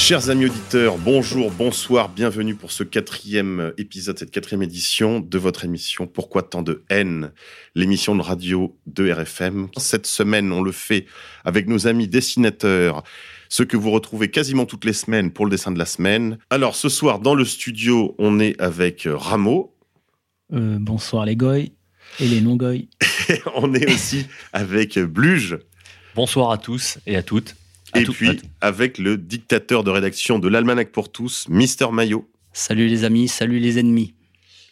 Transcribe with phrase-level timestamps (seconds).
[0.00, 5.66] Chers amis auditeurs, bonjour, bonsoir, bienvenue pour ce quatrième épisode, cette quatrième édition de votre
[5.66, 7.32] émission Pourquoi tant de haine?
[7.74, 9.68] L'émission de radio de RFM.
[9.76, 11.04] Cette semaine, on le fait
[11.44, 13.04] avec nos amis dessinateurs,
[13.50, 16.38] ceux que vous retrouvez quasiment toutes les semaines pour le dessin de la semaine.
[16.48, 19.76] Alors ce soir, dans le studio, on est avec Rameau.
[20.54, 21.72] Euh, bonsoir les goy
[22.18, 22.88] et les non-goy.
[23.54, 25.58] on est aussi avec Bluge.
[26.16, 27.54] Bonsoir à tous et à toutes.
[27.92, 32.28] À Et tout- puis avec le dictateur de rédaction de l'Almanach pour tous, Mister Maillot.
[32.52, 34.14] Salut les amis, salut les ennemis.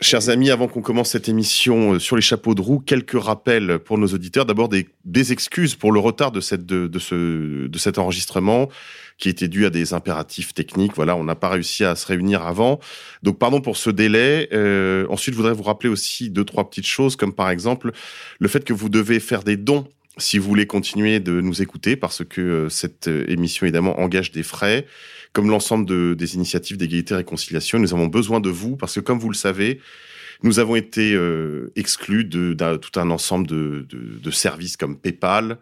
[0.01, 3.81] Chers amis, avant qu'on commence cette émission euh, sur les chapeaux de roue, quelques rappels
[3.81, 4.47] pour nos auditeurs.
[4.47, 8.69] D'abord, des, des excuses pour le retard de, cette, de, de ce, de cet enregistrement
[9.17, 10.93] qui était dû à des impératifs techniques.
[10.95, 12.79] Voilà, on n'a pas réussi à se réunir avant.
[13.25, 14.49] Donc, pardon pour ce délai.
[14.53, 17.91] Euh, ensuite, je voudrais vous rappeler aussi deux, trois petites choses, comme par exemple
[18.39, 21.97] le fait que vous devez faire des dons si vous voulez continuer de nous écouter,
[21.97, 24.87] parce que euh, cette euh, émission, évidemment, engage des frais
[25.35, 29.01] comme l'ensemble de- des initiatives d'égalité et réconciliation, nous avons besoin de vous parce que,
[29.01, 29.79] comme vous le savez,
[30.43, 35.59] nous avons été euh, exclus de, tout un ensemble de, de- de services comme PayPal.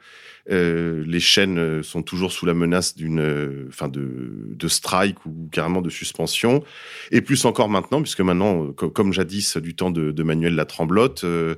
[0.51, 5.49] Euh, les chaînes euh, sont toujours sous la menace d'une, enfin de, de strike ou
[5.51, 6.63] carrément de suspension.
[7.11, 11.25] Et plus encore maintenant, puisque maintenant, co- comme jadis du temps de, de Manuel Latremblotte,
[11.25, 11.57] euh,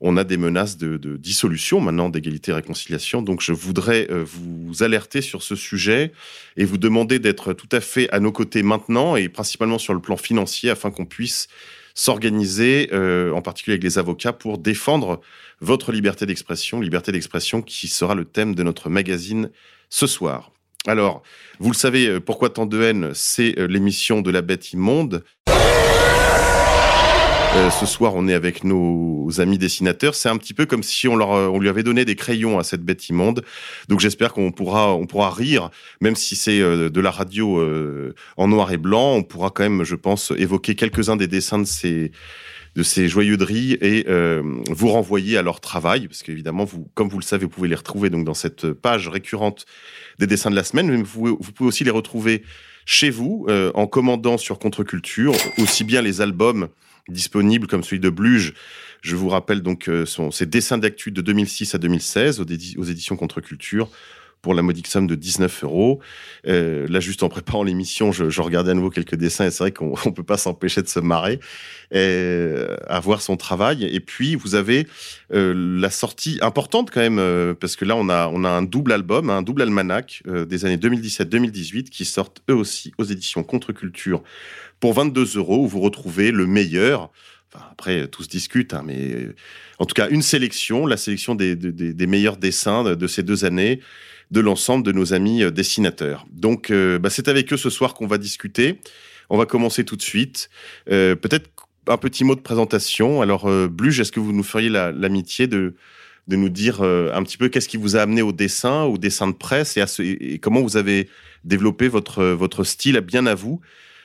[0.00, 3.22] on a des menaces de, dissolution maintenant d'égalité et réconciliation.
[3.22, 6.12] Donc, je voudrais euh, vous alerter sur ce sujet
[6.56, 10.00] et vous demander d'être tout à fait à nos côtés maintenant et principalement sur le
[10.00, 11.48] plan financier afin qu'on puisse
[11.94, 15.20] s'organiser, euh, en particulier avec les avocats, pour défendre
[15.60, 19.50] votre liberté d'expression, liberté d'expression qui sera le thème de notre magazine
[19.88, 20.52] ce soir.
[20.86, 21.22] Alors,
[21.58, 25.24] vous le savez, euh, pourquoi tant de haine, c'est l'émission de la bête immonde.
[27.56, 30.14] Euh, ce soir, on est avec nos amis dessinateurs.
[30.14, 32.58] C'est un petit peu comme si on, leur, euh, on lui avait donné des crayons
[32.58, 33.42] à cette bête immonde.
[33.88, 35.70] Donc j'espère qu'on pourra, on pourra rire,
[36.02, 37.64] même si c'est euh, de la radio
[38.36, 39.14] en noir et blanc.
[39.14, 42.12] On pourra quand même, je pense, évoquer quelques-uns des dessins de ces
[42.74, 44.04] de ces et
[44.68, 47.74] vous renvoyer à leur travail, parce qu'évidemment, vous, comme vous le savez, vous pouvez les
[47.74, 49.64] retrouver donc dans cette page récurrente
[50.18, 52.42] des dessins de la semaine, mais vous pouvez aussi les retrouver
[52.86, 56.68] chez vous euh, en commandant sur Contre-Culture, aussi bien les albums
[57.08, 58.54] disponibles comme celui de Bluge.
[59.02, 62.78] Je vous rappelle donc euh, son, ses dessins d'actu de 2006 à 2016 aux, édi-
[62.78, 63.88] aux éditions Contre-Culture
[64.46, 65.98] pour la modique somme de 19 euros.
[66.46, 69.64] Euh, là, juste en préparant l'émission, je, je regardais à nouveau quelques dessins et c'est
[69.64, 71.40] vrai qu'on on peut pas s'empêcher de se marrer
[71.92, 73.82] euh, à voir son travail.
[73.82, 74.86] Et puis, vous avez
[75.34, 78.92] euh, la sortie importante quand même, parce que là, on a, on a un double
[78.92, 84.22] album, un double almanach des années 2017-2018 qui sortent eux aussi aux éditions Contre-Culture
[84.78, 87.10] pour 22 euros, où vous retrouvez le meilleur.
[87.72, 89.28] Après, tout se discute, hein, mais
[89.78, 91.56] en tout cas, une sélection, la sélection des,
[92.06, 93.80] meilleurs dessins de, de ces deux années
[94.30, 96.26] de l'ensemble de nos amis euh, dessinateurs.
[96.32, 98.80] Donc, euh, bah, c'est avec eux ce soir qu'on va discuter.
[99.30, 100.50] On va commencer tout de suite.
[100.90, 101.50] Euh, Peut-être
[101.88, 103.22] un petit mot de présentation.
[103.22, 105.74] Alors, euh, Bluge, est-ce que vous nous feriez la- l'amitié de,
[106.26, 109.28] de nous dire un petit peu qu'est-ce qui vous a amené au dessin, au dessin
[109.28, 111.08] de presse et, à ce- et- comment vous avez
[111.44, 113.60] développé votre, votre style bien à vous?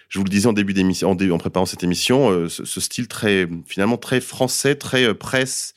[0.10, 3.48] Je vous le disais en début d'émission, en, préparant cette émission, ce, ce style très,
[3.66, 5.74] finalement très français, très presse,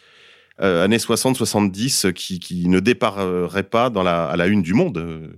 [0.61, 3.91] euh, années 60-70, euh, qui, qui ne déparerait pas
[4.31, 5.29] à la une du monde, euh,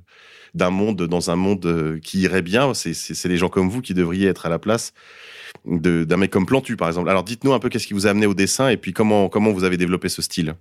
[0.54, 2.72] d'un monde dans un monde qui irait bien.
[2.74, 2.94] C'est-
[3.28, 4.92] les gens comme vous qui devriez être à la place
[5.66, 7.10] d'un mec comme Plantu, par exemple.
[7.10, 9.52] Alors, dites-nous un peu qu'est-ce qui vous a amené au dessin et puis comment, comment
[9.52, 10.54] vous avez développé ce style.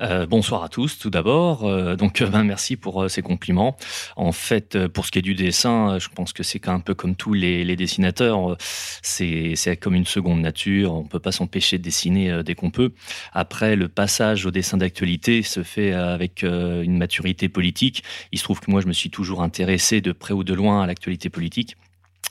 [0.00, 1.64] Euh, bonsoir à tous, tout d'abord.
[1.64, 3.76] Euh, donc, euh, ben, merci pour ces compliments.
[4.16, 7.14] En fait, pour ce qui est du dessin, je pense que c'est un peu comme
[7.14, 8.56] tous les, les dessinateurs.
[9.02, 10.94] C'est comme une seconde nature.
[10.94, 12.92] On peut pas s'empêcher de dessiner dès qu'on peut.
[13.32, 18.02] Après, le passage au dessin d'actualité se fait avec une maturité politique.
[18.32, 20.82] Il se trouve que moi, je me suis toujours intéressé de près ou de loin
[20.82, 21.76] à l'actualité politique.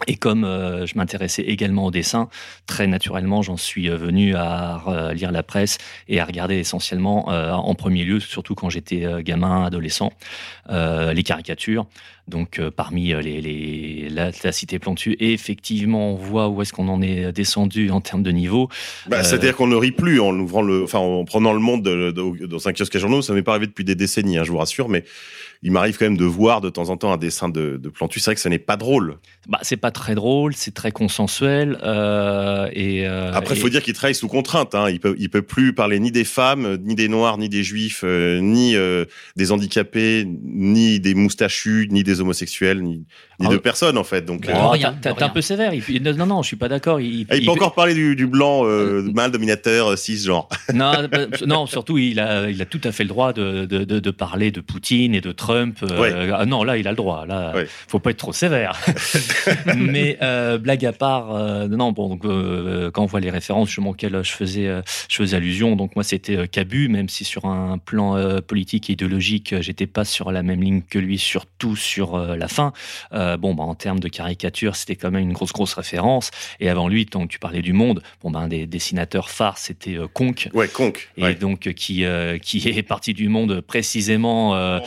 [0.07, 2.29] Et comme euh, je m'intéressais également au dessin,
[2.65, 5.77] très naturellement, j'en suis euh, venu à euh, lire la presse
[6.07, 10.11] et à regarder essentiellement, euh, en premier lieu, surtout quand j'étais euh, gamin, adolescent,
[10.69, 11.85] euh, les caricatures.
[12.27, 16.71] Donc euh, parmi les, les la, la, cité Plantu, et effectivement, on voit où est-ce
[16.73, 18.69] qu'on en est descendu en termes de niveau.
[19.07, 19.23] Bah.
[19.23, 22.45] C'est-à-dire qu'on ne rit plus en ouvrant le, enfin en prenant le monde de, de,
[22.45, 23.21] dans un kiosque à journaux.
[23.21, 25.03] Ça m'est pas arrivé depuis des décennies, hein, je vous rassure, mais
[25.63, 28.19] il m'arrive quand même de voir de temps en temps un dessin de, de Plantu.
[28.19, 29.17] C'est vrai que ce n'est pas drôle.
[29.47, 31.77] Bah, c'est pas très drôle, c'est très consensuel.
[31.83, 34.73] Euh, et euh, après, il faut dire qu'il travaille sous contrainte.
[34.73, 34.89] Hein.
[34.89, 38.01] Il peut, il peut plus parler ni des femmes, ni des noirs, ni des juifs,
[38.03, 39.05] euh, ni euh,
[39.35, 42.97] des handicapés, ni des moustachus, ni des homosexuels, ni,
[43.39, 43.59] ni Ah de oui.
[43.61, 44.25] personne en fait.
[44.25, 45.73] Donc, Oh, euh, t'es un peu sévère.
[45.75, 46.99] Il- non, non, je suis pas d'accord.
[46.99, 50.49] Il, ah, il, il- peut encore parler du, du blanc euh, mâle dominateur euh, cisgenre.
[50.73, 53.83] non, bah, non, surtout, il a, il a tout à fait le droit de, de,
[53.83, 55.50] de, de parler de Poutine et de Trump.
[55.55, 56.31] Euh, Ouais.
[56.35, 57.25] ah non, là, il a le droit.
[57.25, 57.67] Là, Ouais.
[57.87, 58.79] faut pas être trop sévère.
[59.75, 63.67] Mais euh, blague à part, euh, non, bon, donc, euh, quand on voit les références
[63.69, 67.23] justement auxquelles je faisais, euh, je faisais allusion, donc moi, c'était euh, Cabu, même si
[67.23, 70.99] sur un plan euh, politique et idéologique, euh, j'étais pas sur la même ligne que
[70.99, 72.73] lui, surtout sur euh, la fin.
[73.13, 76.31] Euh, bon, bah, en termes de caricature, c'était quand même une grosse, grosse référence.
[76.59, 79.57] Et avant lui, tant que tu parlais du monde, bon, ben, un des dessinateurs phares,
[79.57, 80.49] c'était euh, Conque.
[80.53, 81.09] Ouais, conque.
[81.17, 81.35] Et Ouais.
[81.35, 84.79] donc euh, qui euh, qui est parti du monde précisément euh,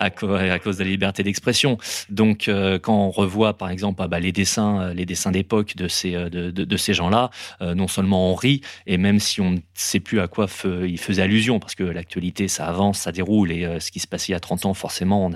[0.00, 1.78] à, cause de la liberté d'expression.
[2.10, 5.76] Donc euh, quand on revoit par exemple ah bah, les dessins euh, les dessins d'époque
[5.76, 9.52] de ces euh, de, de, ces gens-là, non seulement on rit et même si on
[9.52, 13.12] ne sait plus à quoi fe- il faisait allusion parce que l'actualité ça avance, ça
[13.12, 15.30] déroule et ce qui se passait il y a 30 ans forcément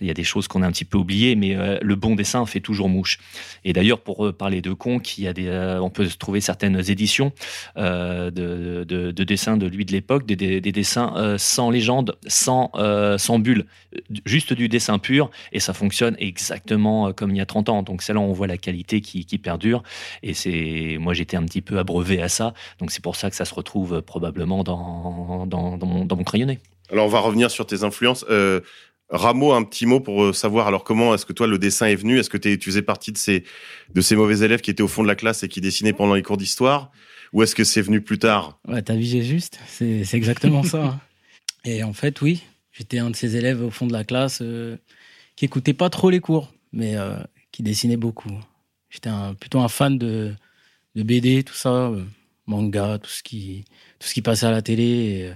[0.00, 2.44] il y a des choses qu'on a un petit peu oubliées mais le bon dessin
[2.46, 3.18] fait toujours mouche.
[3.64, 5.48] Et d'ailleurs pour parler de Conque, il y a des
[5.80, 7.32] on peut trouver certaines éditions
[7.76, 12.72] de, de, de dessins de lui de l'époque, des, des, des dessins sans légende, sans,
[13.18, 13.66] sans bulle,
[14.24, 17.82] juste du dessin pur, et ça fonctionne exactement euh, comme il y a 30 ans.
[17.82, 19.82] Donc c'est là où on voit la qualité qui, qui perdure,
[20.22, 23.36] et c'est moi j'étais un petit peu abreuvé à ça, donc c'est pour ça que
[23.36, 26.58] ça se retrouve euh, probablement dans, dans, dans, mon, dans mon crayonné.
[26.90, 28.24] Alors on va revenir sur tes influences.
[28.30, 28.60] Euh,
[29.10, 32.18] Rameau, un petit mot pour savoir alors comment est-ce que toi le dessin est venu?
[32.18, 33.44] Est-ce que t'es- tu faisais partie de ces
[33.94, 36.14] de ces mauvais élèves qui étaient au fond de la classe et qui dessinaient pendant
[36.14, 36.90] les cours d'histoire?
[37.34, 38.58] Ou est-ce que c'est venu plus tard?
[38.68, 40.82] Ouais, t'as visé juste, c'est c'est exactement ça.
[40.84, 41.00] hein.
[41.64, 44.76] Et en fait, oui, j'étais un de ces élèves au fond de la classe euh,
[45.36, 47.16] qui écoutait pas trop les cours, mais euh,
[47.52, 48.32] qui dessinait beaucoup.
[48.90, 50.32] J'étais un- plutôt un fan de,
[50.96, 52.02] de BD, tout ça, euh,
[52.46, 53.64] manga, tout ce qui,
[53.98, 55.34] tout ce qui passait à la télé.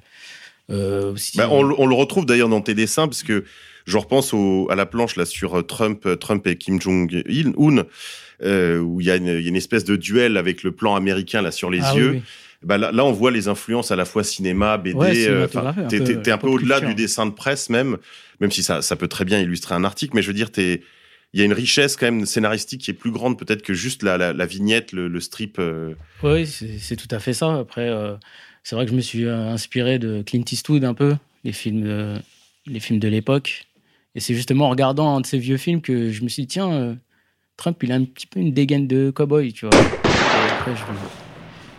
[0.68, 3.44] Et, aussi, Bah, on, le- on le retrouve d'ailleurs dans tes dessins parce que
[3.86, 7.84] je repense au, à la planche là sur Trump, Trump et Kim Jong Un,
[8.42, 10.72] euh, où il y, a une- il y a une espèce de duel avec le
[10.72, 12.10] plan américain là sur les Ah oui, yeux.
[12.10, 12.22] oui.
[12.62, 14.96] Bah, là, là, on voit les influences à la fois cinéma, BD.
[14.96, 17.98] Ouais, euh, un t'es, peu, un peu au-delà du dessin de presse même,
[18.40, 20.14] même si ça, ça peut très bien illustrer un article.
[20.16, 20.82] Mais je veux dire, t'es,
[21.32, 24.02] il y a une richesse quand même scénaristique qui est plus grande peut-être que juste
[24.02, 25.58] la, la, la vignette, le, le strip.
[25.58, 25.94] euh.
[26.22, 27.54] Oui, c'est tout à fait ça.
[27.58, 28.14] Après, euh,
[28.62, 31.14] c'est vrai que je me suis inspiré de Clint Eastwood un peu,
[31.44, 32.16] les films, de-
[32.66, 33.66] les films de l'époque.
[34.14, 36.48] Et c'est justement en regardant un de ces vieux films que je me suis dit,
[36.48, 36.96] tiens,
[37.58, 39.74] Trump, il a un petit peu une dégaine de cowboy, tu vois.
[39.76, 41.25] Et après, je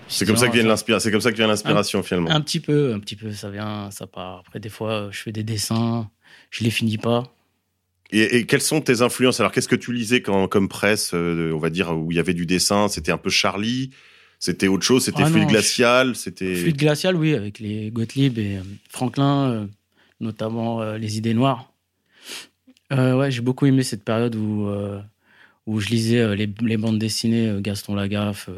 [0.07, 1.04] C'est comme ça que vient l'inspiration.
[1.04, 2.30] C'est comme ça que vient l'inspiration finalement.
[2.31, 4.44] Un petit peu, un petit peu, ça vient, ça part.
[4.45, 6.09] Après, des fois, je fais des dessins,
[6.50, 7.33] je les finis pas.
[8.12, 9.39] Et, et quelles sont tes influences?
[9.42, 12.19] Alors, qu'est-ce que tu lisais quand, comme presse, euh, on va dire, où il y
[12.19, 12.88] avait du dessin?
[12.88, 13.89] C'était un peu Charlie?
[14.39, 15.04] C'était autre chose?
[15.04, 16.15] C'était Ah Fluide Glacial?
[16.15, 16.56] C'était.
[16.56, 19.65] Fluide glacial, oui, avec les Gottlieb et euh, Franklin, euh,
[20.19, 21.74] notamment euh, les idées noires.
[22.92, 24.69] Ouais, j'ai beaucoup aimé cette période où,
[25.65, 28.50] où je lisais les, les bandes dessinées Gaston Lagaffe,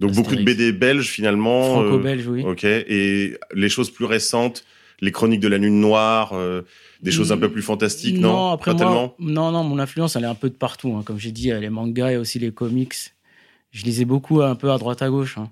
[0.00, 0.42] euh, Donc, beaucoup de.
[0.42, 1.80] BD belges finalement.
[1.82, 2.42] euh, franco-belge, oui.
[2.44, 2.64] Ok.
[2.64, 4.64] Et les choses plus récentes,
[5.00, 6.62] les chroniques de la Lune Noire, euh,
[7.02, 10.24] des choses un peu plus fantastiques, non, après Pas moi, non, non, mon influence, elle
[10.24, 10.94] est un peu de partout.
[10.96, 11.02] hein.
[11.04, 12.94] Comme j'ai dit, a les mangas et aussi les comics.
[13.70, 15.38] Je lisais beaucoup un peu à droite à gauche.
[15.38, 15.50] hein.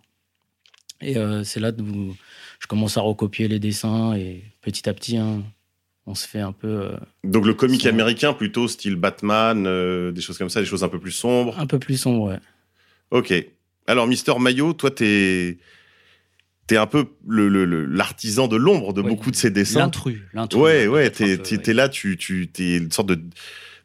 [1.00, 2.14] Et euh, c'est là où
[2.59, 5.43] je commence à recopier les dessins et petit à petit, hein,
[6.07, 10.21] on se fait un peu, euh, Donc, le comique américain, plutôt style Batman, euh, des
[10.21, 11.59] choses comme ça, des choses un peu plus sombres.
[11.59, 12.31] un peu plus sombre.
[12.31, 12.38] Ouais.
[13.11, 13.33] Ok.
[13.88, 15.59] Alors, Mister Maillot, toi, t'es.
[16.68, 19.80] T'es un peu le- le- le- l'artisan de l'ombre de beaucoup de ces dessins.
[19.80, 20.21] L'intrus.
[20.35, 21.73] l'intrus, Ouais, ouais, un t'es, ouais.
[21.73, 23.18] là, tu, tu, t'es une sorte de,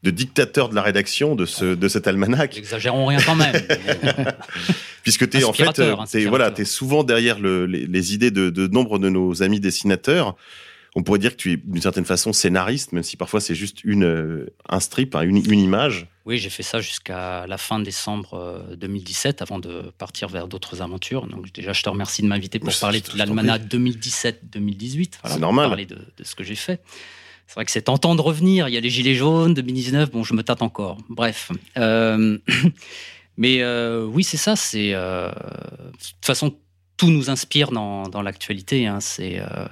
[0.03, 3.55] de dictateur de la rédaction de ce, de cet almanach, N'exagérons rien quand même.
[5.03, 6.29] puisque t'es en fait, euh, t'es, inspirateur.
[6.29, 10.35] voilà, t'es souvent derrière le, les, les idées de, de nombre de nos amis dessinateurs.
[10.95, 13.83] On pourrait dire que tu es d'une certaine façon scénariste, même si parfois c'est juste
[13.83, 16.07] une, euh, un strip, hein, une, une image.
[16.25, 20.81] Oui, j'ai fait ça jusqu'à la fin décembre euh, 2017 avant de partir vers d'autres
[20.83, 21.25] aventures.
[21.27, 25.13] Donc déjà, je te remercie de m'inviter pour parler de l'almanach 2017-2018.
[25.25, 25.67] C'est normal.
[25.69, 26.81] Parler de, de ce que j'ai fait.
[27.47, 28.67] C'est vrai que c'est tentant de revenir.
[28.69, 30.11] Il y a les Gilets jaunes 2019.
[30.11, 30.97] Bon, je me tâte encore.
[31.09, 31.51] Bref.
[31.77, 32.37] Euh,
[33.37, 34.55] mais euh, oui, c'est ça.
[34.55, 36.55] C'est euh, de toute façon
[36.97, 38.87] tout nous inspire dans, dans l'actualité.
[38.87, 38.99] hein.
[39.01, 39.65] C'est euh,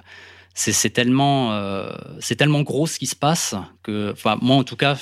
[0.54, 4.76] c'est tellement, euh, c'est tellement gros ce qui se passe que, enfin, moi en tout
[4.76, 4.98] cas,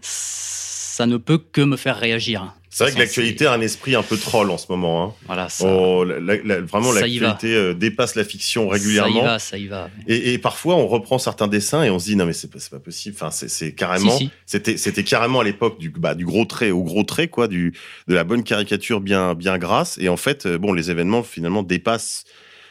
[0.00, 2.54] ça ne peut que me faire réagir.
[2.70, 5.02] C'est vrai que l'actualité a un esprit un peu troll en ce moment.
[5.02, 5.14] Hein.
[5.26, 9.22] Voilà, ça, Oh, la- la- la- vraiment, l'actualité euh, dépasse la fiction ça y régulièrement.
[9.22, 9.88] va, ça y va.
[10.06, 12.78] Et, et parfois, on reprend certains dessins et on se dit non mais c'est pas,
[12.78, 13.16] possible.
[13.18, 14.30] Enfin, c'est, carrément, Si, si.
[14.46, 17.74] c'était, c'était carrément à l'époque du, bah, du gros trait au gros trait quoi, du,
[18.06, 19.98] de la bonne caricature bien, bien grasse.
[20.00, 22.24] Et en fait, euh, bon, les événements finalement dépassent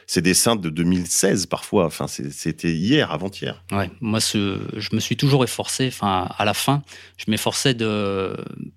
[0.07, 1.85] ces dessins de 2016 parfois.
[1.85, 3.61] Enfin, c'était hier, avant-hier.
[3.71, 6.81] Ouais, moi, je me suis toujours efforcé, enfin, à la fin,
[7.17, 8.35] je m'efforçais de,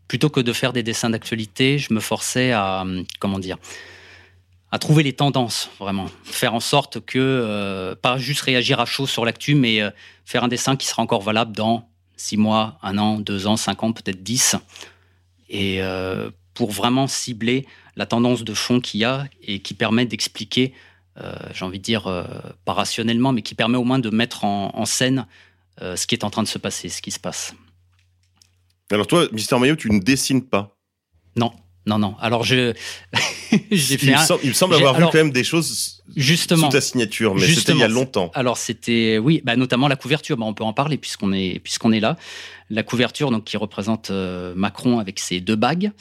[0.08, 2.84] plutôt que de faire des dessins d'actualité, je me forçais à,
[3.20, 3.56] comment dire,
[4.72, 6.06] à trouver les tendances, vraiment.
[6.24, 9.90] Faire en sorte que, euh, pas juste réagir à chaud sur l'actu, mais euh,
[10.24, 13.82] faire un dessin qui sera encore valable dans six mois, un an, deux ans, cinq
[13.82, 14.56] ans, peut-être dix.
[15.48, 20.06] Et euh, pour vraiment cibler la tendance de fond qu'il y a et qui permet
[20.06, 20.72] d'expliquer
[21.54, 22.24] j'ai envie de dire, euh,
[22.64, 25.26] pas rationnellement, mais qui permet au moins de mettre en, en scène
[25.82, 27.54] euh, ce qui est en train de se passer, ce qui se passe.
[28.90, 30.76] Alors toi, Mister Mayo, tu ne dessines pas?
[31.36, 31.52] Non,
[31.86, 32.16] non, non.
[32.20, 32.74] Alors, je,
[33.70, 36.02] j'ai Il, me semble, il me semble j'ai- avoir alors, vu quand même des choses
[36.16, 36.66] Justement.
[36.66, 38.30] sous ta signature, mais c'était il y a longtemps.
[38.34, 40.36] Alors c'était oui, bah, notamment la couverture.
[40.36, 42.16] Bah, on peut en parler puisqu'on est puisqu'on est là.
[42.68, 45.92] La couverture donc qui représente euh, Macron avec ses deux bagues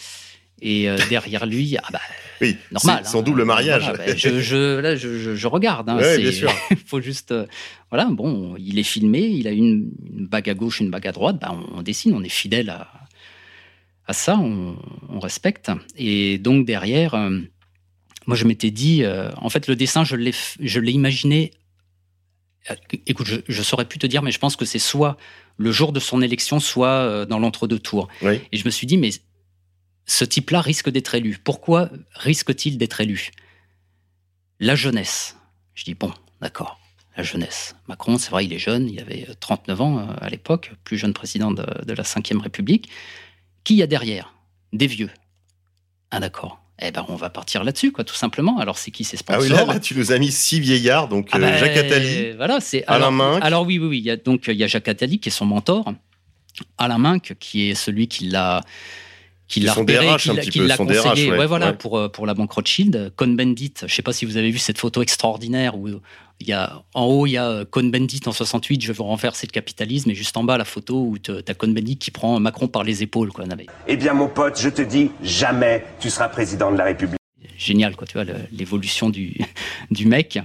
[0.61, 1.99] et euh, derrière lui, ah bah
[2.41, 3.05] Oui, normal.
[3.05, 3.21] son hein.
[3.23, 3.83] double mariage.
[3.83, 5.89] Voilà, bah, je, je, là, je, je- je regarde.
[5.89, 6.51] Hein, Ouais, bien sûr.
[6.71, 7.45] Il faut juste euh,
[7.91, 8.05] voilà.
[8.11, 11.37] Bon, il est filmé, il a une, une bague à gauche, une bague à droite.
[11.41, 12.87] Bah, on, on dessine, on est fidèle à
[14.07, 14.75] à ça, on,
[15.09, 15.71] on respecte.
[15.97, 17.13] Et donc derrière.
[17.13, 17.39] euh,
[18.27, 19.03] moi, je m'étais dit,
[19.37, 21.51] en fait, le dessin, je l'ai, f- je l'ai imaginé.
[23.07, 25.17] Écoute, je, je saurais plus te dire, mais je pense que c'est soit
[25.57, 28.07] le jour de son élection, soit dans l'entre-deux tours.
[28.21, 28.39] Oui.
[28.51, 29.09] Et je me suis dit, mais
[30.09, 31.37] ce type-là risque d'être élu.
[31.43, 33.29] Pourquoi risque-t-il d'être élu?
[34.59, 35.37] La jeunesse.
[35.75, 36.11] Je dis, bon,
[36.41, 36.79] d'accord,
[37.15, 37.75] la jeunesse.
[37.87, 40.97] Macron, c'est vrai, il est jeune, il avait euh, 39 ans euh, à l'époque, plus
[40.97, 42.89] jeune président de, de la Ve République.
[43.63, 44.33] Qui y a derrière?
[44.73, 45.11] Des vieux.
[46.11, 46.59] Ah d'accord.
[46.81, 48.57] Eh ben, on va partir là-dessus, quoi, tout simplement.
[48.57, 51.07] Alors, c'est qui ces Ah sponsors oui, là, là, tu nous as mis six vieillards,
[51.07, 53.43] donc Ah euh, ben, Jacques Attali, Voilà, c'est Alain Minc.
[53.43, 53.97] Alors oui, oui, oui.
[53.99, 55.93] Il y a donc il y a Jacques Attali qui est son mentor,
[56.79, 58.61] Alain Minc qui est celui qui l'a
[59.49, 61.31] qui l'a repéré, qui un l'a- conseillé.
[61.31, 61.73] Ouais, voilà, ouais.
[61.73, 63.73] pour euh, pour la banque Rothschild, Cohn-Bendit.
[63.87, 65.87] Je sais pas si vous avez vu cette photo extraordinaire où
[66.39, 69.45] il y a en haut il y a Cohn-Bendit en 68, je vais vous renverser
[69.47, 72.67] le capitalisme, et juste en bas la photo où tu as Cohn-Bendit qui prend Macron
[72.67, 73.43] par les épaules, quoi.
[73.87, 77.19] Eh bien, mon pote, je te dis, jamais tu seras président de la République.
[77.57, 79.35] génial, quoi, tu vois, l'évolution du,
[79.91, 80.39] du mec.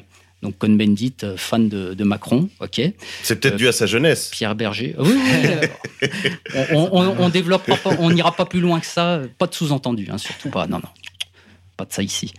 [0.45, 2.81] Donc Cohn-Bendit, euh, fan de, de Macron, ok.
[3.23, 4.29] c'est peut-être euh, dû à sa jeunesse.
[4.31, 4.95] Pierre Berger.
[4.99, 6.09] Oui, oui,
[6.73, 9.23] on, on, on développera pas, on n'ira pas plus loin que ça.
[9.39, 10.67] Pas de sous-entendu, hein, surtout pas.
[10.67, 10.89] Non, non,
[11.79, 12.33] pas de ça ici.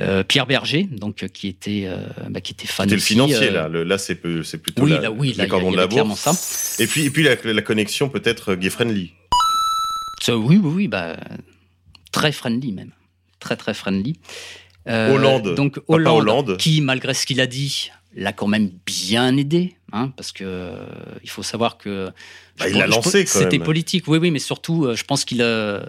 [0.00, 1.96] Euh, Pierre Berger, donc qui était, euh,
[2.28, 3.68] bah, qui était fan C'était le financier, là.
[3.68, 5.86] Le- là, c'est plutôt Oui, la, là, oui, les là, y a- y de la
[5.86, 6.20] bourse.
[6.20, 6.82] ça.
[6.82, 9.12] Et puis, et puis la, la connexion peut-être gay-friendly.
[10.20, 11.16] Ça, oui, oui, oui, bah,
[12.12, 12.90] très friendly même,
[13.40, 14.18] très très friendly.
[14.88, 16.56] Euh, Hollande, donc Hollande, Hollande.
[16.56, 20.86] qui malgré ce qu'il a dit, l'a quand même bien aidé, hein, parce que euh,
[21.22, 22.10] il faut savoir que
[22.58, 25.88] Bah, il l'a lancé, C'était politique, oui, oui, mais surtout, euh, je pense qu'il a,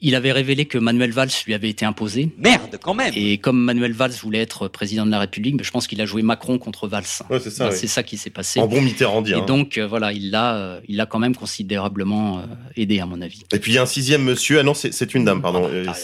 [0.00, 2.30] il avait révélé que Manuel Valls lui avait été imposé.
[2.38, 5.86] Merde, quand même Et comme Manuel Valls voulait être président de la République, je pense
[5.86, 7.04] qu'il a joué Macron contre Valls.
[7.28, 7.64] Ouais, c'est ça.
[7.64, 7.76] Ben, oui.
[7.78, 8.60] C'est ça qui s'est passé.
[8.60, 9.38] En bon Mitterrandien.
[9.38, 12.42] Et donc, euh, voilà, il l'a, euh, il l'a quand même considérablement euh,
[12.76, 13.42] aidé, à mon avis.
[13.52, 14.58] Et puis il y a un sixième monsieur.
[14.58, 15.64] Ah non, c'est c'est une dame, pardon.
[15.66, 15.94] Ah, Euh, ah,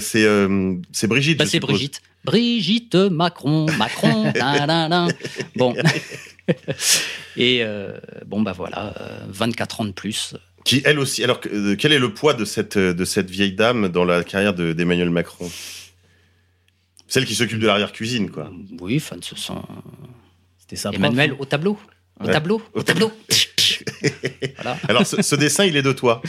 [0.00, 0.74] c'est euh,
[1.04, 1.38] euh, Brigitte.
[1.38, 1.70] Bah, c'est suppose.
[1.70, 2.02] Brigitte.
[2.24, 4.32] Brigitte Macron, Macron.
[5.56, 5.74] Bon.
[7.36, 10.34] Et euh, bon, bah voilà, euh, 24 ans de plus.
[10.64, 11.24] Qui elle aussi.
[11.24, 14.22] Alors, euh, quel est le poids de cette euh, de cette vieille dame dans la
[14.24, 15.50] carrière de- d'Emmanuel Macron?
[17.08, 18.50] Celle qui s'occupe de l'arrière cuisine, quoi.
[18.80, 19.62] Oui, enfin, ce sont.
[20.58, 20.90] C'était ça.
[20.92, 21.78] Emmanuel, au tableau.
[22.20, 22.32] Au Ouais.
[22.32, 22.62] tableau.
[22.74, 23.10] Au Au tableau.
[24.56, 24.78] voilà.
[24.88, 26.22] Alors, ce, ce dessin, il est de toi?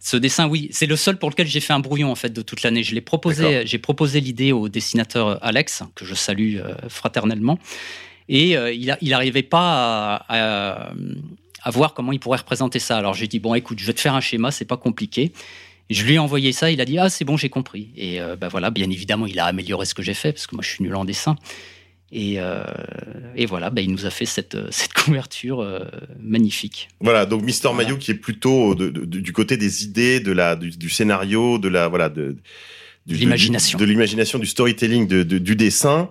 [0.00, 2.42] Ce dessin, oui, c'est le seul pour lequel j'ai fait un brouillon en fait de
[2.42, 2.82] toute l'année.
[2.82, 7.58] Je l'ai proposé, j'ai proposé l'idée au dessinateur Alex que je salue euh, fraternellement,
[8.28, 10.92] et euh, il, a, il arrivait pas à, à-
[11.64, 12.96] à voir comment il pourrait représenter ça.
[12.96, 15.32] Alors j'ai dit bon, écoute, je vais te faire un schéma, c'est pas compliqué.
[15.90, 17.90] Je lui ai envoyé ça, il a dit ah c'est bon, j'ai compris.
[17.96, 20.54] Et euh, ben voilà, bien évidemment, il a amélioré ce que j'ai fait parce que
[20.54, 21.36] moi je suis nul en dessin.
[22.12, 22.62] Et, euh,
[23.34, 25.80] et voilà, ben, il nous a fait cette, cette couverture euh,
[26.20, 26.88] magnifique.
[27.00, 27.84] Voilà, donc Mister Voilà.
[27.88, 31.58] Mayo qui est plutôt de- de- du côté des idées, de la, du, du scénario,
[31.58, 32.36] de la voilà, de,
[33.08, 33.78] l'imagination.
[33.78, 36.10] de, l'imagination, du storytelling, du dessin,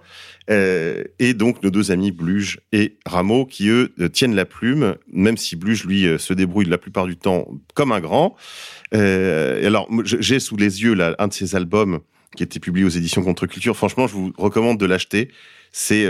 [0.49, 4.95] euh, et donc nos deux amis Bluge et Rameau qui eux euh, tiennent la plume,
[5.11, 8.35] même si Bluge lui euh, se débrouille la plupart du temps comme un grand.
[8.91, 12.01] Alors j'ai sous les yeux un de ses albums
[12.35, 13.75] qui a été publié aux éditions Contre Culture.
[13.75, 15.31] Franchement, je vous recommande de l'acheter.
[15.71, 16.05] C'est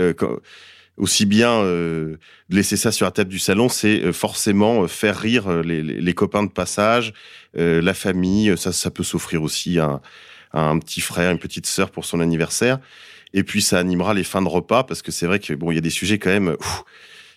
[0.98, 2.16] aussi bien euh,
[2.50, 7.14] laisser ça sur la table du salon, c'est forcément faire rire les, copains de passage,
[7.54, 8.52] la famille.
[8.58, 10.02] Ça, ça peut s'offrir aussi à,
[10.52, 12.78] un petit frère, une petite sœur pour son anniversaire.
[13.34, 15.74] Et puis ça animera les fins de repas parce que c'est vrai que bon, il
[15.74, 16.56] y a des sujets quand même.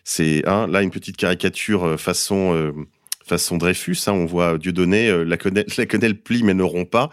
[0.06, 2.74] C'est hein, là une petite caricature façon
[3.28, 3.98] façon Dreyfus.
[4.08, 7.10] Hein, on voit Dieudonné, euh, la, quenelle, plie mais ne rompt pas.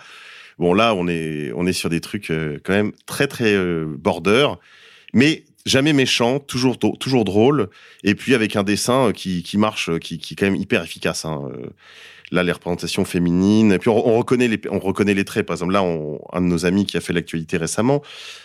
[0.59, 3.87] Bon, là, on est, on est sur des trucs euh, quand même très, très euh,
[3.99, 4.49] border,
[5.13, 7.71] mais jamais méchant, toujours, toujours drôle,
[8.05, 11.25] et puis avec un dessin qui, qui marche, qui, qui est quand même hyper efficace.
[11.25, 11.51] Hein.
[12.31, 15.47] Là, les représentations féminines, et puis on, reconnaît les, on reconnaît les traits.
[15.47, 15.83] Par exemple, là,
[16.33, 18.03] un de nos amis qui a fait l'actualité récemment,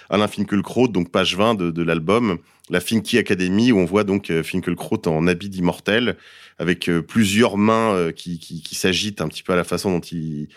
[0.09, 5.01] Alain Finkielkraut, donc page 20 de, l'album, la Finky Academy, où on voit donc Finkielkraut
[5.07, 6.17] en habit d'immortel,
[6.59, 10.49] avec euh, plusieurs mains euh, qui, s'agitent un petit peu à la façon dont il,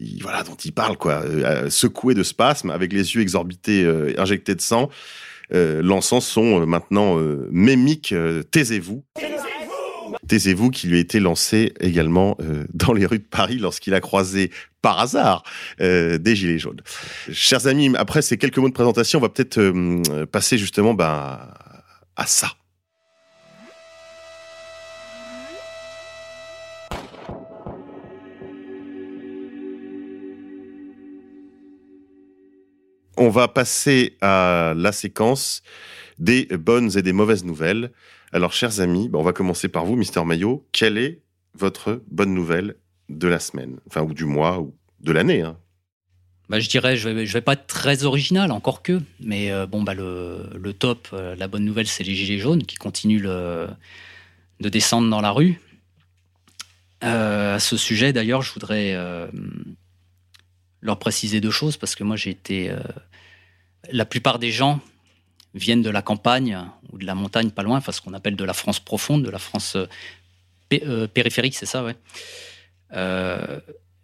[0.00, 3.86] il, voilà, dont il parle, quoi, euh, secoué de spasmes, avec les yeux exorbités,
[4.18, 4.88] injectés de sang,
[5.52, 7.16] lançant son maintenant
[7.50, 8.14] mémique
[8.50, 9.04] Taisez-vous.
[10.28, 12.36] Taisez-vous qui lui a été lancé également
[12.72, 14.50] dans les rues de Paris lorsqu'il a croisé
[14.82, 15.42] par hasard
[15.78, 16.80] des gilets jaunes.
[17.32, 21.38] Chers amis, après ces quelques mots de présentation, on va peut-être passer justement ben,
[22.16, 22.52] à ça.
[33.16, 35.62] on va passer à la séquence
[36.18, 37.90] des bonnes et des mauvaises nouvelles.
[38.34, 40.66] Alors, chers amis, bah, on va commencer par vous, Mister Maillot.
[40.72, 41.20] Quelle est
[41.54, 42.74] votre bonne nouvelle
[43.08, 45.56] de la semaine, enfin, ou du mois, ou de l'année hein?
[46.48, 49.84] Bah, je dirais, je vais, vais pas être très original, encore que, mais euh, bon,
[49.84, 53.68] bah, le, top, euh, la bonne nouvelle, c'est les Gilets jaunes qui continuent de
[54.68, 55.60] descendre dans la rue.
[57.04, 58.96] Euh, à ce sujet, d'ailleurs, je voudrais
[60.82, 62.74] leur préciser deux choses parce que moi j'ai été.
[63.92, 64.80] La plupart des gens
[65.54, 66.58] viennent de la campagne
[66.92, 69.30] ou de la montagne pas loin, enfin ce qu'on appelle de la France profonde, de
[69.30, 69.86] la France euh,
[70.72, 71.96] euh, périphérique, c'est ça, ouais.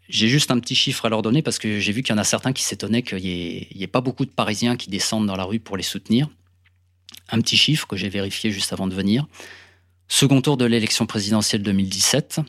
[0.09, 2.21] j'ai juste un petit chiffre à leur donner parce que j'ai vu qu'il y en
[2.21, 5.45] a certains qui s'étonnaient qu'il n'y ait, pas beaucoup de Parisiens qui descendent dans la
[5.45, 6.29] rue pour les soutenir.
[7.31, 9.27] Un petit chiffre que j'ai vérifié juste avant de venir.
[10.09, 12.41] Second tour de l'élection présidentielle 2017.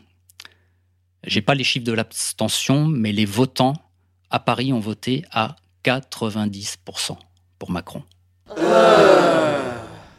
[1.26, 3.74] J'ai pas les chiffres de l'abstention, mais les votants
[4.32, 7.18] à Paris ont voté à 90%
[7.60, 8.04] pour Macron.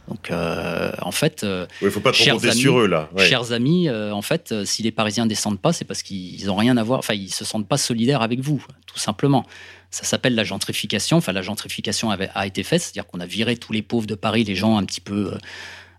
[0.07, 3.09] Donc, euh, en fait, euh, il faut pas trop compter sur eux là.
[3.17, 6.77] Chers amis, euh, en fait, si les Parisiens descendent pas, c'est parce qu'ils n'ont rien
[6.77, 6.99] à voir.
[6.99, 9.45] Enfin, ils se sentent pas solidaires avec vous, tout simplement.
[9.91, 11.17] Ça s'appelle la gentrification.
[11.17, 14.15] Enfin, la gentrification avait, a été faite, c'est-à-dire qu'on a viré tous les pauvres de
[14.15, 15.33] Paris, les gens un petit peu,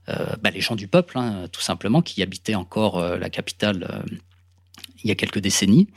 [0.07, 4.05] bah, les gens du peuple, hein, tout simplement, qui habitaient encore la capitale
[5.03, 5.89] il y a quelques décennies.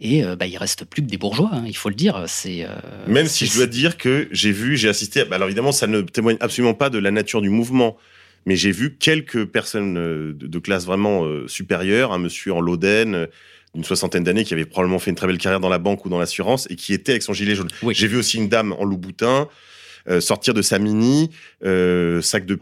[0.00, 2.24] Et euh, bah, il reste plus que des bourgeois, hein, il faut le dire.
[2.26, 2.68] C'est euh,
[3.06, 5.24] même si je dois dire que j'ai vu, j'ai assisté.
[5.24, 7.98] Bah, alors évidemment, ça ne témoigne absolument pas de la nature du mouvement,
[8.46, 13.28] mais j'ai vu quelques personnes euh, de, classe vraiment supérieure, un monsieur en Loden
[13.74, 16.08] d'une soixantaine d'années qui avait probablement fait une très belle carrière dans la banque ou
[16.08, 17.68] dans l'assurance et qui était avec son gilet jaune.
[17.90, 19.48] J'ai vu aussi une dame en Louboutin
[20.18, 21.30] sortir de sa mini,
[21.62, 22.58] sac de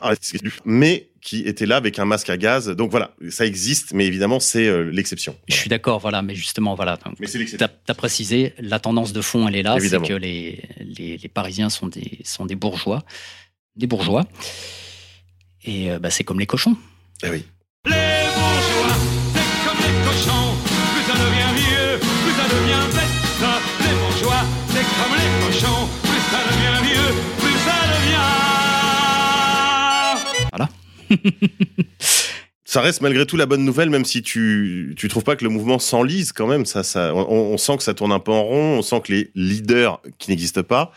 [0.65, 2.69] mais qui était là avec un masque à gaz.
[2.69, 5.37] Donc voilà, ça existe, mais évidemment, c'est euh, l'exception.
[5.49, 6.99] Je suis d'accord, voilà, mais justement, voilà.
[7.19, 10.63] Mais c'est Tu as, précisé, la tendance de fond, elle est là, c'est que les,
[10.81, 13.03] les, Parisiens sont des, sont des bourgeois.
[13.77, 14.25] Des bourgeois.
[15.65, 16.77] Et euh, bah, c'est comme les cochons.
[17.23, 17.45] Eh oui.
[17.85, 17.93] Les
[18.35, 19.28] bourgeois,
[32.69, 35.51] ça reste malgré tout la bonne nouvelle, même si tu tu trouves pas que le
[35.51, 36.67] mouvement s'enlise quand même.
[36.67, 38.79] Ça, ça, on, sent que ça tourne un peu en rond.
[38.79, 40.93] On sent que les leaders qui n'existent pas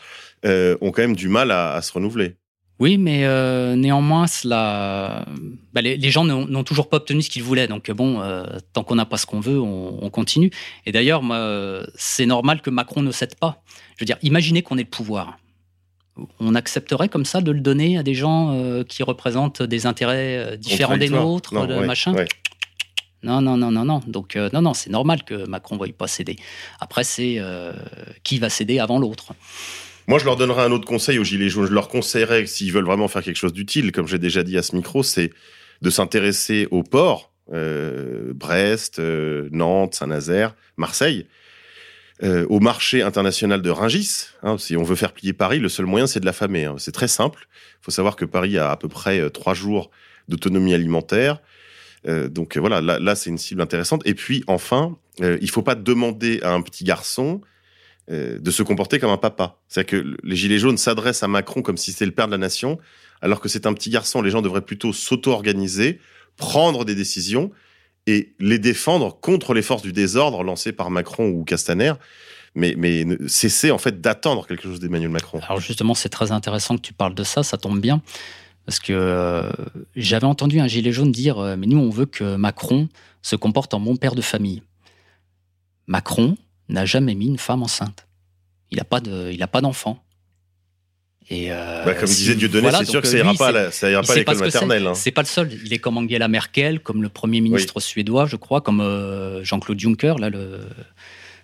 [0.45, 2.35] euh, ont quand même du mal à, se renouveler.
[2.79, 5.25] Oui, mais euh, néanmoins, cela,
[5.71, 7.67] bah, les, gens n'ont toujours pas obtenu ce qu'ils voulaient.
[7.67, 8.43] Donc bon, euh,
[8.73, 10.51] tant qu'on n'a pas ce qu'on veut, on, on, continue.
[10.85, 11.21] Et d'ailleurs,
[11.95, 13.63] c'est normal que Macron ne cède pas.
[13.95, 15.37] Je veux dire, imaginez qu'on ait le pouvoir
[16.39, 20.37] on accepterait comme ça de le donner à des gens euh, qui représentent des intérêts
[20.37, 21.53] euh, différents des nôtres,
[21.85, 22.13] machin
[23.23, 24.01] Non, non, non, non, non.
[24.07, 26.35] Donc, euh, non, non, c'est normal que Macron ne veuille pas céder.
[26.79, 27.41] Après, c'est
[28.23, 29.33] qui va céder avant l'autre.
[30.07, 31.67] Moi, je leur donnerais un autre conseil aux Gilets jaunes.
[31.67, 34.63] Je leur conseillerais, s'ils veulent vraiment faire quelque chose d'utile, comme j'ai déjà dit à
[34.63, 35.31] ce micro, c'est
[35.81, 41.27] de s'intéresser aux ports, Brest, Nantes, Saint-Nazaire, Marseille,
[42.23, 44.27] euh, au marché international de Ringis.
[44.43, 46.65] Hein, si on veut faire plier Paris, le seul moyen, c'est de l'affamer.
[46.65, 46.75] Hein.
[46.77, 47.47] C'est très simple.
[47.81, 49.89] Il faut savoir que Paris a à peu près euh, trois jours
[50.27, 51.41] d'autonomie alimentaire.
[52.07, 54.03] Euh, donc voilà, là, c'est une cible intéressante.
[54.05, 57.41] Et puis enfin, il faut pas demander à un petit garçon
[58.09, 59.59] de se comporter comme un papa.
[59.67, 62.37] C'est-à-dire que les Gilets jaunes s'adressent à Macron comme si c'était le père de la
[62.37, 62.77] nation,
[63.21, 64.21] alors que c'est un petit garçon.
[64.21, 65.99] Les gens devraient plutôt s'auto-organiser,
[66.35, 67.51] prendre des décisions
[68.07, 71.93] et les défendre contre les forces du désordre lancées par Macron ou Castaner.
[72.53, 72.75] Mais,
[73.27, 75.39] cesser en fait d'attendre quelque chose d'Emmanuel Macron.
[75.47, 78.01] Alors justement, c'est très intéressant que tu parles de ça, ça tombe bien.
[78.65, 79.49] Parce que euh,
[79.95, 82.89] j'avais entendu un gilet jaune dire euh, Mais nous, on veut que Macron
[83.21, 84.61] se comporte en bon père de famille.
[85.87, 86.37] Macron
[86.69, 88.05] n'a jamais mis une femme enceinte.
[88.69, 90.03] Il n'a pas de- il a pas d'enfant.
[91.33, 93.51] Et euh, Bah, comme disait Dieudonné, voilà, c'est sûr que euh, ça ira lui, pas,
[93.53, 94.41] la- ça ira pas à l'école c'est.
[94.43, 94.85] maternelle.
[94.87, 94.93] hein.
[94.93, 95.49] C'est pas le seul.
[95.65, 99.79] Il est comme Angela Merkel, comme le Premier ministre suédois, je crois, comme euh, Jean-Claude
[99.79, 100.59] Juncker, là, le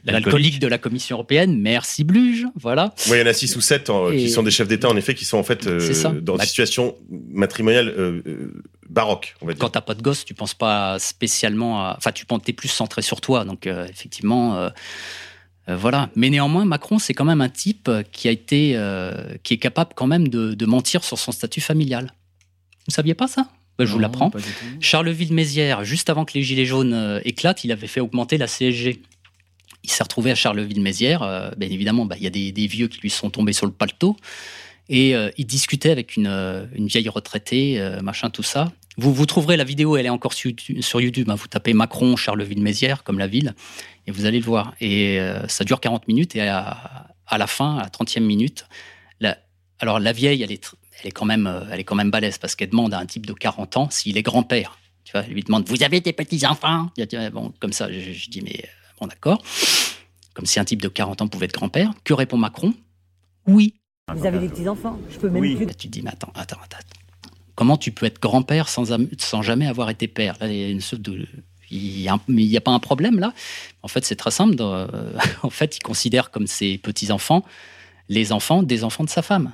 [0.06, 1.60] l'alcoolique de la Commission européenne.
[1.60, 2.93] Merci Bluge, voilà.
[3.10, 4.95] Oui, il y en a six ou sept euh, qui sont des chefs d'État, en
[4.95, 5.80] effet, qui sont en fait euh,
[6.21, 6.95] dans Bah- des situations
[7.34, 8.21] matrimoniales euh,
[8.89, 9.60] baroques, on va dire.
[9.60, 11.95] Quand t'as pas de gosse, tu penses pas spécialement à.
[11.97, 13.43] Enfin, tu penses, t'es plus centré sur toi.
[13.43, 14.69] Donc, euh, effectivement,
[15.75, 16.10] voilà.
[16.15, 18.73] Mais néanmoins, Macron, c'est quand même un type qui a été.
[18.75, 22.13] euh, qui est capable quand même de, de mentir sur son statut familial.
[22.88, 23.49] Vous saviez pas ça?
[23.77, 24.32] Ben, Je vous l'apprends.
[24.80, 29.01] Charleville-Mézières, juste avant que les Gilets jaunes euh, éclatent, il avait fait augmenter la CSG.
[29.84, 31.21] Il s'est retrouvé à Charleville-Mézières.
[31.23, 33.65] euh, bien évidemment, bah, il y a des, des vieux qui lui sont tombés sur
[33.65, 34.15] le paletot.
[34.89, 38.71] Et euh, il discutait avec une, euh, une vieille retraitée, euh, machin, tout ça.
[38.98, 40.82] Vous, vous trouverez la vidéo, elle est encore sur YouTube.
[40.82, 41.36] sur YouTube, hein.
[41.36, 43.54] Vous tapez Macron, Charleville-Mézières, comme la ville,
[44.08, 44.74] et vous allez le voir.
[44.82, 48.66] Et euh, ça dure 40 minutes, et à, à la fin, à la 30e minute,
[49.20, 49.38] la-
[49.80, 52.38] alors la vieille, elle est, elle est, quand même, euh, elle est quand même balèze,
[52.40, 54.80] parce qu'elle demande à un type de 40 ans s'il est grand-père.
[55.04, 56.90] Tu vois, elle lui demande Vous avez des petits-enfants?
[57.32, 58.68] Bon, comme ça, je, je dis Mais euh,
[59.00, 59.42] bon, d'accord.
[60.34, 61.92] Comme si un type de 40 ans pouvait être grand-père.
[62.04, 62.74] Que répond Macron?
[63.48, 63.76] Oui.
[64.14, 65.66] Vous avez des petits-enfants Je peux même plus.
[65.66, 66.78] Là, tu te dis, mais attends, attends, attends.
[67.58, 70.38] Comment tu peux être grand-père sans, am- sans jamais avoir été père?
[70.39, 71.28] Là, il y a une sorte de.
[71.70, 73.34] Il a n'y a pas un problème là?
[73.84, 74.56] En fait, c'est très simple.
[74.62, 74.88] euh,
[75.43, 77.43] en fait, il considère comme ses petits-enfants
[78.10, 79.52] les enfants des enfants de sa femme.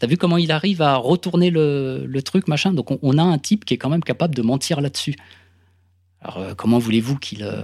[0.00, 2.72] Tu as vu comment il arrive à retourner le, le truc, machin?
[2.72, 5.14] Donc, on, on a un type qui est quand même capable de mentir là-dessus.
[6.22, 7.62] Alors, euh, comment voulez-vous qu'il euh,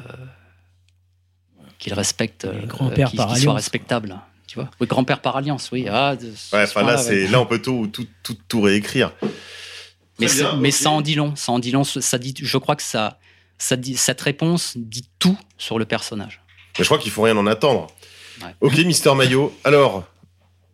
[1.78, 2.66] qu'il respecte, euh,
[3.10, 4.20] qu'il- soit respectable?
[4.58, 5.86] Tu vois Oui, grand-père par alliance, oui.
[5.90, 6.32] Ah, de- Ouais,
[6.66, 9.12] ce enfin là, c'est là on peut tout tout tout, tout réécrire.
[10.20, 11.36] Mais, bien, mais ça en dit long.
[11.36, 11.84] Ça en dit long.
[11.84, 13.18] Ça dit, je crois que ça,
[13.56, 16.40] ça dit, cette réponse dit tout sur le personnage.
[16.78, 17.86] Mais je crois qu'il faut rien en attendre.
[18.42, 18.54] Ouais.
[18.60, 19.56] Ok, Mister Maillot.
[19.64, 20.04] Alors,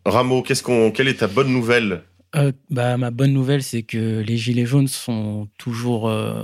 [0.05, 2.03] Rameau, qu'est-ce qu'on, quelle est ta bonne nouvelle?
[2.35, 6.41] Euh, bah, ma bonne nouvelle, c'est que les Gilets jaunes sont toujours euh,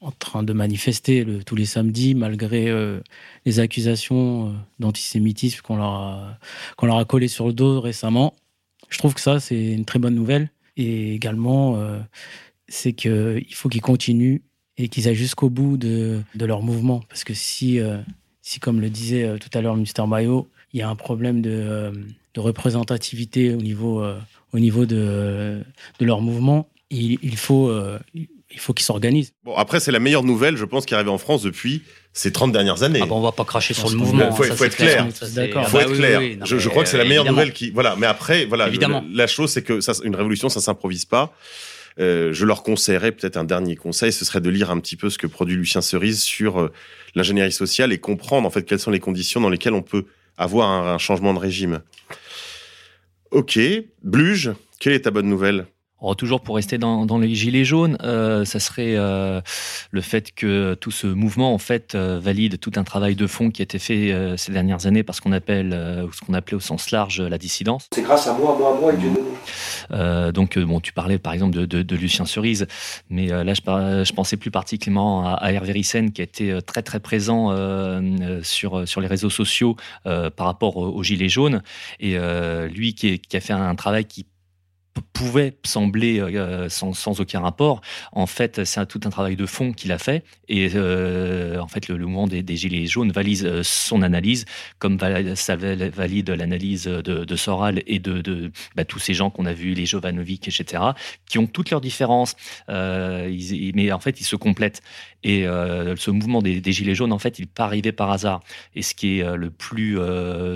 [0.00, 3.00] en train de manifester tous les samedis, malgré euh,
[3.44, 6.38] les accusations euh, d'antisémitisme qu'on leur,
[6.76, 8.34] qu'on leur a collé sur le dos récemment.
[8.90, 10.50] Je trouve que ça, c'est une très bonne nouvelle.
[10.76, 11.98] Et également, euh,
[12.68, 14.40] c'est qu'il faut qu'ils continuent
[14.76, 17.00] et qu'ils aillent jusqu'au bout de, de leur mouvement.
[17.08, 17.98] Parce que si, euh,
[18.40, 21.92] si comme le disait tout à l'heure Mister Mayo, il y a un problème de,
[22.34, 24.04] de représentativité au niveau,
[24.52, 25.64] au niveau de,
[25.98, 27.72] de leur mouvement, il, faut,
[28.50, 29.32] il faut qu'ils s'organisent.
[29.44, 31.82] Bon, après, c'est la meilleure nouvelle, je pense, qui est arrivée en France depuis
[32.12, 33.00] ces 30 dernières années.
[33.02, 34.28] Ah bon, on va pas cracher sur le mouvement.
[34.30, 35.06] Il faut, hein, ça, faut être clair.
[35.14, 35.62] Ça, c'est- D'accord.
[35.66, 36.18] ah faut bah être clair.
[36.20, 36.36] oui, oui.
[36.38, 37.38] Non, je, je crois que c'est la meilleure évidemment.
[37.40, 37.70] nouvelle qui.
[37.70, 37.94] Voilà.
[37.96, 38.68] Mais après, voilà.
[38.68, 39.04] Évidemment.
[39.12, 41.32] la chose, c'est que ça, une révolution, ça s'improvise pas.
[42.00, 45.10] Euh, je leur conseillerais peut-être un dernier conseil, ce serait de lire un petit peu
[45.10, 46.72] ce que produit Lucien Cerise sur euh,
[47.16, 50.06] l'ingénierie sociale et comprendre en fait quelles sont les conditions dans lesquelles on peut
[50.36, 51.80] avoir un, un changement de régime.
[53.30, 53.58] Ok,
[54.04, 55.66] Bluge, quelle est ta bonne nouvelle?
[56.00, 59.40] Alors, toujours pour rester dans, dans les gilets jaunes, euh, ça serait euh,
[59.90, 63.50] le fait que tout ce mouvement en fait euh, valide tout un travail de fond
[63.50, 65.72] qui a été fait euh, ces dernières années par ce qu'on appelle,
[66.06, 67.86] ou ce qu'on appelait au sens large, la dissidence.
[67.92, 69.10] C'est grâce à moi, moi, moi et Dieu
[70.34, 72.66] donc, bon, tu parlais par exemple de, de, de Lucien Cerise,
[73.10, 76.58] mais là, je, par- je pensais plus particulièrement à, à Hervé Ryssen, qui a été
[76.66, 77.50] très très présent
[78.42, 81.62] sur sur les réseaux sociaux par rapport aux, aux gilets jaunes,
[82.00, 82.16] et
[82.68, 84.26] lui qui, est- qui a fait un travail qui
[85.00, 87.80] pouvait sembler euh, sans, aucun rapport.
[88.12, 90.24] En fait, c'est tout un travail de fond qu'il a fait.
[90.48, 94.44] Et euh, en fait, le, mouvement des, Gilets jaunes valide euh, son analyse,
[94.78, 94.98] comme
[95.34, 99.74] ça val- valide l'analyse de, Soral et de, bah, tous ces gens qu'on a vus,
[99.74, 100.82] les Jovanovic, etc.,
[101.26, 102.34] qui ont toutes leurs différences.
[102.68, 104.82] Mais en fait, ils se complètent.
[105.22, 108.40] Et ce mouvement des, des Gilets jaunes, en fait, il n'est pas arrivé par hasard.
[108.74, 109.98] Et ce qui est le plus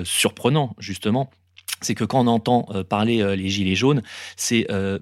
[0.05, 1.31] surprenant, justement,
[1.85, 4.03] c'est que quand on entend euh, parler euh, les gilets jaunes,
[4.37, 4.99] c'est euh,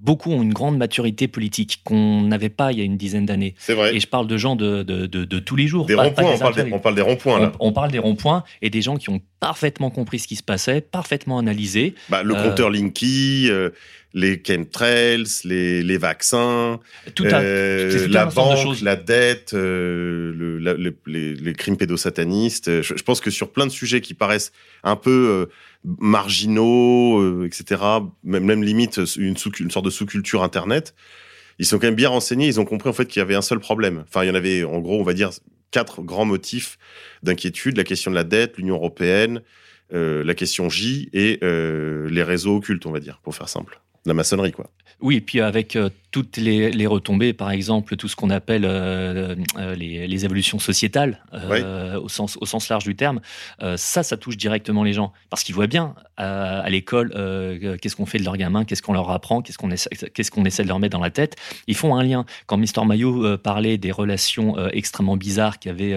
[0.00, 3.54] beaucoup ont une grande maturité politique qu'on n'avait pas il y a une dizaine d'années.
[3.58, 3.96] C'est vrai.
[3.96, 5.86] Et je parle de gens de, de, de, de tous les jours.
[5.86, 6.74] Des ronds-points, on, parle des- intellectuels.
[6.74, 7.52] on parle des ronds-points là.
[7.60, 10.42] On, on parle des ronds-points et des gens qui ont parfaitement compris ce qui se
[10.42, 11.94] passait, parfaitement analysé.
[12.10, 13.70] Bah, le Euh, compteur Linky, euh,
[14.12, 16.78] les chemtrails, les, les vaccins,
[17.14, 21.76] Tout à- euh, tout la de banque, la dette, le- la- le- les, les crimes
[21.78, 22.82] pédosatanistes.
[22.82, 24.52] Je, je pense que sur plein de sujets qui paraissent
[24.84, 25.48] un peu
[25.98, 27.82] marginaux, euh, etc.,
[28.24, 30.94] même, même limite une, sous, une sorte de sous-culture Internet,
[31.58, 32.46] ils sont quand même bien renseignés.
[32.46, 34.04] Ils ont compris en fait qu'il y avait un seul problème.
[34.08, 35.30] Enfin, il y en avait en gros, on va dire,
[35.70, 36.78] quatre grands motifs
[37.22, 39.42] d'inquiétude la question de la dette, l'Union européenne,
[39.92, 43.80] euh, la question J et euh, les réseaux occultes, on va dire, pour faire simple.
[44.06, 44.70] La maçonnerie, quoi.
[45.00, 48.64] Oui, et puis avec euh, toutes les, les retombées, par exemple, tout ce qu'on appelle
[48.64, 53.20] euh, euh, les, les évolutions sociétales, euh, au, sens, au sens large du terme,
[53.76, 55.12] ça, ça touche directement les gens.
[55.28, 57.10] Parce qu'ils voient bien à l'école
[57.82, 60.46] qu'est-ce qu'on fait de leurs gamins, qu'est-ce qu'on leur apprend, qu'est-ce qu'on essaie, qu'est-ce qu'on
[60.46, 61.36] essaie de leur mettre dans la tête.
[61.66, 62.24] Ils font un lien.
[62.46, 65.94] Quand Mister Maillot parlait des relations extrêmement bizarres qu'avait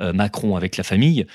[0.00, 1.26] Macron avec la famille,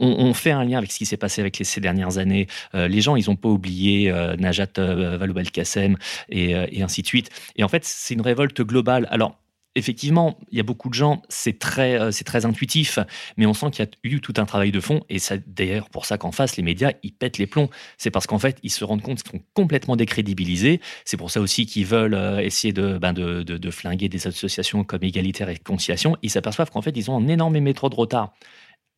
[0.00, 2.46] on, fait un lien avec ce qui s'est passé avec les, ces dernières années.
[2.74, 5.96] Euh, les gens, ils n'ont pas oublié euh, Najat euh, Vallaud-Belkacem
[6.28, 7.30] et, et ainsi de suite.
[7.56, 9.06] Et en fait, c'est une révolte globale.
[9.10, 9.38] Alors,
[9.74, 12.98] effectivement, il y a beaucoup de gens, c'est très, très intuitif,
[13.36, 15.04] mais on sent qu'il y a eu tout un travail de fond.
[15.08, 17.68] Et c'est d'ailleurs pour ça qu'en face, les médias, ils pètent les plombs.
[17.96, 20.80] C'est parce qu'en fait, ils se rendent compte qu'ils sont complètement décrédibilisés.
[21.04, 25.04] C'est pour ça aussi qu'ils veulent essayer de, ben, de- de flinguer des associations comme
[25.04, 26.16] Égalitaire et Conciliation.
[26.22, 28.32] Ils s'aperçoivent qu'en fait, ils ont un énorme métro de retard.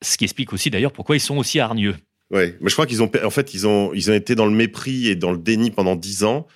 [0.03, 1.95] Ce qui explique aussi d'ailleurs pourquoi ils sont aussi hargneux.
[2.31, 4.53] Ouais, mais je crois qu'ils ont, en fait, ils ont, ils ont été dans le
[4.53, 6.47] mépris et dans le déni pendant dix ans.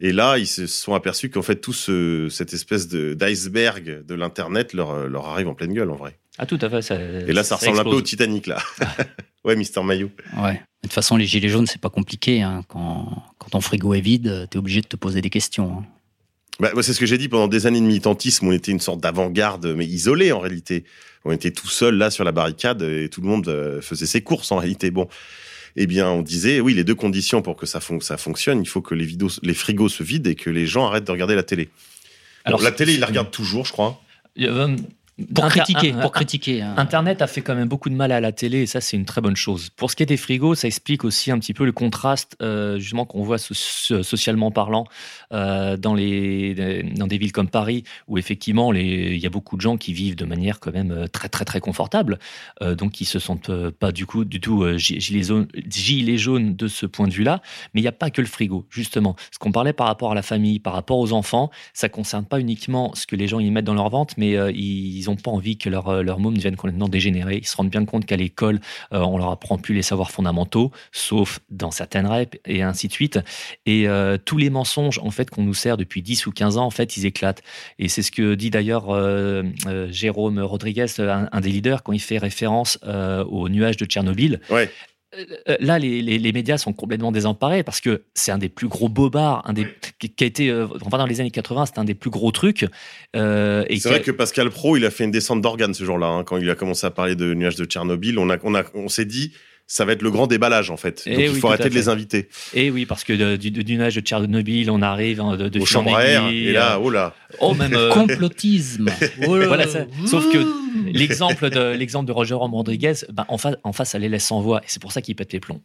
[0.00, 4.14] Et là, ils se sont aperçus qu'en fait, tout ce, cette espèce de, d'iceberg de
[4.14, 6.18] l'Internet leur, leur arrive en pleine gueule, en vrai.
[6.38, 6.82] Ah, tout à fait.
[6.82, 8.62] Ça, Et là, ça, ressemble un peu au Titanic, là.
[9.44, 10.10] ouais, Mister Maillot.
[10.38, 10.54] Ouais.
[10.54, 10.58] De
[10.88, 12.42] toute façon, les gilets jaunes, c'est pas compliqué.
[12.42, 12.62] hein.
[12.68, 15.78] Quand, quand ton frigo est vide, t'es obligé de te poser des questions.
[15.80, 15.86] hein.
[16.60, 18.48] Bah, c'est ce que j'ai dit pendant des années de militantisme.
[18.48, 20.84] On était une sorte d'avant-garde, mais isolée en réalité.
[21.24, 24.22] On était tout seul là sur la barricade et tout le monde euh, faisait ses
[24.22, 24.90] courses en réalité.
[24.90, 25.08] Bon,
[25.76, 28.68] eh bien, on disait oui, les deux conditions pour que ça, fon- ça fonctionne, il
[28.68, 31.34] faut que les, vidéos, les frigos se vident et que les gens arrêtent de regarder
[31.36, 31.68] la télé.
[32.44, 34.00] Alors, Bon, la télé, ils la regardent toujours, je crois.
[35.34, 36.62] Pour Inter- critiquer, un- pour un- critiquer.
[36.62, 36.74] hein.
[36.76, 39.04] Internet a fait quand même beaucoup de mal à la télé et ça c'est une
[39.04, 39.70] très bonne chose.
[39.76, 42.78] Pour ce qui est des frigos, ça explique aussi un petit peu le contraste euh,
[42.78, 44.84] justement qu'on voit so- so- socialement parlant
[45.32, 49.60] euh, dans les dans des villes comme Paris où effectivement il y a beaucoup de
[49.60, 52.18] gens qui vivent de manière quand même euh, très très très confortable,
[52.62, 56.54] euh, donc qui se sentent pas du coup du tout gi- gilets jaunes, gilets jaunes
[56.54, 57.42] de ce point de vue-là.
[57.74, 59.16] Mais il n'y a pas que le frigo justement.
[59.32, 62.38] Ce qu'on parlait par rapport à la famille, par rapport aux enfants, ça concerne pas
[62.38, 65.56] uniquement ce que les gens y mettent dans leur ventre, mais ils n'ont pas envie
[65.56, 67.38] que leur, euh, leur môme devienne complètement dégénéré.
[67.38, 68.60] Ils se rendent bien compte qu'à l'école,
[68.92, 72.92] euh, on leur apprend plus les savoirs fondamentaux, sauf dans certaines REP et ainsi de
[72.92, 73.18] suite.
[73.66, 76.66] Et euh, tous les mensonges en fait qu'on nous sert depuis 10 ou 15 ans,
[76.66, 77.42] en fait, ils éclatent.
[77.78, 79.42] Et c'est ce que dit d'ailleurs euh,
[79.90, 84.40] Jérôme Rodriguez, un, des leaders, quand il fait référence au nuage de Tchernobyl.
[85.16, 88.68] Euh, Là, les, les- les médias sont complètement désemparés parce que c'est un des plus
[88.68, 89.66] gros bobards, un des,
[89.98, 92.30] qui, qui a été, euh, enfin dans les années 80, c'était un des plus gros
[92.30, 92.66] trucs.
[93.16, 96.06] euh, C'est vrai a- que Pascal Pro, il a fait une descente d'organes ce jour-là.
[96.08, 98.64] hein, quand il a commencé à parler de nuages de Tchernobyl, on, a, on, a,
[98.74, 99.32] on s'est dit,
[99.70, 101.02] ça va être le grand déballage, en fait.
[101.04, 102.30] Eh Donc, il faut arrêter de les inviter.
[102.54, 105.60] Et oui, parce que de- du, du nuage de Tchernobyl, on arrive hein, de, de
[105.60, 106.26] Aux chambres à air.
[106.28, 107.14] Et là, euh, oh là.
[107.40, 108.88] oh, même, euh, Complotisme.
[109.26, 109.84] Oh voilà, ça.
[110.06, 110.38] sauf que
[110.90, 114.40] l'exemple de, l'exemple de Roger Rodriguez, ben, en, face, en face, ça les laisse sans
[114.40, 114.60] voix.
[114.62, 115.60] Et c'est pour ça qu'il pète les plombs.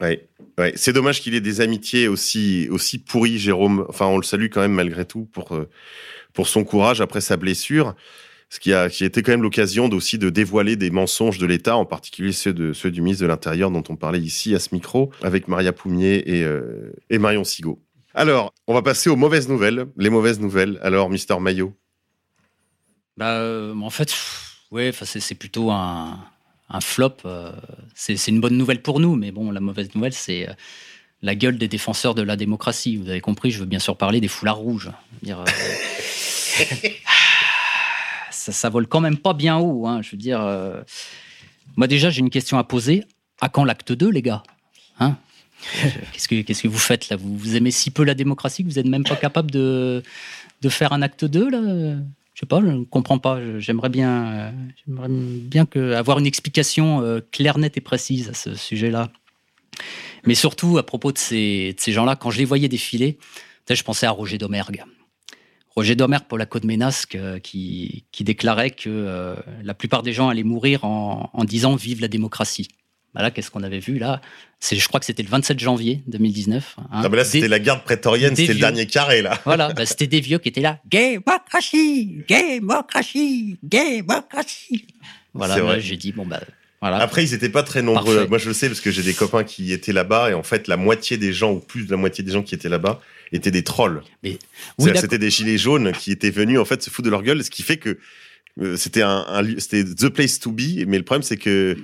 [0.00, 0.24] Ouais,
[0.56, 0.72] ouais.
[0.76, 3.84] C'est dommage qu'il ait des amitiés aussi, aussi pourries, Jérôme.
[3.88, 5.68] Enfin, on le salue quand même malgré tout pour, euh,
[6.32, 7.96] pour son courage après sa blessure.
[8.50, 11.76] Ce qui a, qui été quand même l'occasion aussi de dévoiler des mensonges de l'État,
[11.76, 14.70] en particulier ceux, de, ceux du ministre de l'Intérieur dont on parlait ici à ce
[14.74, 17.78] micro, avec Maria Poumier et, euh, et Marion Sigaud.
[18.14, 19.86] Alors, on va passer aux mauvaises nouvelles.
[19.96, 20.78] Les mauvaises nouvelles.
[20.82, 21.74] Alors, Mister Maillot.
[23.18, 24.14] Bah, euh, en fait,
[24.70, 26.18] ouais, enfin, c'est plutôt un,
[26.70, 27.16] un flop.
[27.24, 27.52] euh,
[27.94, 30.52] c'est une bonne nouvelle pour nous, mais bon, la mauvaise nouvelle, c'est euh,
[31.22, 32.96] la gueule des défenseurs de la démocratie.
[32.96, 34.90] Vous avez compris, je veux bien sûr parler des foulards rouges.
[35.22, 35.44] Dire, euh,
[38.52, 39.86] ça, vole quand même pas bien haut.
[39.86, 40.82] hein, je veux dire, euh,
[41.76, 43.04] moi déjà, j'ai une question à poser.
[43.40, 44.42] À quand l'acte 2, les gars?
[44.98, 45.16] Hein?
[46.12, 47.16] Qu'est-ce que vous faites là?
[47.16, 50.02] Vous, aimez si peu la démocratie que vous n'êtes même pas capable de,
[50.68, 51.96] faire un acte 2 là?
[52.38, 53.40] Je sais pas, je ne comprends pas.
[53.58, 54.50] J'aimerais bien, euh,
[54.86, 59.10] j'aimerais bien avoir une explication euh, claire, nette et précise à ce sujet-là.
[60.24, 63.18] Mais surtout, à propos de ces, gens-là, quand je les voyais défiler,
[63.68, 64.84] je pensais à Roger Domergue.
[65.78, 70.12] Roger Domergue, pour la Côte Ménasque, euh, qui, qui déclarait que euh, la plupart des
[70.12, 72.66] gens allaient mourir en, en disant Vive la démocratie.
[73.14, 74.20] Bah là, qu'est-ce qu'on avait vu là?
[74.58, 76.74] C'est, Je crois que c'était le 27 janvier 2019.
[76.78, 76.82] hein.
[76.90, 79.38] Ah, mais là, c'était Des- la garde prétorienne, c'était le dernier carré, là.
[79.44, 80.80] Voilà, bah, c'était des vieux qui étaient là.
[80.84, 84.84] Démocratie Démocratie Démocratie
[85.32, 86.40] Voilà, là, j'ai dit, bon, bah,
[86.80, 86.98] Voilà.
[86.98, 88.14] Après, ils étaient pas très nombreux.
[88.14, 88.28] Parfait.
[88.28, 90.68] Moi, je le sais parce que j'ai des copains qui étaient là-bas et en fait,
[90.68, 93.00] la moitié des gens ou plus de la moitié des gens qui étaient là-bas
[93.32, 94.02] étaient des trolls.
[94.22, 94.38] Mais-
[94.78, 94.90] oui.
[94.94, 97.50] C'était des gilets jaunes qui étaient venus en fait se foutre de leur gueule, ce
[97.50, 97.98] qui fait que
[98.60, 100.84] euh, c'était un, un c'était the place to be.
[100.86, 101.76] Mais le problème, c'est que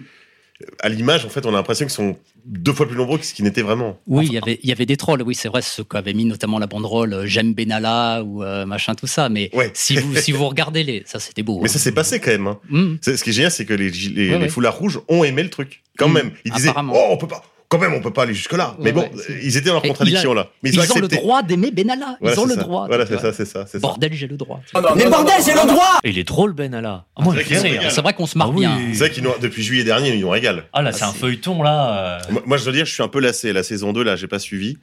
[0.81, 3.35] à l'image, en fait, on a l'impression qu'ils sont deux fois plus nombreux que ce
[3.35, 3.99] qu'ils n'étaient vraiment.
[4.07, 5.23] Oui, il y avait, il y avait des trolls.
[5.23, 8.65] Oui, c'est vrai, ceux qui avaient mis notamment la banderole euh, J'aime Benalla ou euh,
[8.65, 9.29] machin, tout ça.
[9.29, 9.71] Mais Ouais.
[9.75, 11.59] si vous, si vous regardez les, ça c'était beau.
[11.61, 11.73] Mais hein.
[11.73, 12.47] ça s'est passé quand même.
[12.47, 12.97] hein.
[13.01, 14.49] C'est- Ce qui est génial, c'est que les, Ouais, les ouais.
[14.49, 15.83] foulards rouges ont aimé le truc.
[15.99, 16.13] Quand Mm.
[16.15, 16.31] même.
[16.45, 18.77] Ils disaient, oh, on peut pas, quand même, on peut pas aller jusque-là.
[18.81, 19.11] Mais bon, ouais,
[19.43, 20.49] ils étaient dans leur contradiction là.
[20.63, 22.17] Mais ils, Ils, ont ont le droit d'aimer Benalla.
[22.21, 22.61] Voilà, Ils ont le ça.
[22.61, 22.87] droit.
[22.87, 23.79] Voilà, c'est ça, c'est ça, c'est ça.
[23.81, 24.61] Bordel, j'ai le droit.
[24.97, 27.05] Mais bordel, j'ai le droit Et il est drôle, Ben Allah.
[27.17, 28.61] Ah, moi, C'est vrai qu'on se marre Ah oui.
[28.61, 28.79] bien.
[28.93, 30.63] C'est vrai qu'ils nous, depuis juillet dernier, ils nous régalent.
[30.73, 32.21] Ah là, Ah, c'est un feuilleton là.
[32.31, 32.35] euh.
[32.47, 33.53] Moi, je dois dire, je suis un peu lassé.
[33.53, 34.79] La saison 2, là, j'ai pas suivi.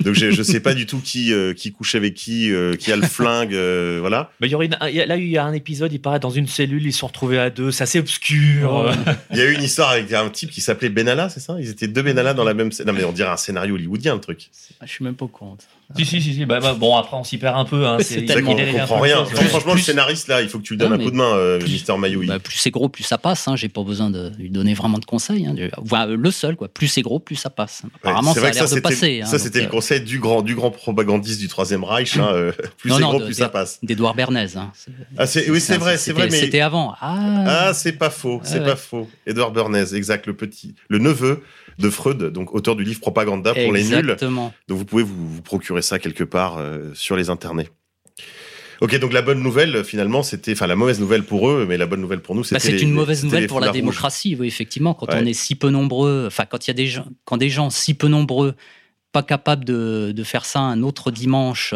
[0.00, 2.96] Donc, je sais pas du tout qui, euh, qui couche avec qui, euh, qui a
[2.96, 3.54] le flingue,
[4.00, 4.30] voilà.
[4.40, 6.84] Mais il y aurait là, il y a un épisode, il paraît dans une cellule,
[6.86, 8.90] ils se sont retrouvés à deux, c'est assez obscur.
[9.32, 11.56] Il y a eu une histoire avec un type qui s'appelait Benalla, c'est ça?
[11.60, 12.86] Ils étaient deux Benalla dans la même scène.
[12.86, 14.50] Non, mais on dirait un scénario hollywoodien, le truc.
[14.80, 15.56] Ah, Je suis même pas au courant.
[15.96, 16.46] Si, si, si, si.
[16.46, 17.86] Bah, bah, bon, après, on s'y perd un peu.
[17.86, 17.98] Hein.
[18.00, 19.24] C'est tellement- On comprend rien.
[19.26, 19.38] chose.
[19.48, 21.16] Franchement, le Plus- scénariste, là, il faut que tu lui donnes Non, un coup de
[21.16, 22.26] main, euh, Mister Mayoui.
[22.26, 23.46] Bah, plus c'est gros, plus ça passe.
[23.48, 23.56] Hein.
[23.56, 25.46] J'ai pas besoin de lui donner vraiment de conseils.
[25.46, 25.54] Hein.
[25.82, 26.68] Voilà, le seul, quoi.
[26.68, 27.82] Plus c'est gros, plus ça passe.
[27.96, 29.20] Apparemment, c'est ça vrai a que l'air de passer.
[29.22, 32.16] hein, Ça, c'était le euh, conseil du grand, du grand propagandiste du Troisième Reich.
[32.16, 33.78] hein, euh, plus c'est gros, plus ça passe.
[33.82, 34.48] d'Edouard Bernays.
[34.56, 36.40] Ah, oui, c'est vrai, c'est vrai, mais.
[36.40, 36.94] C'était avant.
[37.00, 38.64] Ah, Ah, c'est pas faux, c'est ouais.
[38.64, 39.08] pas faux.
[39.26, 41.42] Edward Bernays, exact, le petit, le neveu
[41.78, 43.98] de Freud, donc auteur du livre Propaganda pour les nuls.
[43.98, 44.52] exactement.
[44.68, 47.68] Donc vous pouvez vous, vous procurer ça quelque part euh, sur les internets.
[48.80, 51.86] Ok, donc la bonne nouvelle, finalement, c'était, enfin la mauvaise nouvelle pour eux, mais la
[51.86, 52.56] bonne nouvelle pour nous, c'était.
[52.56, 53.76] Bah, c'est les- une mauvaise nouvelle pour la rouges.
[53.76, 54.92] démocratie, oui, effectivement.
[54.92, 55.20] Quand Ouais.
[55.22, 57.70] on est si peu nombreux, enfin, quand il y a des gens, quand des gens
[57.70, 58.54] si peu nombreux,
[59.12, 61.74] pas capables de, de faire ça un autre dimanche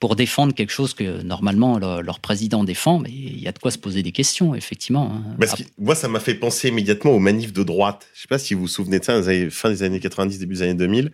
[0.00, 3.58] pour défendre quelque chose que normalement le- leur président défend, mais il y a de
[3.58, 5.12] quoi se poser des questions, effectivement.
[5.14, 5.36] hein.
[5.38, 8.08] Parce que moi, ça m'a fait penser immédiatement aux manifs de droite.
[8.14, 10.54] Je sais pas si vous vous souvenez de ça, années- fin des années 90, début
[10.56, 11.12] des années 2000.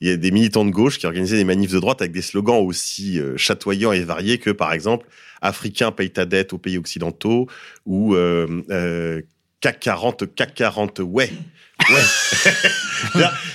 [0.00, 2.22] Il y a des militants de gauche qui organisaient des manifs de droite avec des
[2.22, 5.06] slogans aussi euh, chatoyants et variés que, par exemple,
[5.40, 7.48] Africain paye ta dette aux pays occidentaux
[7.86, 9.20] ou euh, euh,
[9.60, 11.30] CAC 40, CAC 40, ouais.
[11.90, 12.02] Ouais.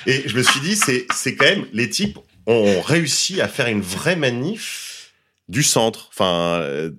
[0.07, 3.67] et je me suis dit, c'est, c'est quand même, les types ont réussi à faire
[3.67, 5.13] une vraie manif
[5.49, 6.09] du centre.
[6.11, 6.91] Enfin, euh,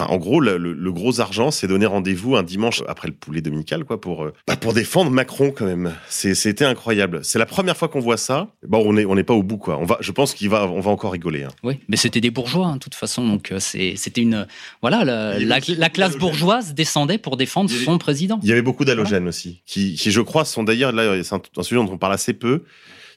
[0.00, 3.84] Enfin, en gros, le, gros argent, c'est donner rendez-vous un dimanche après le poulet dominical,
[3.84, 5.92] quoi, pour euh, bah, pour défendre Macron quand même.
[6.08, 7.20] C'était incroyable.
[7.24, 8.52] C'est la première fois qu'on voit ça.
[8.68, 9.76] Bon, on est on n'est pas au bout, quoi.
[9.80, 11.42] On va, je pense qu'il va, on va encore rigoler.
[11.44, 11.50] hein.
[11.64, 13.26] Oui, mais c'était des bourgeois, hein, de toute façon.
[13.26, 14.46] Donc, euh, c'était une.
[14.82, 18.38] Voilà, la, classe bourgeoise descendait pour défendre avait- son président.
[18.44, 21.42] Il y avait beaucoup d'halogènes aussi, qui, qui, je crois, sont d'ailleurs là, c'est un,
[21.56, 22.62] un sujet dont on parle assez peu.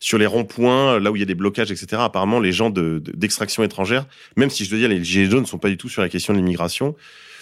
[0.03, 1.87] Sur les ronds-points, là où il y a des blocages, etc.
[1.99, 5.41] Apparemment, les gens de, de- d'extraction étrangère, même si je dois dire, les gilets jaunes
[5.41, 6.95] ne sont pas du tout sur la question de l'immigration,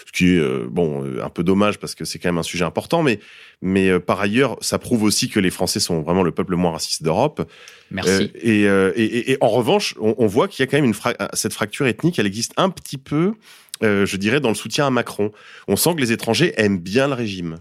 [0.06, 2.44] ce qui est euh, bon euh, un peu dommage parce que c'est quand même un
[2.44, 3.22] sujet important, mais
[3.62, 6.58] mais euh, par ailleurs, ça prouve aussi que les Français sont vraiment le peuple le
[6.58, 7.50] moins raciste d'Europe.
[7.92, 8.12] Merci.
[8.12, 10.94] Euh, et, euh, et, en revanche, on, on voit qu'il y a quand même une
[10.94, 13.36] fra- cette fracture ethnique, elle existe un petit peu,
[13.84, 15.32] euh, je dirais, dans le soutien à Macron.
[15.70, 17.56] On sent que les étrangers aiment bien le régime.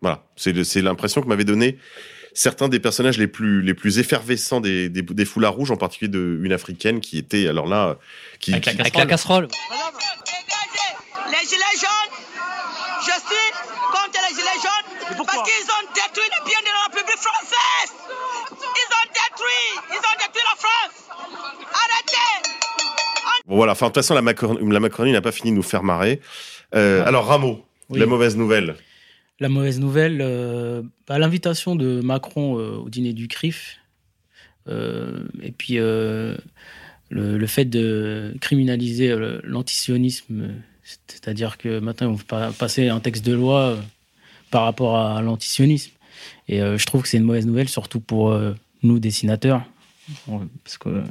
[0.00, 1.78] Voilà, c'est l'impression que m'avaient donné
[2.34, 6.08] certains des personnages les plus les plus effervescents des, des, des foulards rouges, en particulier
[6.10, 7.96] de une africaine qui était alors là,
[8.40, 9.48] qui, Avec la Avec la casserole.
[11.30, 12.14] Les gilets jaunes,
[13.00, 13.52] je suis
[13.90, 17.92] contre les gilets jaunes parce qu'ils ont détruit le bien de la République française.
[18.50, 20.96] Ils ont détruit, ils ont détruit la France.
[21.72, 22.50] Arrêtez.
[23.46, 25.62] Bon voilà, enfin de toute façon la, Macron- la Macronie n'a pas fini de nous
[25.62, 26.20] faire marrer.
[26.74, 27.98] Euh, alors Rameau, Oui.
[28.00, 28.76] la mauvaise nouvelle.
[29.42, 33.78] La mauvaise nouvelle, euh, bah, l'invitation de Macron euh, au dîner du CRIF,
[34.68, 36.36] euh, et puis euh,
[37.10, 40.50] le, le fait de criminaliser euh, l'antisionisme,
[41.08, 43.76] c'est-à-dire que maintenant on va passer un texte de loi euh,
[44.52, 45.90] par rapport à l'antisionisme.
[46.46, 49.64] Et euh, je trouve que c'est une mauvaise nouvelle, surtout pour euh, nous, dessinateurs,
[50.62, 51.02] parce que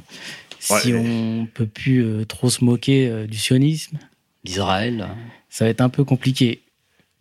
[0.58, 0.94] si Ouais.
[0.94, 3.98] on peut plus euh, trop se moquer euh, du sionisme,
[4.44, 5.06] D'Israël.
[5.50, 6.62] ça va être un peu compliqué.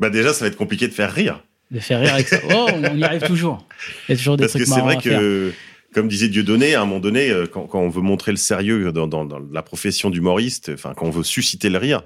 [0.01, 1.41] Bah déjà, ça va être compliqué de faire rire.
[1.71, 2.39] De faire rire avec ça.
[2.53, 3.65] Oh, on y arrive toujours.
[4.09, 5.53] Il y a toujours des Parce que trucs c'est marrants vrai que,
[5.93, 8.91] comme disait Dieudonné, à un moment donné, euh, quand, quand on veut montrer le sérieux
[8.91, 12.01] dans, dans- dans la profession d'humoriste, enfin, quand on veut susciter le rire,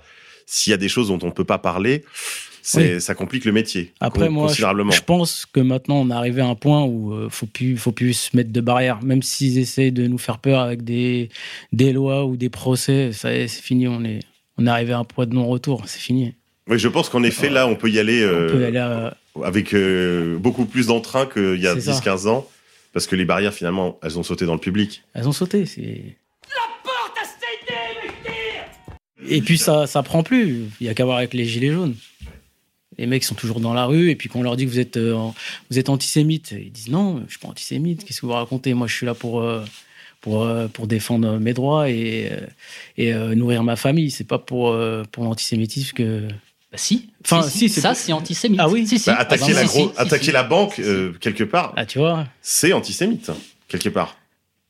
[0.45, 2.03] s'il y a des choses dont on ne peut pas parler,
[2.62, 4.91] c'est, ça complique le métier Après, moi, je, considérablement.
[4.91, 7.91] je pense que maintenant, on est arrivé à un point où euh, faut plus, faut
[7.91, 9.01] plus se mettre de barrières.
[9.03, 11.29] Même s'ils essayent de nous faire peur avec des,
[11.73, 13.88] des lois ou des procès, ça y est, c'est fini.
[13.88, 14.19] On est,
[14.58, 15.84] on est arrivé à un point de non-retour.
[15.86, 16.34] C'est fini.
[16.67, 20.38] Oui, je pense qu'en effet, là, on peut y aller, euh, aller à- avec euh,
[20.38, 21.91] beaucoup plus d'entrain qu'il y a C'est ça.
[21.91, 22.47] 10-15 ans,
[22.93, 25.03] parce que les barrières, finalement, elles ont sauté dans le public.
[25.13, 25.66] Elles ont sauté.
[25.66, 26.16] C'est.
[29.28, 30.66] Et puis ça, ça prend plus.
[30.80, 31.95] Il y a qu'à voir avec les gilets jaunes.
[32.97, 34.80] Les mecs sont toujours dans la rue et puis quand on leur dit que vous
[34.80, 35.16] êtes, euh,
[35.70, 38.05] vous êtes antisémite, ils disent non, je suis pas antisémite.
[38.05, 38.74] Qu'est-ce que vous racontez?
[38.74, 39.66] Moi, je suis là pour euh,
[40.22, 42.39] pour euh, pour défendre mes droits et euh,
[42.97, 44.11] et euh, nourrir ma famille.
[44.11, 46.28] C'est pas pour euh, pour l'antisémitisme que.
[46.76, 47.09] Bah si.
[47.23, 48.59] Enfin, si, si, si, c'est ça c'est antisémite.
[48.61, 49.09] Ah oui si, si.
[49.09, 50.32] Bah, attaquer Ah, la, si, gros, si, si, attaquer si.
[50.32, 52.26] la banque, euh, quelque part, Ah, tu vois.
[52.41, 53.32] c'est antisémite,
[53.67, 54.17] quelque part.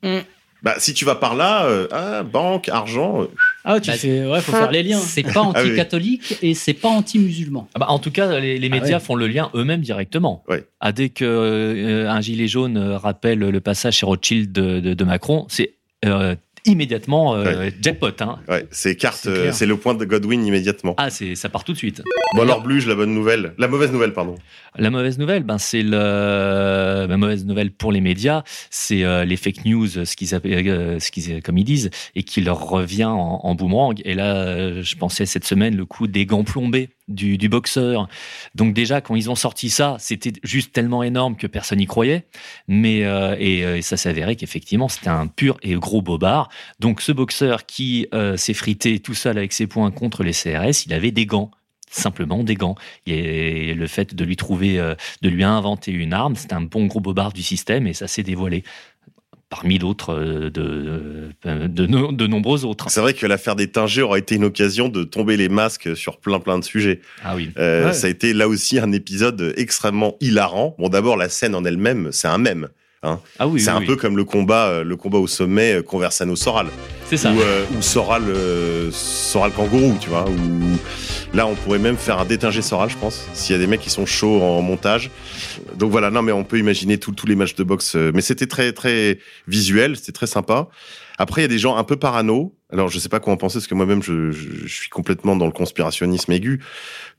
[0.03, 0.19] Mm.
[0.63, 3.27] Bah, si tu vas par là, euh, ah, banque, argent, euh,
[3.65, 4.99] Ah, tu Bah, fais, ouais, faut faire les liens.
[4.99, 5.69] C'est pas Ah oui.
[5.69, 7.67] anti-catholique et c'est pas anti-musulman.
[7.75, 8.99] Ah bah, en tout cas, les, les médias ouais.
[9.03, 10.43] font le lien eux-mêmes directement.
[10.47, 10.63] Ouais.
[10.79, 15.03] Ah, dès que euh, un gilet jaune rappelle le passage chez Rothschild de, de- de
[15.03, 15.73] Macron, c'est
[16.05, 16.35] euh,
[16.65, 18.09] immédiatement euh, jackpot.
[18.19, 18.39] Hein.
[18.47, 20.95] ouais, c'est carte, C'est euh, c'est le point de Godwin immédiatement.
[20.97, 22.03] Ah, c'est ça part tout de suite.
[22.33, 24.35] Bon alors Bluge, la bonne nouvelle, la mauvaise nouvelle, pardon.
[24.77, 29.37] La mauvaise nouvelle, ben c'est le la mauvaise nouvelle pour les médias, c'est euh, les
[29.37, 33.05] fake news, ce qu'ils appellent, euh, ce qu'ils comme ils disent, et qui leur revient
[33.05, 34.01] en, en boomerang.
[34.05, 38.07] Et là, euh, je pensais cette semaine le coup des gants plombés du, boxeur.
[38.55, 42.25] Donc déjà, quand ils ont sorti ça, c'était juste tellement énorme que personne n'y croyait.
[42.67, 46.49] Mais euh, et, euh, et ça s'avérait qu'effectivement, c'était un pur et gros bobard.
[46.79, 50.85] Donc ce boxeur qui euh, s'est frité tout seul avec ses poings contre les CRS,
[50.85, 51.51] il avait des gants
[51.95, 52.75] simplement des gants.
[53.05, 56.85] Et le fait de lui trouver, euh, de lui inventer une arme, c'est un bon
[56.85, 58.63] gros bobard du système et ça s'est dévoilé.
[59.49, 62.89] Parmi d'autres, euh, de, de, de, no- de nombreux autres.
[62.89, 66.17] C'est vrai que l'affaire des Tingés aurait été une occasion de tomber les masques sur
[66.19, 66.99] plein plein de sujets.
[67.23, 67.51] Ah oui.
[67.57, 67.93] Euh, Ouais.
[67.93, 70.75] Ça a été là aussi un épisode extrêmement hilarant.
[70.79, 72.69] Bon d'abord la scène en elle-même, c'est un mème.
[73.39, 73.85] Ah oui, c'est oui, un oui.
[73.85, 76.67] peu comme le combat, euh, le combat au sommet euh, Conversano Soral.
[77.07, 77.31] C'est ça.
[77.31, 80.25] ou, euh, ou Soral, euh, Soral kangourou, tu vois.
[80.27, 83.67] Ou là, on pourrait même faire un détingé Soral, je pense, s'il y a des
[83.67, 85.11] mecs qui sont chauds en montage.
[85.77, 87.95] Donc voilà, non, mais on peut imaginer tous les matchs de boxe.
[87.95, 90.67] Mais c'était très très visuel, c'était très sympa.
[91.17, 92.53] Après, il y a des gens un peu parano.
[92.75, 95.37] Alors, je sais pas quoi en penser, parce que moi-même, je, je, je suis complètement
[95.37, 96.59] dans le conspirationnisme aigu.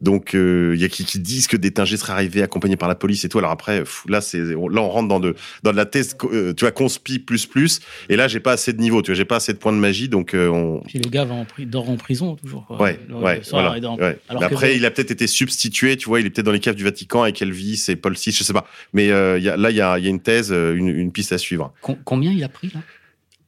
[0.02, 2.88] Donc, euh, il y a qui, qui disent que des tingés seraient arrivés accompagnés par
[2.90, 3.38] la police et tout.
[3.38, 6.64] Alors après, là, c'est là, on rentre dans de dans de la thèse, euh, tu
[6.64, 7.80] vois, conspi plus plus.
[8.10, 9.78] Et là, j'ai pas assez de niveau, tu vois, j'ai pas assez de points de
[9.78, 10.80] magie, donc euh, on.
[10.86, 12.66] Puis le gars va en dort en prison toujours.
[12.66, 12.78] Quoi.
[12.82, 13.78] Ouais, Le- ouais, le soir, voilà.
[13.78, 14.18] il dort en- ouais.
[14.28, 16.60] Alors que après, il a peut-être été substitué, tu vois, il est peut-être dans les
[16.60, 18.66] caves du Vatican avec Elvis et Paul VI, je sais pas.
[18.92, 20.74] Mais euh, il y a, là, il y a, il y a une thèse, euh,
[20.76, 21.72] une, une piste à suivre.
[21.80, 22.80] Com- combien il a pris là?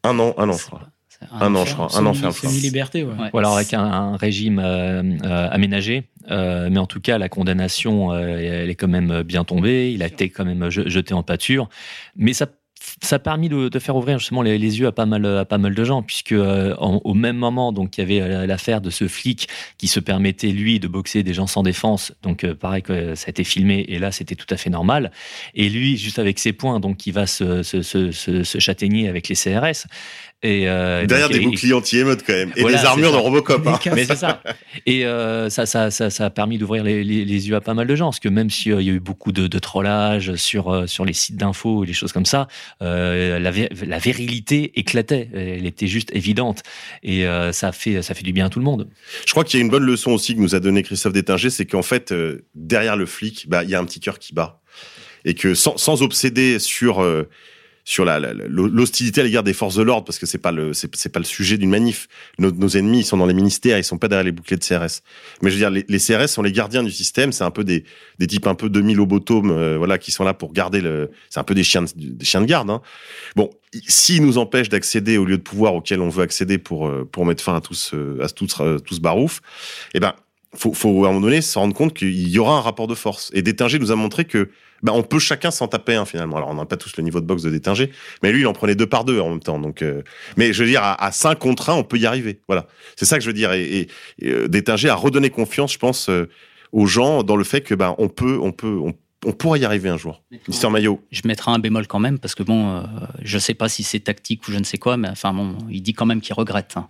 [0.05, 0.79] Un an, un an, je C'est crois.
[0.79, 0.98] pas- c'est
[1.33, 1.89] Un an, je crois.
[1.97, 2.51] Un an ferme, je crois.
[2.51, 3.13] Semi-liberté, ouais.
[3.13, 3.31] Ouais.
[3.33, 6.05] Ou alors avec un, un régime euh, euh, aménagé.
[6.31, 9.93] Euh, mais en tout cas, la condamnation, euh, elle est quand même bien tombée.
[9.93, 11.69] Il a été quand même je- jeté en pâture.
[12.17, 12.47] Mais ça,
[13.03, 15.45] ça a permis de, de faire ouvrir justement les, les yeux à pas mal, à
[15.45, 18.81] pas mal de gens, puisque euh, en- au même moment, donc il y avait l'affaire
[18.81, 19.49] de ce flic
[19.79, 22.13] qui se permettait lui de boxer des gens sans défense.
[22.23, 25.11] Donc euh, pareil que ça a été filmé et là c'était tout à fait normal.
[25.55, 29.09] Et lui, juste avec ses points, donc il va se, se, se, se, se châtaigner
[29.09, 29.87] avec les CRS.
[30.45, 32.53] Et euh, Derrière donc, des et- boucliers anti-émeute quand même.
[32.55, 33.17] Et Voilà, des armures de.
[33.17, 33.67] Robocop.
[33.67, 33.81] hein.
[33.95, 34.41] mais c'est ça.
[34.87, 37.75] Et euh, ça, ça, ça, ça a permis d'ouvrir les, les, les yeux à pas
[37.75, 40.73] mal de gens, parce que même s'il y a eu beaucoup de, de trollage sur,
[40.73, 42.47] euh, sur les sites d'infos et des choses comme ça,
[42.83, 43.51] euh, la,
[43.85, 45.29] la virilité éclatait.
[45.35, 46.63] Elle était juste évidente.
[47.03, 48.89] Et euh, ça, fait, ça fait du bien à tout le monde.
[49.27, 51.51] Je crois qu'il y a une bonne leçon aussi que nous a donné Christophe Détinger,
[51.51, 54.35] c'est qu'en fait, euh, derrière le flic, bah, il y a un petit cœur qui
[54.35, 54.61] bat.
[55.25, 57.29] Et que sans, sans obséder sur, euh,
[57.89, 61.09] sur la, l'hostilité à l'égard des forces de l'ordre, parce que c'est pas le, c'est,
[61.09, 62.07] pas le sujet d'une manif.
[62.39, 64.63] Nos, nos ennemis, ils sont dans les ministères, ils sont pas derrière les boucliers de
[64.63, 65.01] CRS.
[65.41, 67.65] Mais je veux dire, les, les CRS sont les gardiens du système, c'est un peu
[67.65, 67.85] des,
[68.19, 71.45] des types un peu demi-lobotomes, euh, voilà, qui sont là pour garder le, c'est un
[71.45, 72.83] peu des chiens de, des chiens de garde, hein.
[73.37, 73.49] Bon,
[73.87, 77.25] s'ils nous empêchent d'accéder au lieu de pouvoir auquel on veut accéder pour, euh, pour
[77.25, 79.41] mettre fin à tout ce, à tout ce, tout ce barouf,
[79.95, 80.13] eh ben,
[80.55, 82.95] faut, faut à un moment donné se rendre compte qu'il y aura un rapport de
[82.95, 83.31] force.
[83.33, 84.51] Et Détinger nous a montré que
[84.83, 86.37] ben, on peut chacun s'en taper un finalement.
[86.37, 87.91] Alors on n'a pas tous le niveau de boxe de Détinger,
[88.23, 89.59] mais lui il en prenait deux par deux en même temps.
[89.59, 90.03] Donc, euh,
[90.37, 92.41] mais je veux dire à, à 5 contre 1, on peut y arriver.
[92.49, 92.67] Voilà,
[92.97, 93.53] c'est ça que je veux dire.
[93.53, 93.89] Et, et,
[94.21, 96.29] et, euh, Détinger a redonné confiance, je pense, euh,
[96.73, 98.95] aux gens dans le fait que ben on peut, on peut, on,
[99.27, 100.23] on pourra y arriver un jour.
[100.47, 101.01] Mister Maillot.
[101.11, 102.83] Je mettrai un bémol quand même parce que bon, euh,
[103.23, 105.83] je sais pas si c'est tactique ou je ne sais quoi, mais enfin bon, il
[105.83, 106.75] dit quand même qu'il regrette.
[106.77, 106.89] hein.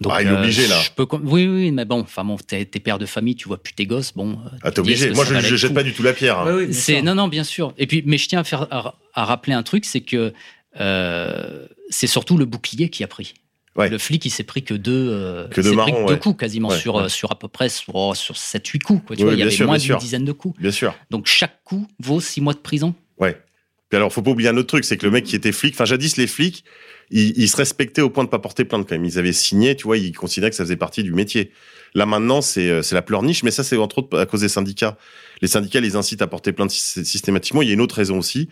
[0.00, 0.78] Donc, Ah, il est obligé, là.
[0.80, 3.48] Je peux, com- oui, oui, mais bon, enfin bon, t'es t'es père de famille, tu
[3.48, 4.32] vois plus tes gosses, bon.
[4.32, 5.10] euh, Ah, t'es obligé.
[5.10, 6.38] Moi je, le jette pas du tout la pierre.
[6.38, 6.54] hein.
[6.54, 7.74] Oui, C'est non, non, bien sûr.
[7.78, 10.32] Et puis, mais je tiens à faire à, à rappeler un truc, c'est que
[10.80, 13.34] euh, c'est surtout le bouclier qui a pris.
[13.76, 13.88] Ouais.
[13.88, 16.18] Le flic, il s'est pris que deux, euh, Que deux pris deux ouais.
[16.18, 17.04] coups quasiment Ouais, sur ouais.
[17.04, 19.02] euh, sur à peu près sur, oh, sur 7-8 coups.
[19.06, 19.98] Quoi, tu Ouais, vois, il y avait sûr, moins d'une sûr.
[19.98, 20.58] dizaine de coups.
[20.60, 20.94] Bien sûr.
[21.10, 22.94] Donc chaque coup vaut 6 mois de prison.
[23.18, 23.40] Ouais.
[23.88, 25.74] Puis alors, faut pas oublier un autre truc, c'est que le mec qui était flic,
[25.74, 26.64] enfin jadis les flics,
[27.10, 29.04] ils, ils se respectaient au point de pas porter plainte quand même.
[29.04, 31.50] Ils avaient signé, tu vois, ils considéraient que ça faisait partie du métier.
[31.94, 34.48] Là maintenant, c'est euh, c'est la pleurniche, mais ça c'est entre autres à cause des
[34.48, 34.96] syndicats.
[35.40, 37.62] Les syndicats les incitent à porter plainte sy- systématiquement.
[37.62, 38.48] Il y a une autre raison aussi,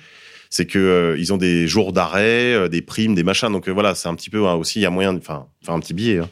[0.49, 3.51] c'est que euh, ils ont des jours d'arrêt, euh, des primes, des machins.
[3.53, 5.47] Donc euh, voilà, c'est un petit peu hein, aussi, il y a moyen de enfin,
[5.65, 6.19] faire un petit billet.
[6.19, 6.31] hein.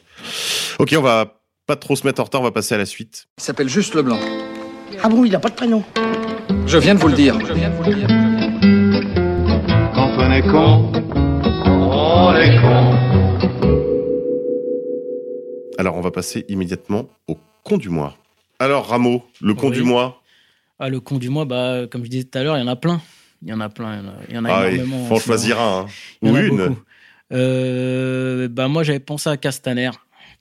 [0.79, 3.27] Ok, on va pas trop se mettre en retard, on va passer à la suite.
[3.37, 4.19] Il s'appelle Juste Leblanc.
[5.03, 5.83] Ah bon, il n'a pas de prénom
[6.65, 7.35] Je viens de vous le dire.
[9.93, 10.91] Quand on est con,
[12.17, 12.95] on est con.
[15.77, 18.15] Alors, on va passer immédiatement au con du mois.
[18.59, 19.75] Alors, Rameau, le con Oui.
[19.77, 20.21] du mois.
[20.79, 22.67] Ah, le con du mois, bah, comme je disais tout à l'heure, il y en
[22.67, 23.01] a plein.
[23.43, 23.99] Il y en a plein.
[23.99, 25.05] Il y en a, il y en a Ah, il énormément.
[25.07, 25.37] faut en ce moment.
[25.39, 25.79] choisir un.
[25.81, 25.85] hein.
[26.21, 26.57] Il y Ou en a une.
[26.57, 26.81] beaucoup.
[27.33, 29.91] Euh, bah, moi, j'avais pensé à Castaner.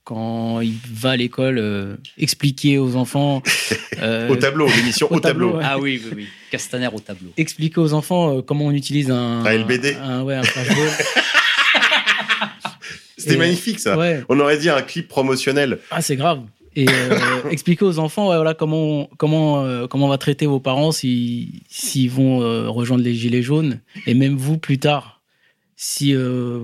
[0.05, 3.43] Quand il va à l'école euh, expliquer aux enfants.
[4.03, 5.55] euh, Au tableau, l'émission au, tableau.
[5.57, 5.63] ouais.
[5.65, 6.27] Ah oui, oui, oui.
[6.51, 7.31] Castaner au tableau.
[7.39, 9.43] Expliquer aux enfants euh, comment on utilise un.
[9.47, 9.97] Un LBD.
[10.03, 10.89] Un, ouais, un flashball.
[13.25, 13.99] C'était Et- magnifique, ça.
[13.99, 14.23] Ouais.
[14.29, 15.79] On aurait dit un clip promotionnel.
[15.91, 16.41] Ah, c'est grave.
[16.77, 17.19] Et euh,
[17.51, 21.63] expliquer aux enfants ouais, voilà, comment, comment, euh, comment on va traiter vos parents si-
[21.69, 23.81] s'ils vont euh, rejoindre les Gilets jaunes.
[24.07, 25.23] Et même vous, plus tard,
[25.77, 26.61] si, euh,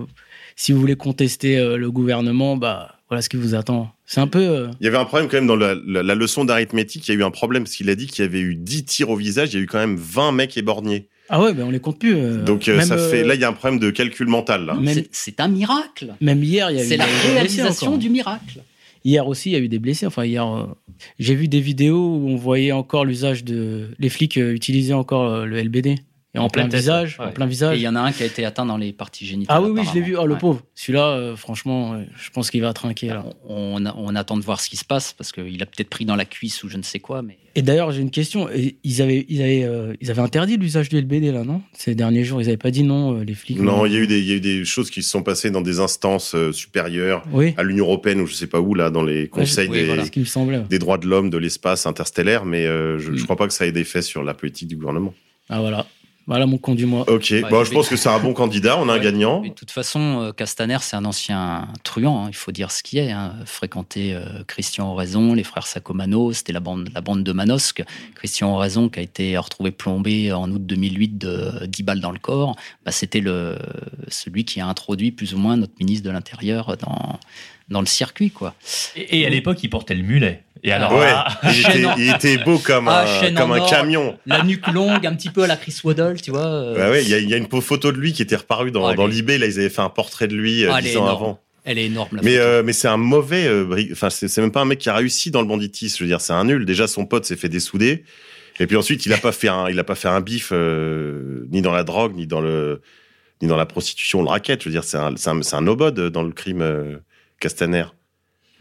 [0.56, 3.90] si vous voulez contester euh, le gouvernement, bah, voilà ce qui vous attend.
[4.04, 4.40] C'est un peu.
[4.40, 7.06] euh, Il y avait un problème quand même dans la, la- la leçon d'arithmétique.
[7.08, 8.84] Il y a eu un problème parce qu'il a dit qu'il y avait eu 10
[8.84, 9.50] tirs au visage.
[9.52, 11.08] Il y a eu quand même 20 mecs éborgnés.
[11.32, 12.16] Ah ouais, ben on les compte plus.
[12.16, 13.22] euh, Donc, euh, ça fait.
[13.22, 14.66] euh, Là, il y a un problème de calcul mental.
[14.66, 14.76] Là.
[14.86, 16.14] C'est- C'est un miracle.
[16.20, 17.98] Même hier, il y a eu C'est la des blessés réalisation encore.
[17.98, 18.60] du miracle.
[19.04, 20.06] Hier aussi, il y a eu des blessés.
[20.06, 20.66] Enfin, hier, euh,
[21.18, 23.88] j'ai vu des vidéos où on voyait encore l'usage de.
[23.98, 25.94] Les flics euh, utilisaient encore euh, le LBD.
[26.32, 27.16] Et en, En plein tête, visage.
[27.18, 27.26] ouais.
[27.26, 27.76] En plein Et visage.
[27.78, 29.56] il y en a un qui a été atteint dans les parties génitales.
[29.58, 30.16] Ah oui, oui, je l'ai vu.
[30.16, 30.62] Oh, le pauvre.
[30.76, 33.24] Celui-là, euh, franchement, ouais, je pense qu'il va trinquer là.
[33.48, 36.24] On, attend de voir ce qui se passe parce qu'il a peut-être pris dans la
[36.24, 37.22] cuisse ou je ne sais quoi.
[37.22, 38.48] Mais Et d'ailleurs, j'ai une question.
[38.48, 41.62] Et Ils avaient, ils avaient, euh, ils avaient interdit l'usage du LBD là, non?
[41.72, 43.58] Ces derniers jours, ils n'avaient pas dit non, euh, les flics.
[43.58, 45.24] Non, il y, a eu des, il y a eu des choses qui se sont
[45.24, 47.54] passées dans des instances euh, supérieures Oui.
[47.56, 50.02] à l'Union européenne ou je sais pas où là, dans les conseils oui, des, voilà.
[50.02, 50.60] C'est ce qui me semblait.
[50.70, 53.24] des droits de l'homme, de l'espace interstellaire, mais euh, je, je Mm.
[53.24, 55.12] crois pas que ça ait d'effet sur la politique du gouvernement.
[55.48, 55.86] Ah voilà.
[56.30, 57.10] Voilà mon con du mois.
[57.10, 59.40] Ok, Ouais, bon, je pense que c'est un bon candidat, on a un gagnant.
[59.40, 62.98] De toute façon, euh, Castaner, c'est un ancien truand, hein, il faut dire ce qui
[62.98, 63.10] est.
[63.10, 63.34] Hein.
[63.46, 67.82] Fréquenté euh, Christian Oraison, les frères Sacomano, c'était la bande, la bande de Manosque.
[68.14, 72.20] Christian Oraison, qui a été retrouvé plombé en août 2008 de 10 balles dans le
[72.20, 72.54] corps,
[72.84, 73.58] bah, c'était le,
[74.06, 77.18] celui qui a introduit plus ou moins notre ministre de l'Intérieur dans,
[77.70, 78.30] dans le circuit.
[78.30, 78.54] Quoi.
[78.96, 80.42] Et, et à l'époque, il portait le mulet.
[80.62, 83.34] Et alors, ouais, là, il, était, chaîne en- il était beau comme Ah, un, chaîne
[83.34, 83.70] comme en un or.
[83.70, 84.18] camion.
[84.26, 86.44] La nuque longue, un petit peu à la Chris Waddle, tu vois.
[86.46, 88.36] euh, Bah ouais, il y, a- il y a une photo de lui qui était
[88.36, 89.38] reparue dans, Ah, l'eBay.
[89.38, 91.16] Là, ils avaient fait un portrait de lui euh, Ah, elle est dix ans énorme.
[91.16, 91.40] avant.
[91.64, 93.46] Elle est énorme, la Mais, euh, mais c'est un mauvais.
[93.46, 95.96] euh, Enfin, c'est c'est même pas un mec qui a réussi dans le banditisme.
[95.98, 96.64] Je veux dire, c'est un nul.
[96.66, 98.04] Déjà, son pote s'est fait dessouder.
[98.58, 101.46] Et puis ensuite, il a pas fait un, il a pas fait un bif euh,
[101.50, 102.82] ni dans la drogue, ni dans le,
[103.40, 104.60] ni dans la prostitution, le racket.
[104.62, 106.96] Je veux dire, c'est un, c'est un, un nobody dans le crime euh,
[107.40, 107.84] Castaner.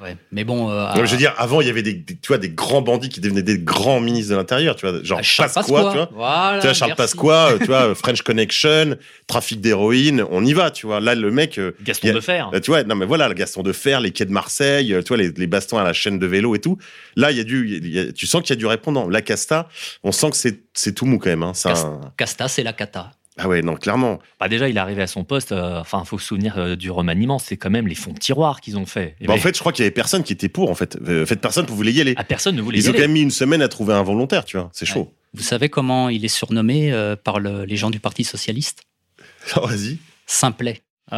[0.01, 0.15] Ouais.
[0.31, 2.15] Mais bon, euh, Non, mais à- je veux dire, avant, il y avait des, des-
[2.15, 5.19] tu vois, des grands bandits qui devenaient des grands ministres de l'Intérieur, tu vois, genre
[5.19, 5.91] à Charles Pasqua, Pasqua.
[5.91, 6.09] tu vois.
[6.13, 7.15] Voilà, Tu vois, Charles merci.
[7.17, 8.95] Pasqua, euh, tu vois, French Connection,
[9.27, 11.01] trafic d'héroïne, on y va, tu vois.
[11.01, 12.49] Là, le mec, euh, Gaston a- de Fer.
[12.53, 15.01] euh, tu vois, non mais voilà, le Gaston de Fer, les quais de Marseille, euh,
[15.01, 16.77] tu vois, les, les bastons à la chaîne de vélo et tout.
[17.17, 19.09] Là, il y a du, il y a- tu sens qu'il y a du répondant.
[19.09, 19.67] La Casta,
[20.03, 21.43] on sent que c'est, c'est tout mou quand même.
[21.43, 21.51] Hein.
[21.65, 23.11] Un- Casta, c'est la cata.
[23.41, 24.19] Ah ouais, non, clairement.
[24.39, 25.51] Bah déjà, il est arrivé à son poste.
[25.53, 27.39] euh, Enfin, il faut se souvenir euh, du remaniement.
[27.39, 29.15] C'est quand même les fonds de tiroir qu'ils ont fait.
[29.21, 30.75] Et Bah, en mais- fait, je crois qu'il y avait personne qui était pour, en
[30.75, 30.97] fait.
[31.07, 32.13] Euh, En fait, personne ne voulait y aller.
[32.17, 33.07] ah, personne ne voulait Ils y ont quand aller.
[33.07, 34.69] même mis une semaine à trouver un volontaire, tu vois.
[34.73, 35.13] C'est chaud.
[35.33, 38.81] Vous savez comment il est surnommé euh, par le- les gens du Parti Socialiste?
[39.55, 39.97] Ah, vas-y.
[40.25, 40.81] Simplet.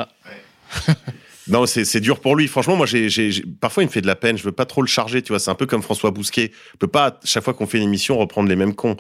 [1.48, 2.48] Non, c'est dur pour lui.
[2.48, 3.10] Franchement, moi, j'ai-
[3.60, 4.38] parfois, il me fait de la peine.
[4.38, 5.40] Je veux pas trop le charger, tu vois.
[5.40, 6.52] C'est un peu comme François Bousquet.
[6.76, 8.96] On peut pas, chaque fois qu'on fait une émission, reprendre les mêmes cons.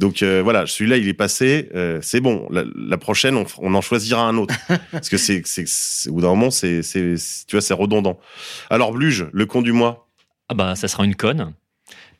[0.00, 1.68] Donc, euh, voilà, celui-là, il est passé.
[1.74, 2.48] euh, c'est bon.
[2.50, 4.54] La, la prochaine, on, on en choisira un autre.
[4.92, 7.74] Parce que c'est, c'est, c'est- au bout d'un moment, c'est, c'est, c'est- tu vois, c'est
[7.74, 8.18] redondant.
[8.70, 10.08] Alors, Bluge, le con du mois.
[10.48, 11.52] Ah bah, ça sera une conne.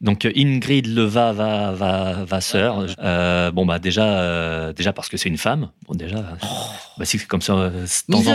[0.03, 2.87] Donc euh, Ingrid Leva va va Vasseur.
[3.01, 5.69] Euh, bon bah déjà euh, déjà parce que c'est une femme.
[5.87, 6.23] Bon déjà
[6.97, 7.53] bah, c'est comme ça.
[7.55, 7.71] euh,
[8.09, 8.35] de temps en-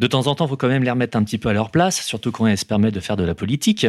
[0.00, 1.70] de temps en temps, il faut quand même les remettre un petit peu à leur
[1.70, 3.86] place, surtout quand elles se permettent de faire de la politique.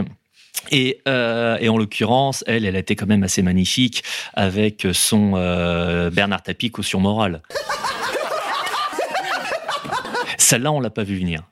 [0.71, 4.03] Et, euh, et en l'occurrence, elle, elle a été quand même assez magnifique
[4.33, 7.41] avec son euh, Bernard Tapie caution morale.
[10.37, 11.43] Celle-là, on l'a pas vu venir.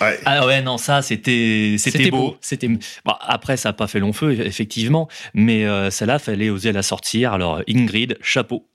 [0.00, 0.18] Ouais.
[0.24, 2.16] Ah ouais, non, ça, c'était c'était beau.
[2.16, 2.78] beau, c'était beau.
[3.04, 6.82] Bon, après, ça n'a pas fait long feu, effectivement, mais euh, celle-là, fallait oser la
[6.82, 7.32] sortir.
[7.34, 8.66] Alors, Ingrid, chapeau.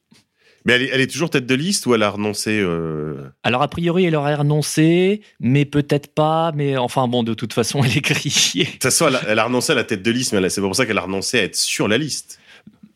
[0.68, 3.62] Mais elle est, elle est toujours tête de liste ou elle a renoncé euh, Alors,
[3.62, 6.52] a priori, elle aurait renoncé, mais peut-être pas.
[6.54, 8.66] Mais enfin, bon, de toute façon, elle est grillée.
[8.66, 10.60] De toute façon, elle a, elle a renoncé à la tête de liste, mais c'est
[10.60, 12.40] pas pour ça qu'elle a renoncé à être sur la liste.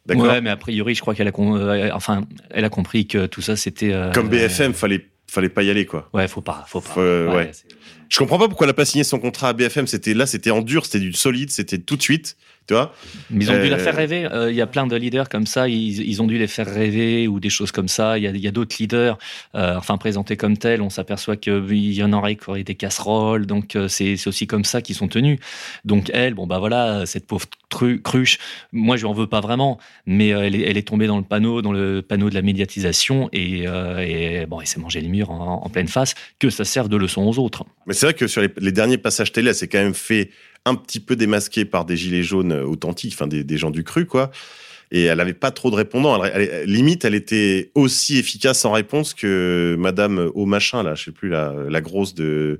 [0.06, 0.26] D'accord?
[0.26, 3.42] Ouais, mais a priori, je crois qu'elle a, euh, enfin, elle a compris que tout
[3.42, 3.94] ça, c'était.
[3.94, 6.10] euh, Comme BFM, fallait fallait pas y aller quoi.
[6.14, 6.90] Ouais, faut pas, faut pas.
[6.90, 7.52] Faut, Ouais, ouais.
[8.12, 9.88] Je comprends pas pourquoi elle a pas signé son contrat à BFM.
[9.88, 12.36] C'était là, c'était en dur, c'était du solide, c'était tout de suite.
[12.68, 12.94] Tu vois
[13.32, 14.26] Mais ils ont dû la Euh, faire rêver.
[14.32, 16.68] Euh, Il y a plein de leaders comme ça, ils, ils ont dû les faire
[16.72, 18.20] rêver ou des choses comme ça.
[18.20, 19.18] Il y a, d'autres leaders,
[19.56, 23.48] euh, enfin présentés comme tels, on s'aperçoit qu'il y en aurait qui auraient des casseroles.
[23.48, 25.40] Donc c'est aussi comme ça qu'ils sont tenus.
[25.86, 28.38] Donc elle, bon bah voilà, cette pauvre tru- cruche,
[28.74, 31.24] moi je lui en veux pas vraiment, mais elle, est, elle est tombée dans le
[31.24, 35.32] panneau, dans le panneau de la médiatisation et, et bon, elle s'est mangé le mur
[35.32, 36.14] en, en pleine face.
[36.38, 37.66] Que ça serve de leçon aux autres.
[37.88, 40.32] Mais c'est vrai que sur les, les derniers passages télé, elle s'est quand même fait
[40.66, 44.08] un petit peu démasquer par des gilets jaunes authentiques, enfin des, des gens du cru,
[44.08, 44.32] quoi.
[44.94, 46.24] Et elle avait pas trop de répondants.
[46.24, 51.04] Elle- elle- limite, elle était aussi efficace en réponse que Madame au machin là, je
[51.06, 52.60] sais plus la, la grosse de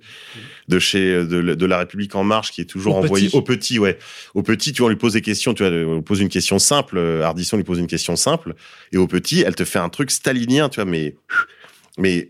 [0.68, 3.36] de chez de, de la République en marche qui est toujours Au envoyée petit.
[3.36, 3.98] au petit, ouais,
[4.36, 4.72] au petit.
[4.74, 5.56] Tu vois, on lui pose des questions.
[5.56, 7.00] Tu vois, on lui pose une question simple.
[7.00, 8.54] euh, Ardisson lui pose une question simple
[8.94, 11.16] et au petit, elle te fait un truc stalinien, tu vois, mais
[11.98, 12.30] mais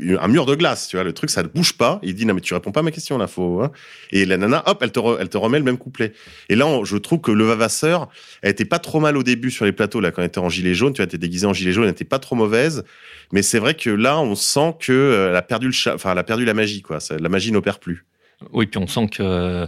[0.00, 1.98] un mur de glace, tu vois, le truc, ça ne bouge pas.
[2.02, 3.72] Il dit, non, mais tu réponds pas à ma question, là, faut, hein.
[4.12, 6.12] Et la nana, hop, elle te, elle te remet le même couplet.
[6.48, 8.08] Et là, je trouve que le Vavasseur,
[8.42, 10.48] elle était pas trop mal au début sur les plateaux, là, quand elle était en
[10.48, 12.84] gilet jaune, tu vois, elle était déguisée en gilet jaune, elle était pas trop mauvaise.
[13.32, 16.24] Mais c'est vrai que là, on sent que, euh, a perdu le enfin, elle a
[16.24, 17.00] perdu la magie, quoi.
[17.00, 18.04] Ça- La magie n'opère plus.
[18.52, 19.66] Oui, puis on sent que euh,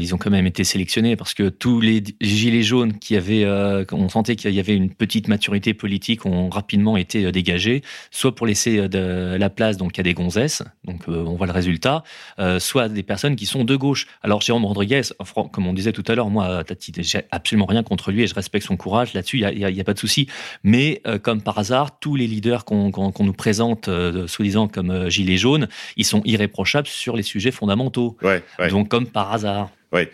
[0.00, 3.84] ils ont quand même été sélectionnés parce que tous les gilets jaunes qui avaient, euh,
[3.92, 8.34] on sentait qu'il y avait une petite maturité politique, ont rapidement été euh, dégagés, soit
[8.34, 12.02] pour laisser de la place donc à des gonzesses, donc on voit le résultat,
[12.58, 14.06] soit des personnes qui sont de gauche.
[14.22, 15.02] Alors Jérôme Rodriguez,
[15.52, 16.62] comme on disait tout à l'heure, moi,
[16.98, 19.94] j'ai absolument rien contre lui et je respecte son courage là-dessus, il y a, pas
[19.94, 20.28] de souci.
[20.62, 23.88] Mais comme par hasard, tous les leaders qu'on nous présente,
[24.26, 28.01] soi-disant comme gilets jaunes, ils sont irréprochables sur les sujets fondamentaux.
[28.22, 28.68] Ouais, ouais.
[28.68, 29.70] Donc comme par hasard.
[29.92, 30.10] Ouais.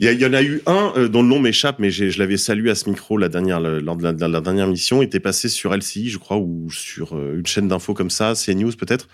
[0.00, 2.70] Il y, en a eu un euh, dont le nom m'échappe, mais je l'avais salué
[2.70, 5.02] à ce micro la dernière, lors de la, de la dernière mission.
[5.02, 8.34] Il était passé sur LCI, je crois, ou sur euh, une chaîne d'infos comme ça,
[8.34, 9.08] CNews peut-être.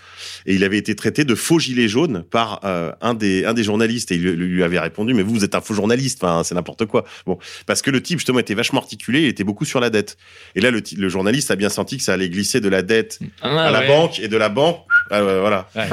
[0.44, 3.62] Et il avait été traité de faux gilet jaune par euh, un, des, un des
[3.62, 4.12] journalistes.
[4.12, 6.84] Et il lui, avait répondu, mais vous, vous êtes un faux journaliste, enfin, c'est n'importe
[6.84, 7.06] quoi.
[7.24, 10.18] Bon, parce que le type, justement, était vachement articulé, il était beaucoup sur la dette.
[10.54, 13.70] Et là, le, journaliste a bien senti que ça allait glisser de la dette à
[13.70, 14.80] la banque et de la banque,
[15.10, 15.68] ah, ouais, voilà.
[15.76, 15.88] Ouais.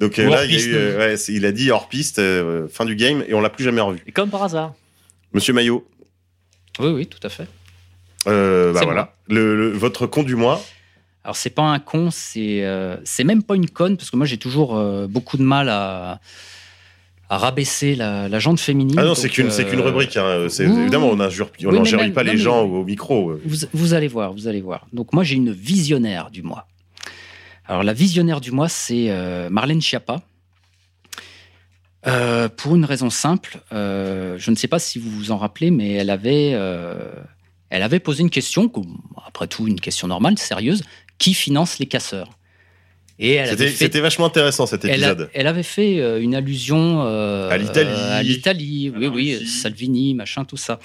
[0.00, 0.66] Donc euh, là, hors il, y a piste.
[0.68, 3.50] eu, euh, ouais, il a dit hors piste, euh, fin du game, et on l'a
[3.50, 4.00] plus jamais revu.
[4.06, 4.74] Et comme par hasard.
[5.32, 5.86] Monsieur Maillot,
[6.78, 7.46] Oui, oui, tout à fait.
[8.26, 10.60] euh, bah voilà, le, le- votre con du mois.
[11.22, 14.24] Alors c'est pas un con, c'est euh, c'est même pas une conne parce que moi
[14.26, 16.20] j'ai toujours euh, beaucoup de mal à
[17.28, 18.96] à rabaisser la, la jante féminine.
[18.98, 20.16] Ah non, c'est qu'une c'est euh, qu'une rubrique.
[20.16, 20.48] Hein.
[20.58, 23.34] Évidemment, on injure, on Oui, pas non, les mais- gens au, au micro.
[23.44, 24.86] Vous, vous allez voir, vous allez voir.
[24.92, 26.66] Donc moi j'ai une visionnaire du mois.
[27.70, 30.22] Alors la visionnaire du mois c'est euh, Marlène Schiappa.
[32.08, 35.70] Euh, pour une raison simple, euh, je ne sais pas si vous vous en rappelez,
[35.70, 37.12] mais elle avait, euh,
[37.68, 38.80] elle avait posé une question, que-
[39.24, 40.82] après tout une question normale, sérieuse,
[41.18, 42.30] qui finance les casseurs?
[43.20, 45.30] Et elle avait C'était fait c'était vachement intéressant cet elle, a- épisode.
[45.32, 47.90] elle avait fait une allusion À l'Italie.
[47.90, 50.80] à l'Italie, oui, oui, Salvini, machin, tout ça.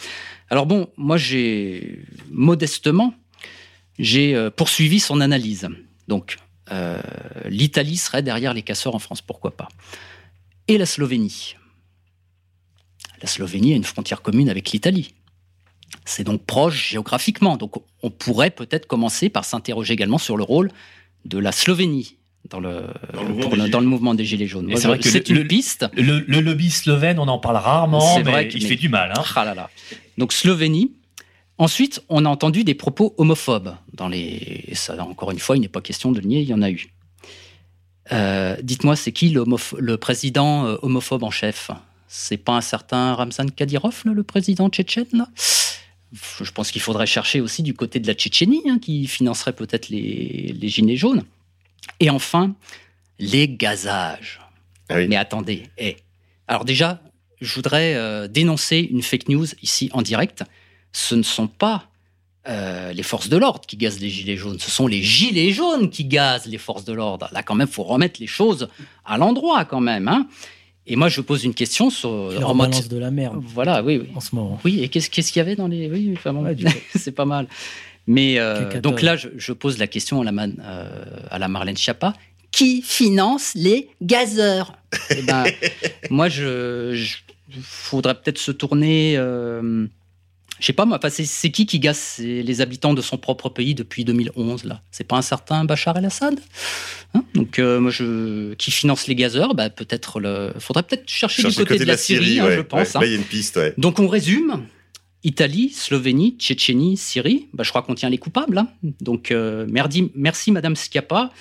[0.52, 3.16] Alors bon, moi j'ai modestement,
[3.98, 5.68] j'ai poursuivi son analyse.
[6.10, 6.36] Donc
[6.72, 7.00] euh,
[7.46, 9.68] l'Italie serait derrière les casseurs en France, pourquoi pas
[10.68, 11.56] Et la Slovénie.
[13.22, 15.14] La Slovénie a une frontière commune avec l'Italie.
[16.06, 17.58] C'est donc proche géographiquement.
[17.58, 20.72] Donc on pourrait peut-être commencer par s'interroger également sur le rôle
[21.26, 22.18] de la Slovénie
[22.50, 22.84] dans le,
[23.70, 24.72] dans le mouvement des Gilets jaunes.
[24.76, 25.88] C'est vrai que c'est une le- piste.
[25.96, 28.90] Le, le lobby slovène, on en parle rarement, C'est mais vrai il mais- fait du
[28.90, 29.14] mal.
[29.16, 29.24] Hein.
[29.36, 29.70] Ah là là.
[30.18, 30.92] Donc Slovénie.
[31.58, 33.76] Ensuite, on a entendu des propos homophobes.
[33.94, 34.70] Dans les...
[34.74, 36.70] ça, encore une fois, il n'est pas question de le nier, il y en a
[36.70, 36.94] eu.
[38.12, 41.72] Euh, Dites-moi, c'est qui le, président euh, homophobe en chef?
[42.08, 45.30] C'est pas un certain Ramzan Kadyrov, là, le président tchétchène là?
[46.42, 49.90] Je pense qu'il faudrait chercher aussi du côté de la Tchétchénie, hein, qui financerait peut-être
[49.90, 51.24] les, les gilets jaunes.
[52.00, 52.56] Et enfin,
[53.20, 54.40] les gazages.
[54.90, 55.98] Mais attendez, eh.
[56.48, 57.02] alors déjà,
[57.42, 60.44] je voudrais euh, dénoncer une fake news ici en direct.
[60.98, 61.88] Ce ne sont pas
[62.48, 65.90] euh, les forces de l'ordre qui gazent les gilets jaunes, ce sont les gilets jaunes
[65.90, 67.28] qui gazent les forces de l'ordre.
[67.34, 68.70] Là, quand même, faut remettre les choses
[69.04, 70.08] à l'endroit, quand même.
[70.08, 70.28] hein.
[70.88, 72.10] Et moi, je pose une question sur
[72.48, 73.42] en mode- de la merde.
[73.44, 74.10] Voilà, oui, oui.
[74.16, 74.60] En ce moment.
[74.64, 75.90] Oui, et qu'est-ce qu'il y avait dans les.
[75.90, 76.46] Oui, enfin bon,
[76.96, 77.48] c'est pas mal.
[78.08, 80.88] Mais euh, donc là, je, je pose la question à la, Man- euh,
[81.32, 82.14] à la Marlène Schiappa.
[82.52, 84.74] Qui finance les gazeurs?
[85.10, 85.44] Eh ben,
[86.12, 87.16] Moi, je, je
[87.62, 89.16] faudrait peut-être se tourner.
[89.18, 89.88] euh,
[90.60, 94.06] je sais pas, moi, c'est qui qui c'est les habitants de son propre pays depuis
[94.06, 94.82] 2011 là?
[94.92, 96.40] C'est pas un certain Bachar el-Assad?
[97.14, 97.24] Hein?
[97.34, 100.54] Donc, euh, moi, je qui finance les gazeurs bah, Peut-être le.
[100.60, 102.80] Faudrait peut-être chercher Cherche du côté, de la Syrie, ouais, je pense.
[102.80, 102.96] ouais.
[102.96, 103.00] hein.
[103.02, 103.74] Là, il y a une piste, ouais.
[103.78, 104.64] Donc on résume.
[105.24, 107.48] Italie, Slovénie, Tchétchénie, Syrie.
[107.54, 108.58] Bah, je crois qu'on tient les coupables.
[108.58, 108.68] hein.
[109.02, 111.32] Donc euh, merci, merci Madame Schiappa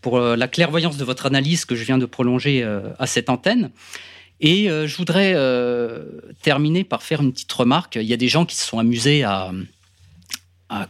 [0.00, 2.62] pour euh, la clairvoyance de votre analyse que je viens de prolonger
[2.98, 3.70] à cette antenne.
[4.42, 5.34] Et euh, je voudrais
[6.42, 7.96] terminer par faire une petite remarque.
[7.96, 9.52] Il y a des gens qui se sont amusés à,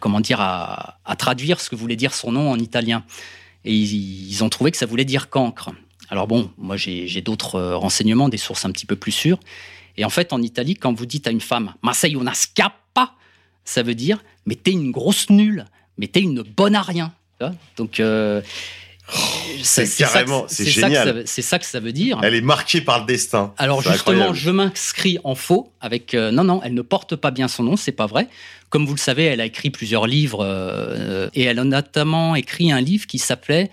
[0.01, 3.05] comment dire, à, traduire ce que voulait dire son nom en italien.
[3.65, 5.71] Et ils, ont trouvé que ça voulait dire cancre.
[6.09, 9.39] Alors bon, moi j'ai d'autres renseignements, des sources un petit peu plus sûres.
[9.99, 13.15] Et en fait, en Italie, quand vous dites à une femme «Ma sei una scappa»,
[13.65, 15.67] ça veut dire «Mais t'es une grosse nulle,
[15.99, 17.13] mais t'es une bonne à rien».
[17.77, 18.01] Donc,
[19.63, 21.23] c'est carrément, c'est génial.
[21.27, 22.21] C'est ça que ça veut dire.
[22.23, 23.53] Elle est marquée par le destin.
[23.59, 27.49] Alors justement, je m'inscris en faux avec euh, non non, elle ne porte pas bien
[27.49, 28.29] son nom, c'est pas vrai.
[28.69, 32.73] Comme vous le savez, elle a écrit plusieurs livres euh, et elle a notamment écrit
[32.73, 33.71] un livre qui s'appelait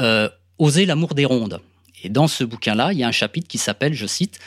[0.00, 1.60] euh, Oser l'amour des rondes.
[2.02, 4.38] Et dans ce bouquin-là, il y a un chapitre qui s'appelle, je cite,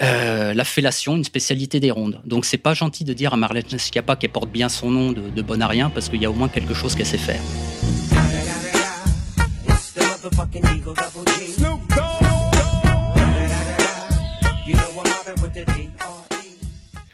[0.00, 2.20] la fellation, une spécialité des rondes.
[2.24, 5.30] Donc c'est pas gentil de dire à Marlène Schiappa qu'elle porte bien son nom de,
[5.30, 7.40] de bon à rien parce qu'il y a au moins quelque chose qu'elle sait faire.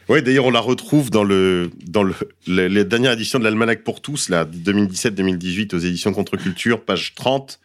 [0.07, 2.13] Oui, d'ailleurs, on la retrouve dans le dans le,
[2.45, 7.59] les, dernières éditions de l'Almanach pour tous, là, 2017-2018 aux éditions Contre-Culture, page 30,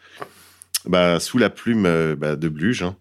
[0.86, 2.82] bah, sous la plume euh, bah, de Bluge.
[2.82, 2.96] Hein.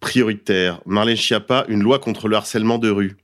[0.00, 0.80] Prioritaire.
[0.84, 3.16] Marlène Schiappa, une loi contre le harcèlement de rue.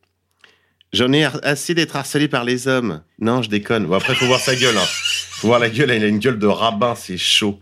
[0.94, 3.02] J'en ai assez d'être harcelé par les hommes.
[3.18, 3.84] Non, je déconne.
[3.86, 4.78] Bon, après, faut voir sa gueule.
[4.78, 4.86] Hein.
[4.86, 5.90] Faut voir la gueule.
[5.90, 7.60] Elle a une gueule de rabbin, c'est chaud.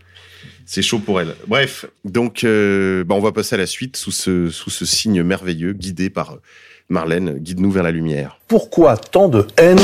[0.65, 1.35] C'est chaud pour elle.
[1.47, 5.23] Bref, donc euh, bah on va passer à la suite sous ce, sous ce signe
[5.23, 6.41] merveilleux, guidé par euh,
[6.89, 7.37] Marlène.
[7.39, 8.39] Guide-nous vers la lumière.
[8.47, 9.79] Pourquoi tant de haine?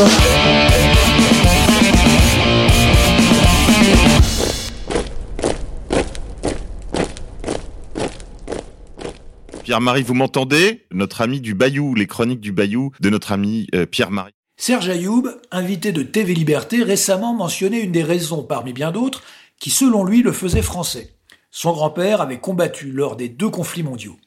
[9.63, 10.85] Pierre-Marie, vous m'entendez?
[10.91, 14.33] Notre ami du Bayou, les chroniques du Bayou de notre ami euh, Pierre-Marie.
[14.57, 19.23] Serge Ayoub, invité de TV Liberté, récemment mentionné une des raisons, parmi bien d'autres,
[19.64, 21.16] qui selon lui le faisait français.
[21.49, 24.18] Son grand-père avait combattu lors des deux conflits mondiaux.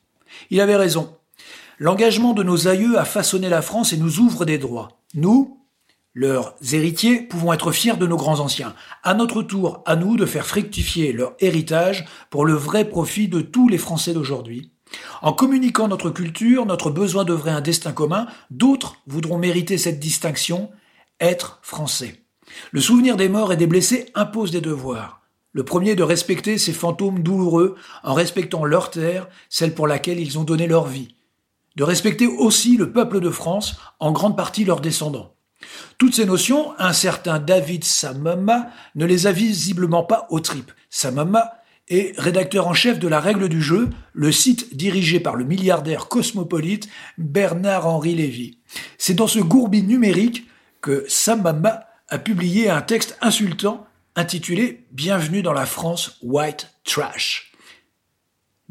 [0.49, 1.15] Il avait raison.
[1.79, 5.03] L'engagement de nos aïeux a façonné la France et nous ouvre des droits.
[5.13, 5.61] Nous,
[6.15, 8.75] leurs héritiers, pouvons être fiers de nos grands anciens.
[9.03, 13.43] À notre tour, à nous de faire fructifier leur héritage pour le vrai profit de
[13.43, 14.73] tous les Français d'aujourd'hui.
[15.21, 20.71] En communiquant notre culture, notre besoin d'œuvrer un destin commun, d'autres voudront mériter cette distinction,
[21.21, 22.23] être français.
[22.71, 25.26] Le souvenir des morts et des blessés impose des devoirs.
[25.57, 30.39] Le premier de respecter ces fantômes douloureux en respectant leur terre, celle pour laquelle ils
[30.39, 31.15] ont donné leur vie.
[31.77, 35.35] De respecter aussi le peuple de France, en grande partie leurs descendants.
[35.97, 40.73] Toutes ces notions, un certain David Samama ne les a visiblement pas aux tripes.
[40.91, 41.55] Samama
[41.89, 46.09] est rédacteur en chef de La Règle du jeu, le site dirigé par le milliardaire
[46.09, 46.87] cosmopolite
[47.17, 48.59] Bernard-Henri Lévy.
[48.99, 50.47] C'est dans ce gourbi numérique
[50.83, 53.87] que Samama a publié un texte insultant
[54.17, 57.53] intitulé Bienvenue dans la France White Trash.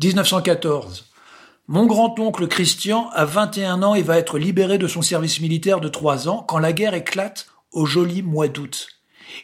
[0.02, 1.06] 1914.
[1.68, 5.88] Mon grand-oncle Christian a 21 ans et va être libéré de son service militaire de
[5.88, 8.88] 3 ans quand la guerre éclate au joli mois d'août.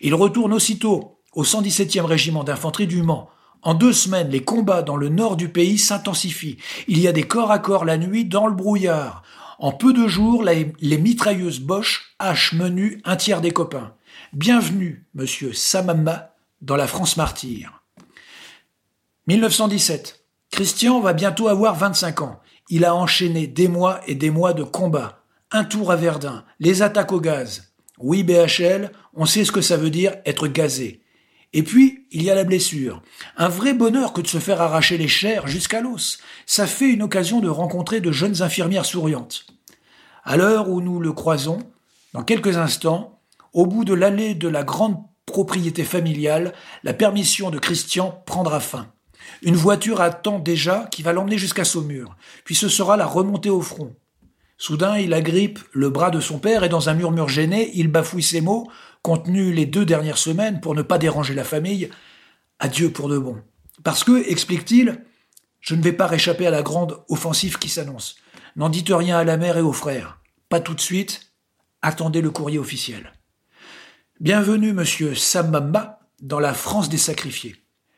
[0.02, 3.30] Il retourne aussitôt au 117e régiment d'infanterie du Mans.
[3.62, 6.58] En deux semaines, les combats dans le nord du pays s'intensifient.
[6.88, 9.22] Il y a des corps à corps la nuit dans le brouillard.
[9.60, 13.93] En peu de jours, les, mitrailleuses Bosch hachent menu un tiers des copains.
[14.34, 17.84] Bienvenue, monsieur Samama, dans la France martyre.
[19.28, 20.24] 1917.
[20.52, 22.40] Christian va bientôt avoir 25 ans.
[22.70, 25.26] Il a enchaîné des mois et des mois de combats.
[25.52, 27.74] Un tour à Verdun, les attaques au gaz.
[28.00, 31.02] Oui, BHL, on sait ce que ça veut dire être gazé.
[31.52, 33.02] Et puis, il y a la blessure.
[33.36, 36.20] Un vrai bonheur que de se faire arracher les chairs jusqu'à l'os.
[36.46, 39.46] Ça fait une occasion de rencontrer de jeunes infirmières souriantes.
[40.24, 41.60] À l'heure où nous le croisons,
[42.14, 43.21] dans quelques instants,
[43.54, 48.91] au bout de l'allée de la grande propriété familiale, la permission de Christian prendra fin.
[49.41, 53.62] Une voiture attend déjà qui va l'emmener jusqu'à Saumur, puis ce sera la remontée au
[53.62, 53.95] front.
[54.58, 58.22] Soudain, il agrippe le bras de son père et dans un murmure gêné, il bafouille
[58.22, 58.70] ces mots,
[59.02, 61.89] contenus les deux dernières semaines pour ne pas déranger la famille.
[62.60, 63.41] Adieu pour de bon.
[63.84, 65.04] Parce que, explique-t-il,
[65.62, 68.18] je ne vais pas réchapper à la grande offensive qui s'annonce.
[68.56, 70.20] N'en dites rien à la mère et aux frères.
[70.49, 71.32] Pas tout de suite.
[71.82, 73.14] Attendez le courrier officiel.
[74.22, 77.56] Bienvenue, monsieur Samamba, dans la France des sacrifiés.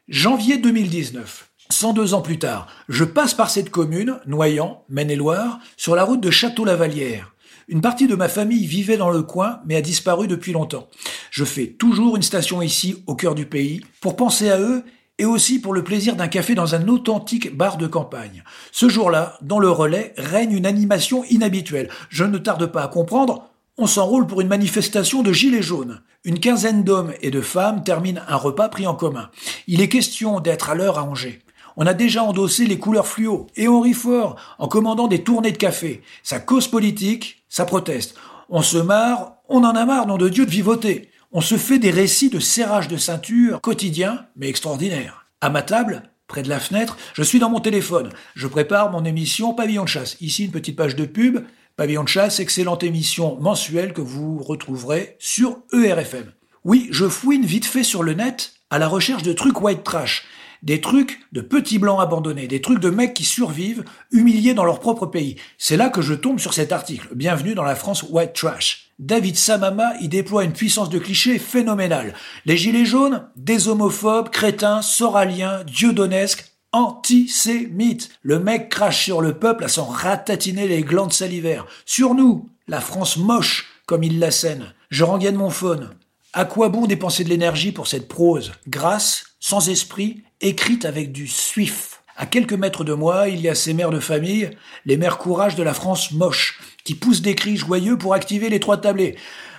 [0.07, 1.51] Janvier 2019.
[1.69, 6.31] 102 ans plus tard, je passe par cette commune, Noyant, Maine-et-Loire, sur la route de
[6.31, 7.35] Château-Lavalière.
[7.67, 10.87] Une partie de ma famille vivait dans le coin, mais a disparu depuis longtemps.
[11.29, 14.85] Je fais toujours une station ici, au cœur du pays, pour penser à eux
[15.17, 18.45] et aussi pour le plaisir d'un café dans un authentique bar de campagne.
[18.71, 21.89] Ce jour-là, dans le relais, règne une animation inhabituelle.
[22.07, 26.01] Je ne tarde pas à comprendre On s'enroule pour une manifestation de gilets jaunes.
[26.23, 29.31] Une quinzaine d'hommes et de femmes terminent un repas pris en commun.
[29.65, 31.41] Il est question d'être à l'heure à Angers.
[31.75, 35.51] On a déjà endossé les couleurs fluo et on rit fort en commandant des tournées
[35.51, 36.03] de café.
[36.21, 38.13] Ça cause politique, ça proteste.
[38.47, 41.09] On se marre, on en a marre, nom de Dieu, de vivoter.
[41.31, 45.25] On se fait des récits de serrage de ceinture quotidiens, mais extraordinaires.
[45.41, 48.11] À ma table, près de la fenêtre, je suis dans mon téléphone.
[48.35, 50.15] Je prépare mon émission Pavillon de chasse.
[50.21, 51.43] Ici, une petite page de pub.
[51.75, 56.31] Pavillon de chasse, excellente émission mensuelle que vous retrouverez sur ERFM.
[56.63, 60.23] Oui, je fouine vite fait sur le net à la recherche de trucs white trash.
[60.61, 64.81] Des trucs de petits blancs abandonnés, des trucs de mecs qui survivent, humiliés dans leur
[64.81, 65.37] propre pays.
[65.57, 67.09] C'est là que je tombe sur cet article.
[67.15, 68.91] Bienvenue dans la France white trash.
[68.99, 72.13] David Samama y déploie une puissance de clichés phénoménale.
[72.45, 78.09] Les gilets jaunes, des homophobes, crétins, soraliens, dieudonnesques, antisémites.
[78.21, 81.65] Le mec crache sur le peuple à s'en ratatiner les glandes salivaires.
[81.85, 84.73] Sur nous, la France moche, comme il l'assène.
[84.89, 85.95] Je rengaine mon phone.
[86.33, 91.27] À quoi bon dépenser de l'énergie pour cette prose grasse, sans esprit, écrite avec du
[91.27, 92.01] suif?
[92.15, 94.51] À quelques mètres de moi, il y a ces mères de famille,
[94.85, 98.59] les mères courage de la France moche, qui poussent des cris joyeux pour activer les
[98.59, 99.15] trois tablés.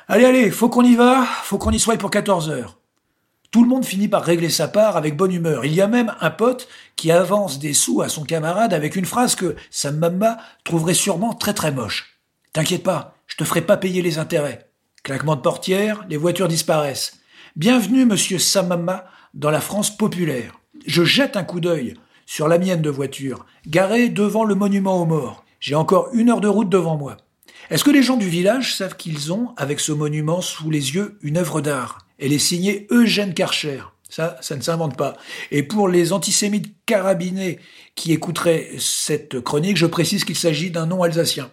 [0.07, 2.79] Allez, allez, faut qu'on y va, faut qu'on y soit pour 14 heures.
[3.55, 5.65] Tout le monde finit par régler sa part avec bonne humeur.
[5.65, 9.05] Il y a même un pote qui avance des sous à son camarade avec une
[9.05, 9.93] phrase que sa
[10.65, 12.19] trouverait sûrement très très moche.
[12.53, 14.71] T'inquiète pas, je te ferai pas payer les intérêts.
[15.05, 17.21] Claquement de portière, les voitures disparaissent.
[17.55, 20.59] Bienvenue, monsieur Samama, dans la France populaire.
[20.85, 21.95] Je jette un coup d'œil
[22.27, 25.45] sur la mienne de voiture, garée devant le monument aux morts.
[25.61, 27.19] J'ai encore une heure de route devant moi.
[27.71, 31.21] Est-ce que les gens du village savent qu'ils ont, avec ce monument sous les yeux,
[31.23, 32.04] une œuvre d'art?
[32.19, 33.83] Elle est signée Eugène Karcher.
[34.09, 35.17] Ça, ça ne s'invente pas.
[35.51, 37.59] Et pour les antisémites carabinés
[37.97, 41.51] qui écouteraient cette chronique, je précise qu'il s'agit d'un nom alsacien.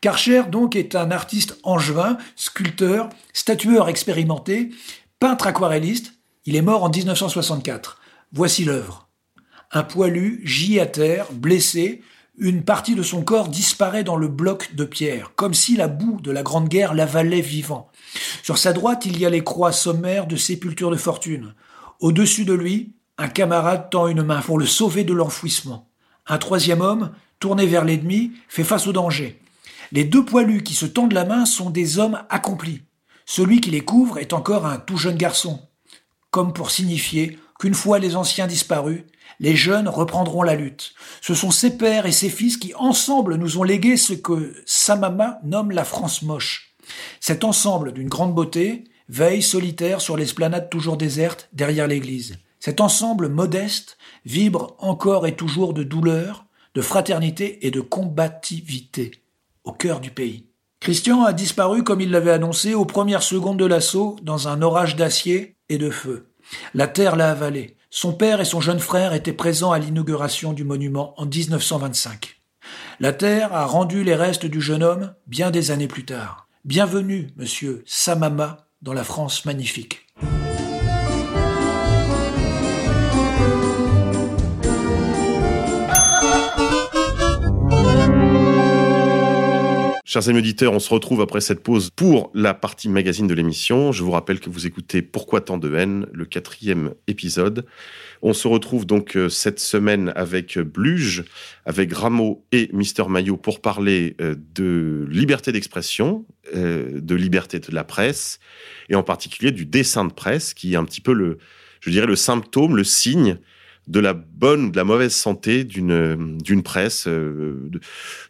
[0.00, 4.70] Karcher, donc, est un artiste angevin, sculpteur, statueur expérimenté,
[5.18, 6.12] peintre aquarelliste.
[6.44, 7.98] Il est mort en 1964.
[8.32, 9.08] Voici l'œuvre.
[9.72, 12.02] Un poilu gît à terre, blessé,
[12.36, 16.20] une partie de son corps disparaît dans le bloc de pierre, comme si la boue
[16.20, 17.90] de la Grande Guerre l'avalait vivant.
[18.42, 21.54] Sur sa droite, il y a les croix sommaires de sépulture de fortune.
[22.00, 25.88] Au-dessus de lui, un camarade tend une main pour le sauver de l'enfouissement.
[26.26, 29.40] Un troisième homme, tourné vers l'ennemi, fait face au danger.
[29.92, 32.82] Les deux poilus qui se tendent la main sont des hommes accomplis.
[33.26, 35.60] Celui qui les couvre est encore un tout jeune garçon,
[36.30, 39.04] comme pour signifier qu'une fois les anciens disparus,
[39.40, 40.94] les jeunes reprendront la lutte.
[41.20, 45.38] Ce sont ses pères et ses fils qui ensemble nous ont légué ce que Samama
[45.44, 46.74] nomme la France moche.
[47.20, 52.36] Cet ensemble d'une grande beauté veille solitaire sur l'esplanade toujours déserte derrière l'église.
[52.60, 59.22] Cet ensemble modeste vibre encore et toujours de douleur, de fraternité et de combativité
[59.64, 60.46] au cœur du pays.
[60.80, 64.96] Christian a disparu comme il l'avait annoncé aux premières secondes de l'assaut dans un orage
[64.96, 66.30] d'acier et de feu.
[66.74, 67.76] La terre l'a avalé.
[67.96, 72.40] Son père et son jeune frère étaient présents à l'inauguration du monument en 1925.
[72.98, 76.48] La terre a rendu les restes du jeune homme bien des années plus tard.
[76.64, 80.08] Bienvenue, monsieur Samama, dans la France magnifique.
[90.14, 93.90] Chers amis auditeurs, on se retrouve après cette pause pour la partie magazine de l'émission.
[93.90, 97.66] Je vous rappelle que vous écoutez Pourquoi tant de haine, le quatrième épisode.
[98.22, 101.24] On se retrouve donc euh, cette semaine avec Bluge,
[101.66, 107.74] avec Rameau et Mister Maillot pour parler euh, de liberté d'expression, euh, de liberté de
[107.74, 108.38] la presse,
[108.90, 111.38] et en particulier du dessin de presse, qui est un petit peu le,
[111.80, 113.38] je dirais, le symptôme, le signe
[113.86, 117.70] de la bonne ou de la mauvaise santé d'une d'une presse, euh,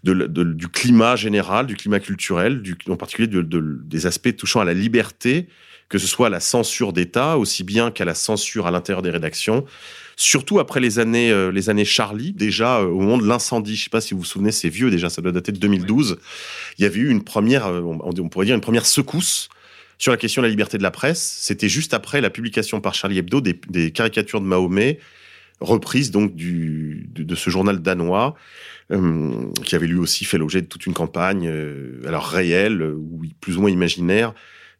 [0.03, 4.75] de, du climat général, du climat culturel, en particulier de, des aspects touchant à la
[4.75, 5.47] liberté,
[5.89, 9.11] que ce soit à la censure d'État, aussi bien qu'à la censure à l'intérieur des
[9.11, 9.65] rédactions.
[10.17, 13.85] Surtout après les années, euh, les années Charlie, déjà euh, au moment de l'incendie, je
[13.85, 16.19] sais pas si vous vous souvenez, c'est vieux déjà, ça doit dater de 2012.
[16.79, 19.49] Il y avait eu une première, on pourrait dire une première secousse
[19.99, 21.39] sur la question de la liberté de la presse.
[21.41, 24.99] C'était juste après la publication par Charlie Hebdo des caricatures de Mahomet
[25.61, 28.35] reprise donc de, ce journal danois
[28.93, 33.23] euh, qui avait lui aussi fait l'objet de toute une campagne, euh, alors réelle ou
[33.41, 34.35] plus ou moins imaginaire,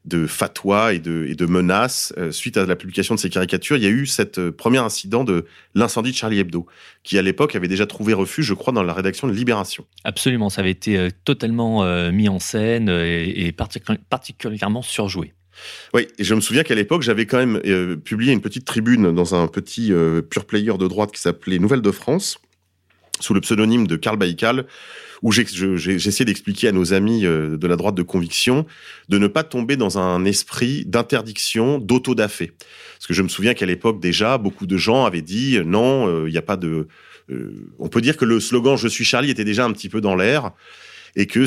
[0.05, 3.79] de fatwa et de, menaces euh, suite à la publication de ces caricatures.
[3.79, 6.67] Il y a eu cette premier incident de l'incendie de Charlie Hebdo,
[7.03, 9.87] qui à l'époque avait déjà trouvé refuge, je crois, dans la rédaction de Libération.
[10.05, 15.33] Absolument, ça avait été totalement mis en scène et particulièrement surjoué.
[15.93, 19.15] Oui, et je me souviens qu'à l'époque, j'avais quand même euh, publié une petite tribune
[19.15, 22.39] dans un petit euh, pure player de droite qui s'appelait Nouvelle de France,
[23.21, 24.67] sous le pseudonyme de Karl Baïkal,
[25.23, 28.67] où j'essaie d'expliquer à nos amis euh, de la droite de conviction
[29.09, 32.53] de ne pas tomber dans un esprit d'interdiction, d'autodafé.
[32.99, 36.27] Parce que je me souviens qu'à l'époque déjà, beaucoup de gens avaient dit euh, non,
[36.27, 36.89] il n'y a pas de...
[37.79, 40.17] on peut dire que le slogan Je suis Charlie était déjà un petit peu dans
[40.17, 40.53] l'air
[41.17, 41.45] et que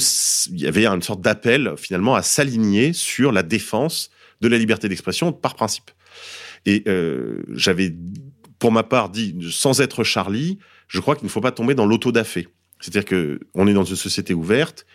[0.51, 4.09] il y avait une sorte d'appel finalement à s'aligner sur la défense
[4.41, 5.91] de la liberté d'expression par principe.
[6.65, 7.93] Et euh, j'avais,
[8.59, 10.57] pour ma part, dit sans être Charlie,
[10.87, 12.47] je crois qu'il ne faut pas tomber dans l'autodafé.
[12.79, 14.85] C'est-à-dire que on est dans une société ouverte.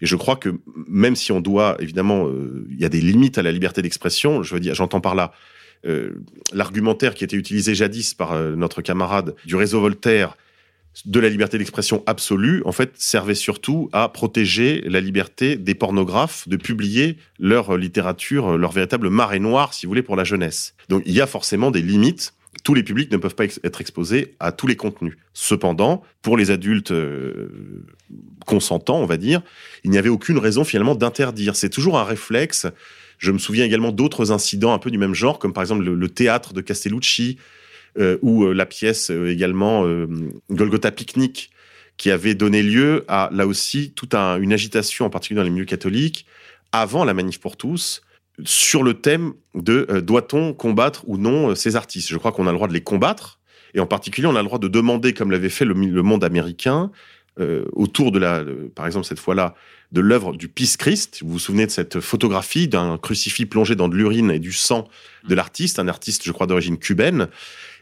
[0.00, 0.50] Et je crois que
[0.88, 4.42] même si on doit, évidemment, euh, il y a des limites à la liberté d'expression.
[4.42, 5.32] Je veux dire, j'entends par là
[5.86, 6.12] euh,
[6.52, 10.36] l'argumentaire qui était utilisé jadis par notre camarade du réseau Voltaire
[11.06, 16.48] de la liberté d'expression absolue, en fait, servait surtout à protéger la liberté des pornographes
[16.48, 20.74] de publier leur littérature, leur véritable marée noire, si vous voulez, pour la jeunesse.
[20.88, 22.34] Donc il y a forcément des limites.
[22.64, 25.16] Tous les publics ne peuvent pas être exposés à tous les contenus.
[25.32, 27.48] Cependant, pour les adultes euh,
[28.46, 29.40] consentants, on va dire,
[29.84, 31.56] il n'y avait aucune raison finalement d'interdire.
[31.56, 32.66] C'est toujours un réflexe.
[33.16, 36.08] Je me souviens également d'autres incidents un peu du même genre, comme par exemple le
[36.08, 37.61] théâtre de Castellucci, euh,
[38.22, 39.84] ou euh, la pièce euh, également
[40.50, 41.50] Golgotha Picnic,
[41.96, 45.64] qui avait donné lieu à, là aussi, toute une agitation, en particulier dans les milieux
[45.64, 46.26] catholiques,
[46.72, 48.02] avant la manif pour tous,
[48.44, 52.08] sur le thème de doit-on combattre ou non ces artistes?
[52.08, 53.40] Je crois qu'on a le droit de les combattre,
[53.74, 56.90] et en particulier, on a le droit de demander, comme l'avait fait le, monde américain,
[57.72, 58.42] autour de la,
[58.74, 59.54] par exemple cette fois-là,
[59.92, 61.20] de l'œuvre du Peace Christ.
[61.22, 64.88] Vous vous souvenez de cette photographie d'un crucifix plongé dans de l'urine et du sang
[65.28, 67.28] de l'artiste, un artiste, je crois, d'origine cubaine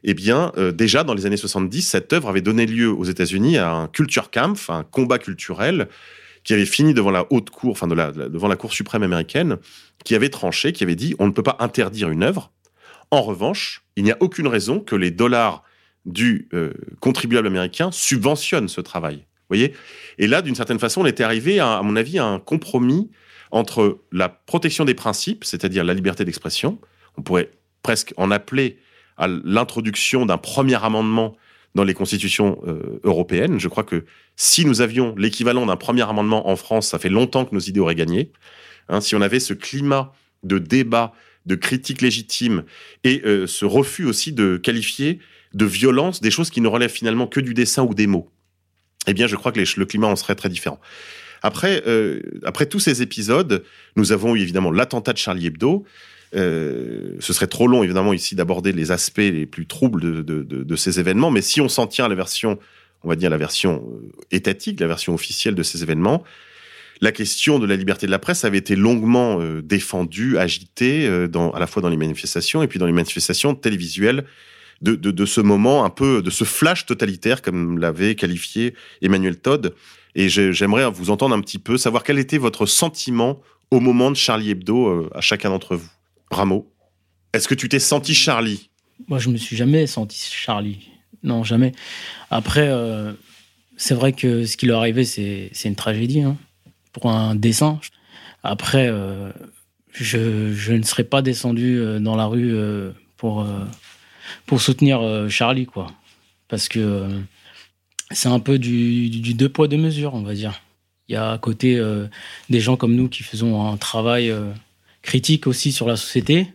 [0.04, 3.58] eh bien, euh, déjà dans les années 70, cette œuvre avait donné lieu aux États-Unis
[3.58, 5.88] à un culture camp, un combat culturel
[6.44, 9.58] qui avait fini devant la haute cour, enfin devant la Cour suprême américaine,
[10.04, 12.50] qui avait tranché, qui avait dit on ne peut pas interdire une œuvre.
[13.10, 15.64] En revanche, il n'y a aucune raison que les dollars
[16.06, 19.26] du euh, contribuable américain subventionnent ce travail.
[19.50, 19.74] Voyez
[20.18, 23.10] Et là, d'une certaine façon, on était arrivé, à mon avis, à un compromis
[23.50, 26.78] entre la protection des principes, c'est-à-dire la liberté d'expression,
[27.18, 27.50] on pourrait
[27.82, 28.78] presque en appeler
[29.20, 31.36] à l'introduction d'un premier amendement
[31.76, 33.60] dans les constitutions euh, européennes.
[33.60, 34.04] Je crois que
[34.34, 37.78] si nous avions l'équivalent d'un premier amendement en France, ça fait longtemps que nos idées
[37.78, 38.32] auraient gagné.
[38.88, 40.12] Hein, si on avait ce climat
[40.42, 41.12] de débat,
[41.46, 42.64] de critique légitime
[43.04, 45.20] et euh, ce refus aussi de qualifier
[45.54, 48.30] de violence des choses qui ne relèvent finalement que du dessin ou des mots,
[49.06, 50.80] eh bien, je crois que le climat en serait très différent.
[51.42, 53.64] Après, euh, après tous ces épisodes,
[53.96, 55.84] nous avons eu évidemment l'attentat de Charlie Hebdo,
[56.34, 61.00] euh, ce serait trop long, évidemment, ici d'aborder les aspects les plus troubles de, ces
[61.00, 62.58] événements, mais si on s'en tient à la version,
[63.02, 66.22] on va dire la version euh, étatique, la version officielle de ces événements,
[67.00, 71.50] la question de la liberté de la presse avait été longuement euh, défendue, agitée, dans,
[71.50, 74.24] à la fois dans les manifestations et puis dans les manifestations télévisuelles
[74.82, 79.74] de, de, ce moment un peu, de ce flash totalitaire, comme l'avait qualifié Emmanuel Todd.
[80.14, 84.16] Et j'aimerais vous entendre un petit peu, savoir quel était votre sentiment au moment de
[84.16, 85.90] Charlie Hebdo à chacun d'entre vous.
[86.30, 86.70] Rameau,
[87.32, 88.70] est-ce que tu t'es senti Charlie?
[89.08, 90.90] Moi, je me suis jamais senti Charlie.
[91.22, 91.72] Non, jamais.
[92.30, 93.12] Après, euh,
[93.76, 96.36] c'est vrai que ce qui lui est arrivé, c'est une tragédie hein,
[96.92, 97.80] pour un dessin.
[98.42, 99.30] Après, euh,
[99.92, 102.56] je, ne serais pas descendu euh, dans la rue
[103.16, 103.46] pour,
[104.58, 105.92] soutenir Charlie, quoi.
[106.48, 107.06] Parce que
[108.10, 110.60] c'est un peu du, du, deux poids, deux mesures, on va dire.
[111.08, 111.80] Il y a à côté
[112.48, 114.32] des gens comme nous qui faisons un travail
[115.02, 116.48] critique aussi sur la société.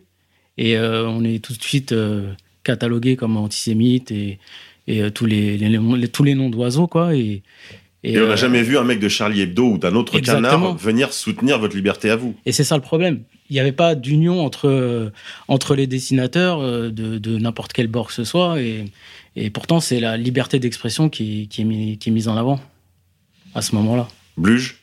[0.58, 2.32] Et euh, on est tout de suite euh,
[2.64, 4.38] catalogué comme antisémite et,
[4.86, 5.58] et euh, tous, les,
[6.12, 7.14] tous les noms d'oiseaux, quoi.
[7.14, 7.42] Et,
[8.02, 11.12] et, on n'a jamais vu un mec de Charlie Hebdo ou d'un autre canard venir
[11.12, 12.36] soutenir votre liberté à vous.
[12.46, 13.22] Et c'est ça le problème.
[13.50, 15.12] Il n'y avait pas d'union entre,
[15.48, 18.60] entre les dessinateurs de, de n'importe quel bord que ce soit.
[18.60, 18.84] Et,
[19.34, 22.60] et pourtant, c'est la liberté d'expression qui, qui, est qui est mise en avant
[23.56, 24.08] à ce moment-là.
[24.36, 24.75] Bluge?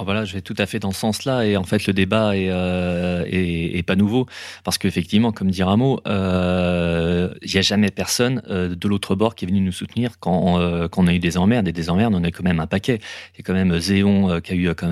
[0.00, 2.50] Oh, je vais tout à fait dans ce sens-là et en fait le débat est,
[2.50, 4.26] euh, est, pas nouveau
[4.62, 9.34] parce qu'effectivement, comme dit Rameau, euh, il n'y a jamais personne euh, de l'autre bord
[9.34, 11.90] qui est venu nous soutenir quand, euh, quand, on a eu des emmerdes et des
[11.90, 13.00] emmerdes, on a quand même un paquet.
[13.34, 14.84] Il y a quand même Zéon qui a eu qui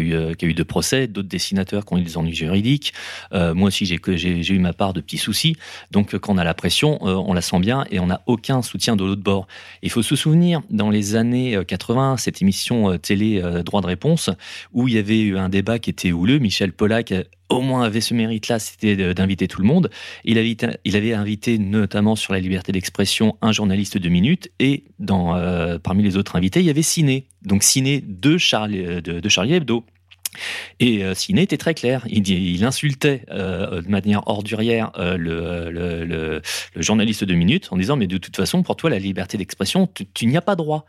[0.00, 2.94] a eu qui a eu deux procès, d'autres dessinateurs qui ont eu des ennuis juridiques.
[3.32, 5.56] moi aussi, j'ai j'ai eu ma part de petits soucis.
[5.90, 8.96] Donc quand on a la pression, on la sent bien et on n'a aucun soutien
[8.96, 9.46] de l'autre bord.
[9.82, 14.30] Il faut se souvenir dans les années 80, cette émission télé droit de réponse
[14.72, 16.38] où il y avait eu un débat qui était houleux.
[16.38, 19.90] Michel Pollack euh, au moins avait ce mérite-là, c'était d'inviter tout le monde.
[20.24, 24.84] Il avait, il avait invité notamment sur la liberté d'expression un journaliste de minutes et
[25.10, 27.26] euh, parmi les autres invités, il y avait Ciné.
[27.42, 29.84] Donc Ciné de Charlie, euh, Hebdo.
[30.80, 32.04] Et euh, Ciné était très clair.
[32.08, 36.40] Il, insultait de manière ordurière le
[36.76, 40.06] journaliste de Minute en disant Mais de toute façon, pour toi, la liberté d'expression, tu,
[40.06, 40.86] tu n'y as pas droit.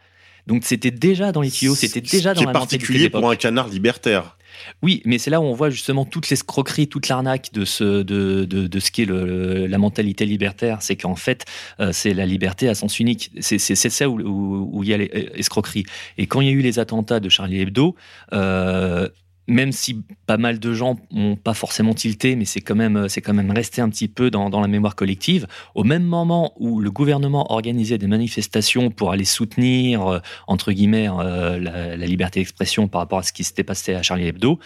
[0.48, 4.38] Donc c'était déjà dans les tuyaux, c'était déjà dans la particulier pour un canard libertaire.
[4.82, 8.46] Oui, mais c'est là où on voit justement toute l'escroquerie, toute l'arnaque de ce, de,
[8.46, 10.82] de, de ce qu'est la mentalité libertaire.
[10.82, 11.46] C'est qu'en fait,
[11.80, 13.32] euh, c'est la liberté à sens unique.
[13.40, 15.86] C'est ça où, où, où il y a l'escroquerie.
[16.18, 17.96] Et quand il y a eu les attentats de Charlie Hebdo,
[18.34, 19.10] euh,
[19.48, 23.22] même si pas mal de gens n'ont pas forcément tilté, mais c'est quand même, c'est
[23.22, 25.48] quand même resté un petit peu dans, dans la mémoire collective.
[25.76, 31.10] Au même moment où le gouvernement organisait des manifestations pour aller soutenir, euh, entre guillemets,
[31.10, 34.60] euh, la, la liberté d'expression par rapport à ce qui s'était passé à Charlie Hebdo,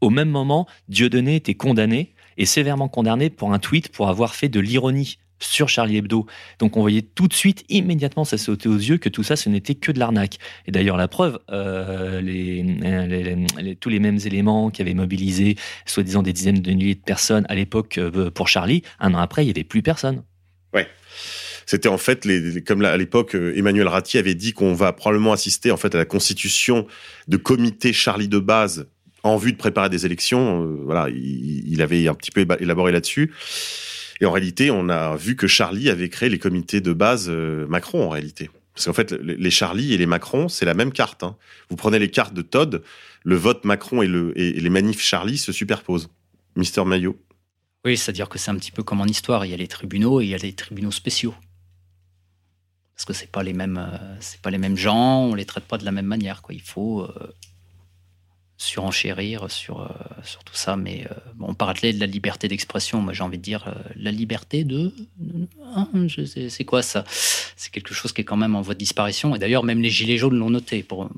[0.00, 4.48] au même moment, Dieudonné était condamné et sévèrement condamné pour un tweet pour avoir fait
[4.48, 6.26] de l'ironie sur Charlie Hebdo.
[6.58, 9.48] Donc on voyait tout de suite, immédiatement, ça sautait aux yeux que tout ça, ce
[9.48, 10.38] n'était que de l'arnaque.
[10.66, 16.32] Et d'ailleurs, la preuve, euh, les- tous les mêmes éléments qui avaient mobilisé, soi-disant des
[16.32, 19.52] dizaines de milliers de personnes à l'époque euh, pour Charlie, un an après, il n'y
[19.52, 20.22] avait plus personne.
[20.72, 20.88] Ouais.
[21.66, 22.26] C'était en fait,
[22.66, 25.98] comme à l'époque, euh, Emmanuel Ratti avait dit qu'on va probablement assister en fait à
[25.98, 26.86] la constitution
[27.28, 28.86] de comités Charlie de base
[29.22, 30.62] en vue de préparer des élections.
[30.62, 33.32] Euh, voilà, il, avait un petit peu élaboré là-dessus.
[34.20, 37.66] Et en réalité, on a vu que Charlie avait créé les comités de base euh,
[37.66, 38.50] Macron en réalité.
[38.74, 41.22] Parce qu'en fait, les Charlie et les Macron, c'est la même carte.
[41.22, 41.36] hein.
[41.70, 42.82] Vous prenez les cartes de Todd,
[43.22, 46.08] le vote Macron et, le, et, et les manifs Charlie se superposent.
[46.56, 47.16] Mister Maillot.
[47.84, 49.44] Oui, c'est-à-dire que c'est un petit peu comme en histoire.
[49.44, 51.34] Il y a les tribunaux et il y a les tribunaux spéciaux.
[52.94, 55.24] Parce que c'est pas les euh, pas les mêmes gens.
[55.24, 56.42] On les traite pas de la même manière.
[56.50, 57.32] Il faut euh,
[58.56, 59.88] surenchérir sur euh,
[60.22, 60.76] sur tout ça.
[60.76, 63.00] Mais euh, on parlait de la liberté d'expression.
[63.00, 64.92] Moi, j'ai envie de dire euh, la liberté de.
[66.48, 67.04] C'est quoi ça?
[67.08, 69.34] C'est quelque chose qui est quand même en voie de disparition.
[69.34, 70.82] Et d'ailleurs, même les gilets jaunes l'ont noté.
[70.82, 71.08] Pour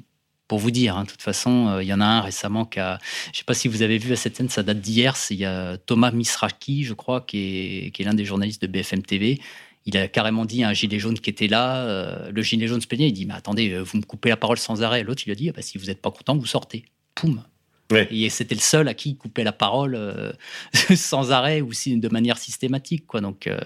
[0.48, 2.98] pour vous dire, hein, de toute façon, il y en a un récemment qui a.
[3.26, 5.16] Je ne sais pas si vous avez vu à cette scène, ça date d'hier.
[5.30, 8.68] Il y a Thomas Misraki, je crois, qui est, qui est l'un des journalistes de
[8.68, 9.40] BFM TV.
[9.86, 12.86] Il a carrément dit à un gilet jaune qui était là, le gilet jaune se
[12.86, 15.02] plaignait, il dit Mais attendez, vous me coupez la parole sans arrêt.
[15.02, 16.84] L'autre, il a dit Ah bah, Si vous n'êtes pas content, vous sortez.
[17.16, 17.42] Poum
[18.10, 20.32] Et c'était le seul à qui il coupait la parole euh,
[20.96, 23.06] sans arrêt ou si, de manière systématique.
[23.06, 23.20] Quoi.
[23.20, 23.58] Donc, euh,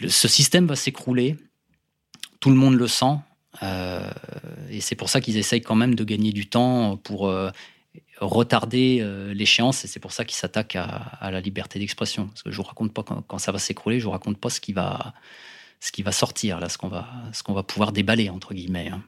[0.00, 1.36] le- ce système va s'écrouler.
[2.40, 3.14] Tout le monde le sent.
[3.62, 4.10] Euh,
[4.70, 7.32] et c'est pour ça qu'ils essayent quand même de gagner du temps pour
[8.20, 9.02] retarder
[9.34, 9.84] l'échéance.
[9.84, 12.26] Et c'est pour ça qu'ils s'attaquent à, à la liberté d'expression.
[12.28, 14.50] Parce que je vous raconte pas quand, quand ça va s'écrouler, je vous raconte pas
[14.50, 15.14] ce qui va,
[15.80, 18.88] ce qui va sortir, là, ce qu'on va, ce qu'on va pouvoir déballer, entre guillemets.
[18.92, 19.02] hein.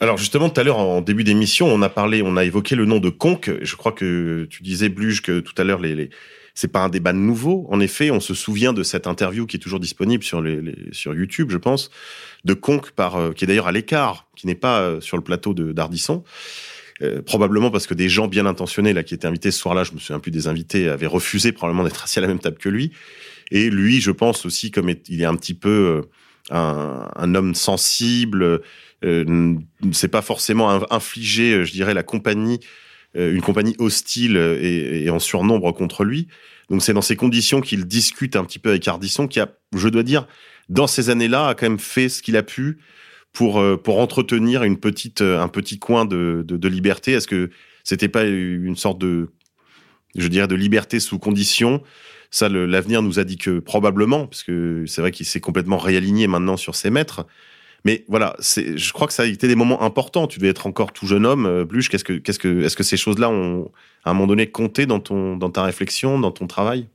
[0.00, 2.84] Alors justement, tout à l'heure, en début d'émission, on a parlé, on a évoqué le
[2.84, 3.50] nom de Conque.
[3.62, 6.10] Je crois que tu disais, Bluge, que tout à l'heure, les, les...
[6.54, 7.66] c'est pas un débat nouveau.
[7.70, 10.76] En effet, on se souvient de cette interview qui est toujours disponible sur, les, les-
[10.92, 11.90] sur YouTube, je pense,
[12.44, 15.22] de Conque, par, euh, qui est d'ailleurs à l'écart, qui n'est pas euh, sur le
[15.22, 16.24] plateau de d'Ardisson.
[17.02, 19.92] Euh, probablement parce que des gens bien intentionnés là qui étaient invités ce soir-là, je
[19.92, 22.68] me souviens plus des invités, avaient refusé probablement d'être assis à la même table que
[22.68, 22.92] lui.
[23.50, 26.02] Et lui, je pense aussi, comme il est un petit peu euh,
[26.50, 28.60] un, un homme sensible,
[29.04, 29.54] euh,
[29.92, 32.60] c'est pas forcément in- infliger, euh, je dirais, la compagnie,
[33.16, 36.28] euh, une compagnie hostile et, et en surnombre contre lui.
[36.70, 39.88] Donc c'est dans ces conditions qu'il discute un petit peu avec Ardisson, qui a, je
[39.88, 40.26] dois dire,
[40.68, 42.78] dans ces années-là, a quand même fait ce qu'il a pu
[43.32, 47.12] pour euh, pour entretenir une petite un petit coin de de, de liberté.
[47.12, 47.50] Est-ce que
[47.84, 49.28] c'était pas une sorte de
[50.16, 51.82] je dirais de liberté sous condition
[52.30, 56.26] ça, l'avenir nous a dit que probablement, parce que c'est vrai qu'il s'est complètement réaligné
[56.26, 57.26] maintenant sur ses maîtres.
[57.84, 60.26] Mais voilà, je crois que ça a été des moments importants.
[60.26, 61.88] Tu devais être encore tout jeune homme, euh, Bluche.
[61.88, 63.70] Qu'est-ce que, qu'est-ce que, est-ce que ces choses-là ont,
[64.04, 66.88] à un moment donné, compté dans ton, dans ta réflexion, dans ton travail?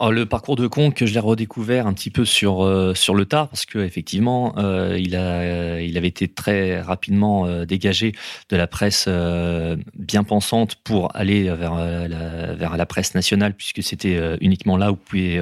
[0.00, 3.26] Alors, le parcours de Conque, je l'ai redécouvert un petit peu sur euh, sur le
[3.26, 8.12] tard parce que effectivement, euh, il a euh, il avait été très rapidement euh, dégagé
[8.48, 13.82] de la presse euh, bien pensante pour aller vers la, vers la presse nationale puisque
[13.82, 15.40] c'était uniquement là où pouvait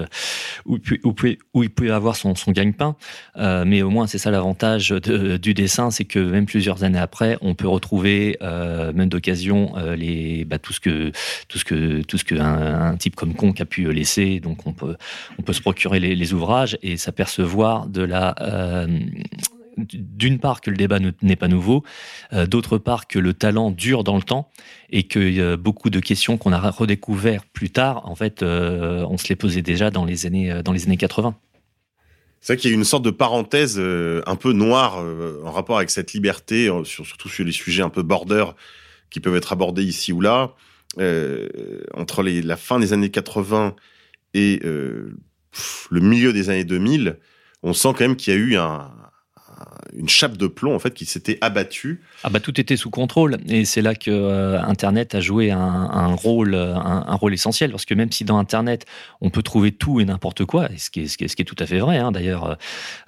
[0.64, 1.14] où, où,
[1.52, 2.96] où il pouvait avoir son son gagne-pain.
[3.36, 7.54] Mais au moins c'est ça l'avantage du dessin, c'est que même plusieurs années après, on
[7.54, 11.12] peut retrouver même d'occasion les bah, tout ce que
[11.48, 14.40] tout ce que tout ce que un, un type comme Conque a pu laisser.
[14.46, 14.96] Donc on peut
[15.38, 18.86] on peut se procurer les, ouvrages et s'apercevoir de la euh,
[19.76, 21.82] d'une part que le débat ne- n'est pas nouveau,
[22.32, 24.50] euh, d'autre part que le talent dure dans le temps
[24.88, 29.28] et que euh, beaucoup de questions qu'on a redécouvert plus tard, en fait, on se
[29.28, 31.34] les posait déjà dans les années dans les années 80.
[32.40, 35.02] C'est vrai qu'il y a une sorte de parenthèse un peu noire
[35.44, 38.44] en rapport avec cette liberté, sur- surtout sur les sujets un peu border
[39.10, 40.52] qui peuvent être abordés ici ou là.
[41.94, 43.74] Entre la fin des années 80
[44.36, 45.16] et euh,
[45.90, 47.18] le milieu des années 2000,
[47.62, 48.92] on sent quand même qu'il y a eu un,
[49.96, 52.00] une chape de plomb en fait qui s'était abattue.
[52.24, 56.14] Ah bah tout était sous contrôle et c'est là que euh, Internet a joué un,
[56.14, 58.86] rôle un, un, rôle essentiel parce que même si dans Internet
[59.20, 61.98] on peut trouver tout et n'importe quoi, ce qui est, tout à fait vrai.
[61.98, 62.56] Hein, D'ailleurs,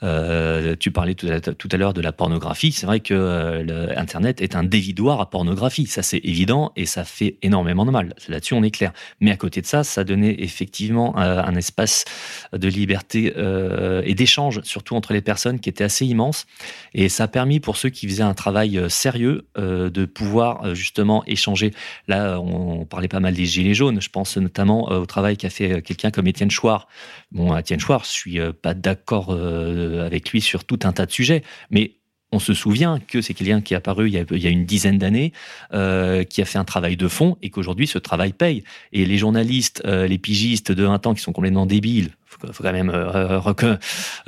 [0.02, 2.72] euh, tu parlais tout à, l'heure de la pornographie.
[2.72, 5.86] C'est vrai que euh, Internet est un dévidoir à pornographie.
[5.86, 8.14] Ça c'est évident et ça fait énormément de mal.
[8.28, 8.92] Là-dessus on est clair.
[9.20, 12.04] Mais à côté de ça, ça donnait effectivement euh, un espace
[12.52, 16.46] de liberté euh, et d'échange, surtout entre les personnes, qui était assez immense.
[16.94, 20.64] Et ça a permis pour ceux qui faisaient un travail euh, sérieux euh, de pouvoir
[20.64, 21.72] euh, justement échanger.
[22.06, 24.00] Là, on, parlait pas mal des gilets jaunes.
[24.00, 26.88] Je pense notamment au travail qu'a fait quelqu'un comme Étienne Chouard.
[27.32, 31.42] Bon, Étienne Chouard, je suis pas d'accord avec lui sur tout un tas de sujets,
[31.70, 31.96] mais
[32.32, 34.50] on se souvient que c'est quelqu'un qui est apparu il y a, il y a
[34.50, 35.32] une dizaine d'années,
[35.70, 38.64] qui a fait un travail de fond et qu'aujourd'hui ce travail paye.
[38.92, 42.72] Et les journalistes, les pigistes de 20 ans qui sont complètement débiles, faut, faut quand
[42.72, 43.40] même euh,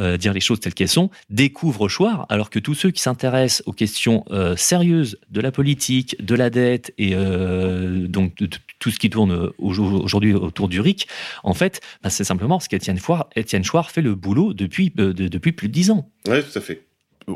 [0.01, 3.63] euh, dire les choses telles qu'elles sont, découvrent Chouard, alors que tous ceux qui s'intéressent
[3.67, 8.99] aux questions euh, sérieuses de la politique, de la dette et donc de, tout ce
[8.99, 11.07] qui tourne aujourd'hui autour du RIC,
[11.43, 15.69] en fait, bah, c'est simplement parce qu'Étienne Chouard fait le boulot depuis, de, depuis plus
[15.69, 16.11] de dix ans.
[16.29, 16.83] Oui, tout à fait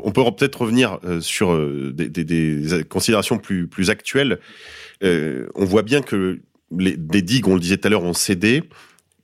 [0.03, 1.57] on peut peut-être revenir sur
[1.93, 4.39] des, considérations plus, actuelles.
[5.01, 6.41] On voit bien que
[6.77, 8.63] les, digues, on le disait tout à l'heure, ont cédé.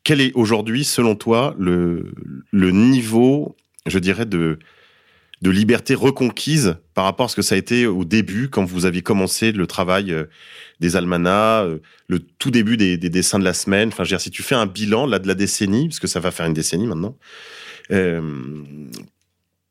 [0.04, 2.14] Quel est aujourd'hui, selon toi, le,
[2.54, 3.56] niveau,
[3.86, 4.58] je dirais, de,
[5.44, 9.02] liberté reconquise par rapport à ce que ça a été au début, quand vous aviez
[9.02, 10.16] commencé le travail
[10.80, 11.68] des almanachs,
[12.08, 13.90] le tout début des, des dessins de la semaine?
[13.90, 16.08] Enfin, je veux dire, si tu fais un bilan là de la décennie, parce que
[16.08, 17.16] ça va faire une décennie maintenant,
[17.92, 18.22] euh,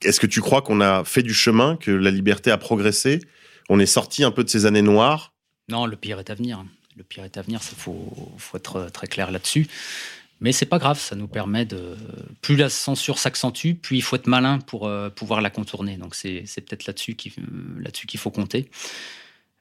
[0.02, 3.20] est-ce que tu crois qu'on a fait du chemin, que la liberté a progressé?
[3.69, 5.35] On est sorti un peu de ces années noires?
[5.69, 6.65] Non, le pire est à venir.
[6.97, 9.69] Le pire est à venir, il faut, être très clair là-dessus.
[10.40, 11.96] Mais c'est pas grave, ça nous permet de.
[12.40, 15.96] Plus la censure s'accentue, plus il faut être malin pour euh, pouvoir la contourner.
[15.98, 17.32] Donc c'est peut-être là-dessus qu'il
[17.78, 18.70] là qu'il faut compter.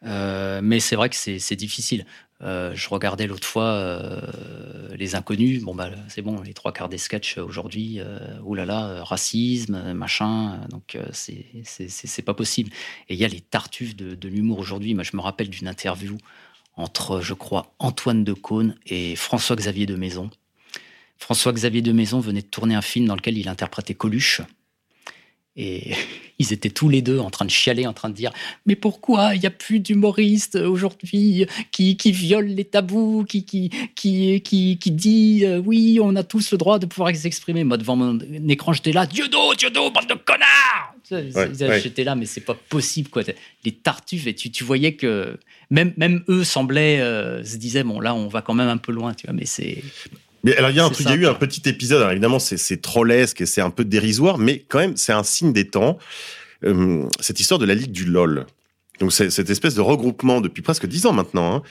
[0.05, 2.05] Euh, mais c'est vrai que c'est difficile.
[2.41, 5.61] Euh, je regardais l'autre fois euh, les inconnus.
[5.61, 7.99] Bon bah c'est bon, les trois quarts des sketchs aujourd'hui.
[7.99, 10.61] Euh, oulala, là là, racisme, machin.
[10.69, 12.71] Donc euh, c'est pas possible.
[13.09, 14.93] Et il y a les tartuffes de, de l'humour aujourd'hui.
[14.93, 16.17] Moi je me rappelle d'une interview
[16.75, 20.29] entre, je crois, Antoine de Caunes et François-Xavier de Maison.
[21.19, 24.41] François-Xavier de Maison venait de tourner un film dans lequel il interprétait Coluche.
[25.55, 25.93] Et
[26.39, 28.31] ils étaient tous les deux en train de chialer, en train de dire
[28.65, 33.69] Mais pourquoi il n'y a plus d'humoristes aujourd'hui qui, qui violent les tabous, qui, qui,
[33.95, 37.63] qui, qui, qui dit euh, Oui, on a tous le droit de pouvoir s'exprimer.
[37.63, 38.17] Moi, devant mon
[38.47, 41.81] écran, j'étais là Dieudo, Dieudo, bande de connards ouais, ouais.
[41.81, 43.23] J'étais là, mais c'est pas possible, quoi.
[43.65, 45.37] Les tartuffes, et tu, tu voyais que
[45.69, 48.91] même, même eux semblaient, euh, se disaient Bon, là, on va quand même un peu
[48.91, 49.83] loin, tu vois, mais c'est.
[50.43, 51.99] Mais alors il y a un truc, il y a eu un petit épisode.
[51.99, 55.53] Alors évidemment, c'est trollesque et c'est un peu dérisoire, mais quand même, c'est un signe
[55.53, 55.97] des temps.
[56.65, 58.45] Euh, cette histoire de la ligue du LOL.
[58.99, 61.55] Donc c'est cette espèce de regroupement depuis presque dix ans maintenant.
[61.55, 61.63] Hein,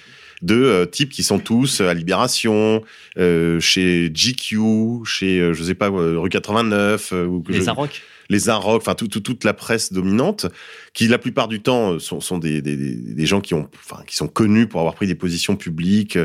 [0.43, 2.83] de euh, types qui sont tous à Libération,
[3.19, 8.03] euh, chez GQ, chez euh, je sais pas rue 89 ou les je, Arocs.
[8.29, 10.47] Les Arocs, enfin tout, tout, toute la presse dominante,
[10.93, 14.17] qui la plupart du temps sont, sont des, des, des, gens qui ont, enfin qui
[14.17, 16.19] sont connus pour avoir pris des positions publiques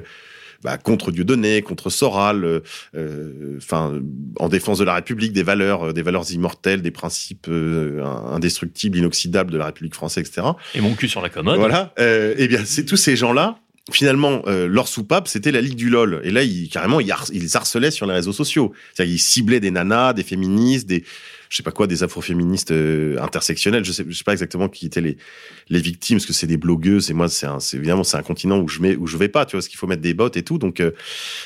[0.63, 2.61] bah, contre Dieudonné, contre Soral,
[3.57, 4.01] enfin euh,
[4.39, 8.97] en défense de la République, des valeurs, euh, des valeurs immortelles, des principes euh, indestructibles,
[8.97, 10.47] inoxydables de la République française, etc.
[10.75, 11.57] Et mon cul sur la commode.
[11.57, 11.93] Voilà.
[11.99, 13.57] Euh, eh bien, c'est tous ces gens-là.
[13.91, 16.21] Finalement, euh, leur soupape, c'était la Ligue du LOL.
[16.23, 18.71] Et là, ils, carrément, ils harcelaient sur les réseaux sociaux.
[18.93, 21.03] C'est-à-dire, ils ciblaient des nanas, des féministes, des,
[21.53, 23.85] je sais pas quoi, des afroféministes euh, intersectionnels.
[23.85, 25.17] Je sais, sais pas exactement qui étaient les
[25.69, 27.11] les victimes, parce que c'est des blogueuses.
[27.11, 29.45] Et moi, c'est évidemment, c'est un continent où je mets, où je vais pas.
[29.45, 30.57] Tu vois, parce qu'il faut mettre des bottes et tout.
[30.57, 30.93] Donc, euh,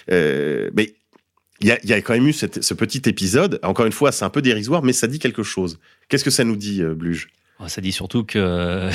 [0.10, 0.96] euh, mais
[1.60, 3.60] il y a, y a quand même eu ce petit épisode.
[3.64, 5.78] Encore une fois, c'est un peu dérisoire, mais ça dit quelque chose.
[6.08, 7.28] Qu'est-ce que ça nous dit, euh, Bluge?
[7.68, 8.90] Ça dit surtout que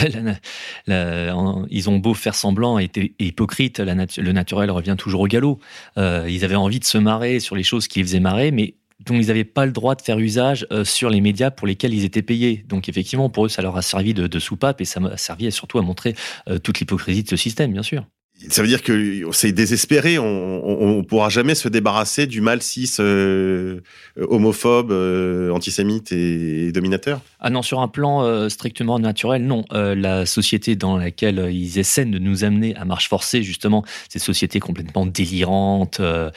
[0.89, 5.59] ont beau faire semblant et être hypocrite, le naturel revient toujours au galop.
[5.97, 8.77] Ils avaient envie de se marrer sur les choses qui les faisaient marrer, mais
[9.07, 11.95] dont ils n'avaient pas le droit de faire usage euh, sur les médias pour lesquels
[11.95, 12.65] ils étaient payés.
[12.69, 15.51] Donc effectivement, pour eux, ça leur a servi de, de soupape et ça a servi
[15.53, 16.15] surtout à montrer
[16.49, 18.05] euh, toute l'hypocrisie de ce système, bien sûr
[18.49, 20.19] ça veut dire que c'est désespéré.
[20.19, 20.25] On,
[20.65, 23.81] on, pourra jamais se débarrasser du mal cis euh,
[24.17, 27.21] homophobe, euh, antisémite et, et, dominateur.
[27.41, 29.65] Ah non, sur un plan euh, strictement naturel, non.
[29.73, 34.23] Euh, la société dans laquelle ils essaient de nous amener à marche forcée, justement, cette
[34.23, 36.31] société complètement délirante euh,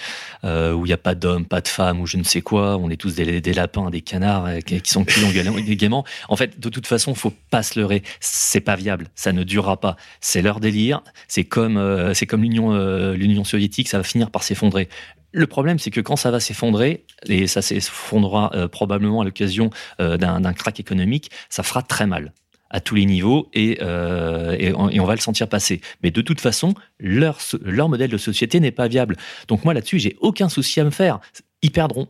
[0.43, 2.77] où il n'y a pas d'hommes, pas de femmes, ou je ne sais quoi.
[2.77, 5.21] On est tous des, des lapins, des canards qui sont cuits
[5.75, 6.05] gaiement.
[6.29, 8.03] En fait, de toute façon, faut pas se leurrer.
[8.19, 9.07] C'est pas viable.
[9.15, 9.95] Ça ne durera pas.
[10.21, 11.01] C'est leur délire.
[11.27, 11.77] C'est comme
[12.13, 14.89] c'est comme l'Union euh, l'Union soviétique, ça va finir par s'effondrer.
[15.35, 19.69] Le problème, c'est que quand ça va s'effondrer, et ça s'effondrera euh, probablement à l'occasion
[19.99, 22.31] euh, d'un crack économique, ça fera très mal
[22.69, 25.81] à tous les niveaux et, euh, et, on, et, on, va le sentir passer.
[26.03, 29.17] Mais de toute façon, leur, leur modèle de société n'est pas viable.
[29.49, 31.19] Donc moi là-dessus, j'ai aucun souci à me faire.
[31.61, 32.07] Ils perdront.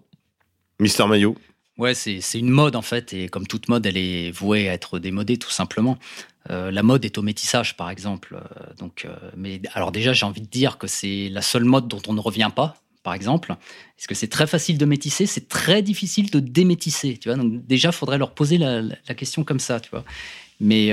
[0.80, 1.36] Mister Maillot
[1.78, 4.98] Ouais, c'est une mode en fait, et comme toute mode, elle est vouée à être
[4.98, 5.98] démodée tout simplement.
[6.52, 8.36] Euh, la mode est au métissage, par exemple.
[8.36, 11.88] Euh, donc, euh, mais alors déjà, j'ai envie de dire que c'est la seule mode
[11.88, 13.56] dont on ne revient pas, par exemple.
[13.98, 17.18] Parce que c'est très facile de métisser, c'est très difficile de démétisser.
[17.18, 18.84] Tu vois, donc déjà, faudrait leur poser la,
[19.16, 20.04] question comme ça, tu vois?
[20.60, 20.92] Mais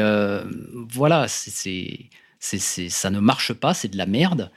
[0.90, 4.50] voilà, ça ne marche pas, c'est de la merde.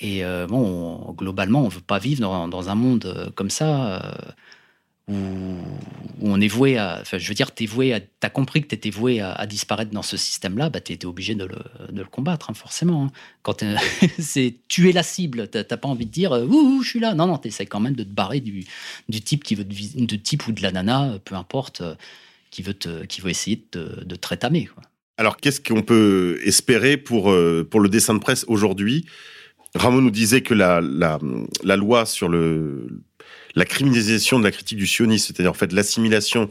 [0.00, 4.16] Et bon, on, globalement, on veut pas vivre dans un monde comme ça
[5.08, 5.14] où,
[6.20, 6.98] on est voué à.
[7.00, 8.00] Enfin, je veux dire, t'es voué à.
[8.00, 11.58] T'as compris que t'étais voué à, disparaître dans ce système-là, bah t'étais obligé de le,
[11.92, 13.04] de le combattre, hein, forcément.
[13.04, 13.12] Hein.
[13.42, 13.64] Quand
[14.18, 17.14] c'est tuer la cible, t'as pas envie de dire ouh, je suis là.
[17.14, 18.64] Non, non, t'essaies quand même de te barrer du,
[19.08, 21.82] du type qui veut de type ou de la nana, peu importe,
[22.50, 24.68] qui veut te, qui veut essayer de te, rétamer.
[25.18, 29.06] Alors, qu'est-ce qu'on peut espérer pour, euh, pour le dessin de presse aujourd'hui?
[29.74, 33.02] Ramon nous disait que la, la loi sur le,
[33.56, 36.50] la criminalisation de la critique du sionisme, c'est-à-dire en fait l'assimilation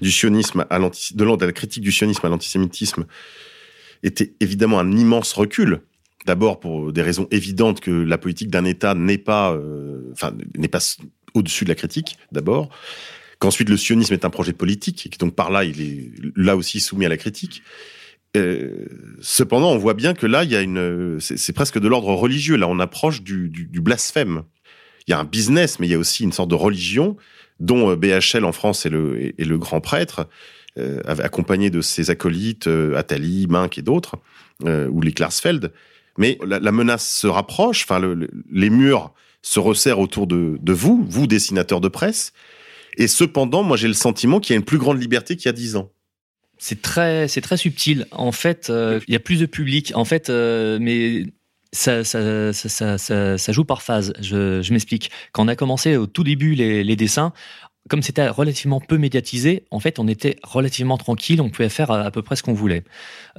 [0.00, 3.06] du sionisme à de, la critique du sionisme à l'antisémitisme,
[4.02, 5.80] était évidemment un immense recul.
[6.26, 10.12] D'abord pour des raisons évidentes que la politique d'un État n'est pas, euh,
[10.56, 10.80] n'est pas
[11.34, 12.16] au-dessus de la critique.
[12.30, 12.68] D'abord,
[13.40, 16.78] qu'ensuite le sionisme est un projet politique et donc par là il est là aussi
[16.78, 17.62] soumis à la critique.
[18.36, 18.86] Euh,
[19.20, 22.56] cependant, on voit bien que là, il y a une, c'est presque de l'ordre religieux.
[22.56, 24.44] Là, on approche du, blasphème.
[25.06, 27.16] Il y a un business, mais il y a aussi une sorte de religion
[27.60, 30.28] dont euh, BHL en France est le, grand prêtre,
[30.78, 34.16] euh, accompagné de ses acolytes, euh, Attali, Mink et d'autres,
[34.64, 35.72] euh, ou les Klarsfeld.
[36.18, 37.86] Mais la, menace se rapproche.
[38.50, 42.32] Les murs se resserrent autour de, de vous, vous dessinateurs de presse.
[42.98, 45.48] Et cependant, moi, j'ai le sentiment qu'il y a une plus grande liberté qu'il y
[45.48, 45.90] a dix ans.
[46.58, 48.06] C'est très, c'est très subtil.
[48.10, 49.92] En fait, il y a plus de public.
[49.94, 51.24] En fait, mais
[51.72, 52.98] ça, ça, ça,
[53.38, 54.12] ça, joue par phase.
[54.20, 55.10] Je, je m'explique.
[55.32, 57.32] Quand on a commencé au tout début les, les dessins,
[57.88, 62.10] comme c'était relativement peu médiatisé, en fait, on était relativement tranquille, on pouvait faire à,
[62.10, 62.84] peu près ce qu'on voulait.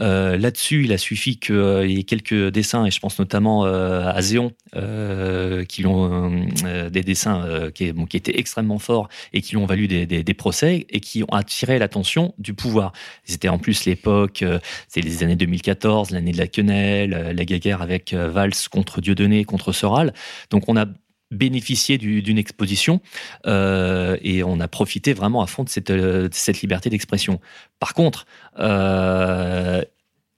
[0.01, 3.65] Euh, Là-dessus, il a suffi qu'il euh, y ait quelques dessins, et je pense notamment
[3.65, 8.79] euh, à Zéon, euh, qui ont euh, des dessins euh, qui, bon, qui, étaient extrêmement
[8.79, 12.55] forts et qui ont valu des, des, des, procès et qui ont attiré l'attention du
[12.55, 12.91] pouvoir.
[13.23, 14.43] C'était en plus l'époque,
[14.87, 19.71] c'était les années 2014, l'année de la quenelle, la guerre avec Valls contre Dieudonné, contre
[19.73, 20.13] Soral.
[20.49, 20.85] Donc on a
[21.33, 23.01] bénéficié d'une exposition
[23.45, 25.91] euh, et on a profité vraiment à fond de cette,
[26.33, 27.39] cette liberté d'expression.
[27.79, 28.25] Par contre,
[28.59, 29.83] euh,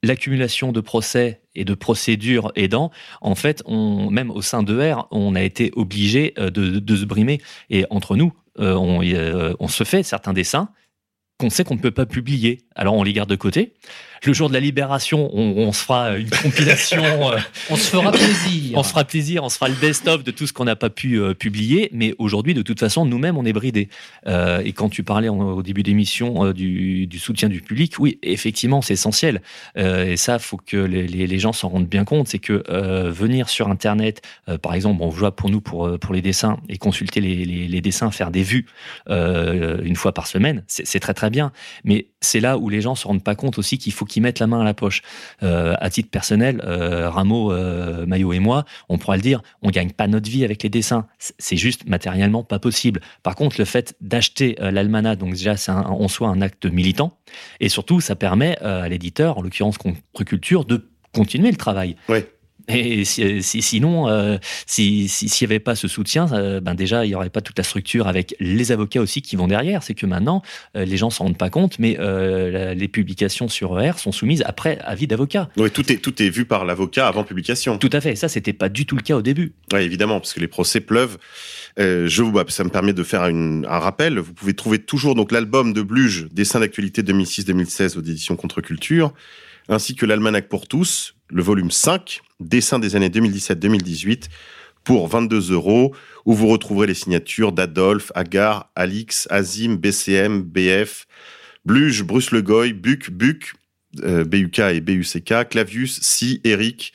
[0.02, 2.90] l'accumulation de procès et de procédures aidant,
[3.20, 7.40] en fait, même au sein de R, on a été obligé de, se brimer.
[7.70, 10.70] Et entre nous, euh, on se fait certains dessins
[11.38, 12.62] qu'on sait qu'on ne peut pas publier.
[12.74, 13.74] Alors on les garde de côté.
[14.24, 17.02] Le jour de la libération, on, on se fera une compilation.
[17.32, 17.38] euh,
[17.70, 18.78] on se fera plaisir.
[18.78, 20.90] On se fera plaisir, on se fera le best-of de tout ce qu'on n'a pas
[20.90, 21.90] pu euh, publier.
[21.92, 23.88] Mais aujourd'hui, de toute façon, nous-mêmes, on est bridés.
[24.26, 28.18] Euh, et quand tu parlais en, au début d'émission du, du, soutien du public, oui,
[28.22, 29.42] effectivement, c'est essentiel.
[29.76, 32.28] Et ça, faut que les, les, les gens s'en rendent bien compte.
[32.28, 32.62] C'est que
[33.10, 34.22] venir sur Internet,
[34.62, 38.10] par exemple, on voit pour nous, pour, pour les dessins, et consulter les, les dessins,
[38.10, 38.66] faire des vues
[39.08, 41.52] une fois par semaine, c'est très très bien.
[41.84, 44.38] Mais c'est là où les gens se rendent pas compte aussi qu'il faut qu'ils mettent
[44.38, 45.02] la main à la poche.
[45.42, 49.70] Euh, à titre personnel, euh, Rameau, euh, Maillot et moi, on pourra le dire, on
[49.70, 51.06] gagne pas notre vie avec les dessins.
[51.18, 53.00] C'est juste matériellement pas possible.
[53.22, 57.18] Par contre, le fait d'acheter euh, l'almanach, donc déjà, c'est en soi un acte militant,
[57.60, 61.96] et surtout, ça permet euh, à l'éditeur, en l'occurrence Contre-Culture, de continuer le travail.
[62.08, 62.18] Oui.
[62.68, 67.04] Et si, si, sinon, euh, s'il si, n'y avait pas ce soutien, euh, ben déjà,
[67.04, 69.82] il n'y aurait pas toute la structure avec les avocats aussi qui vont derrière.
[69.82, 70.42] C'est que maintenant,
[70.76, 74.12] euh, les gens s'en rendent pas compte, mais euh, la, les publications sur ER sont
[74.12, 75.48] soumises après avis d'avocat.
[75.56, 77.78] Oui, tout est, tout est vu par l'avocat avant publication.
[77.78, 78.16] Tout à fait.
[78.16, 79.52] Ça, c'était pas du tout le cas au début.
[79.72, 81.18] Oui, évidemment, parce que les procès pleuvent.
[81.78, 84.18] Euh, je vous, bah, ça me permet de faire une, un rappel.
[84.18, 89.12] Vous pouvez trouver toujours donc l'album de Bluge, Dessin d'actualité 2006-2016 aux éditions Contre-Culture,
[89.68, 94.24] ainsi que l'Almanach pour tous, le volume 5, dessin des années 2017-2018,
[94.84, 95.94] pour 22 euros,
[96.24, 101.06] où vous retrouverez les signatures d'Adolphe, Agar, Alix, Azim, BCM, BF,
[101.64, 103.52] Bluge, Bruce Le Goy, Buc, Buc,
[104.04, 106.92] euh, BUK et BUCK, Clavius, Si, Eric,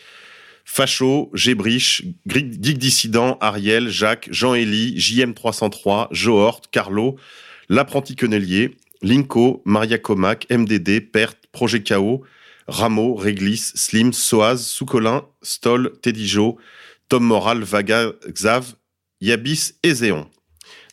[0.63, 7.17] Facho, Gébriche, Geek Dissident, Ariel, Jacques, Jean-Élie, JM303, Johort, Carlo,
[7.67, 12.23] L'Apprenti Quenelier, Linko, Maria Comac, MDD, Perte, Projet KO,
[12.71, 16.55] Rameau, Réglis, Slim, Soaz, Soucolin, Stoll, Teddy Joe,
[17.09, 18.73] Tom Moral, Vaga, Xav,
[19.19, 20.27] Yabis et Zéon.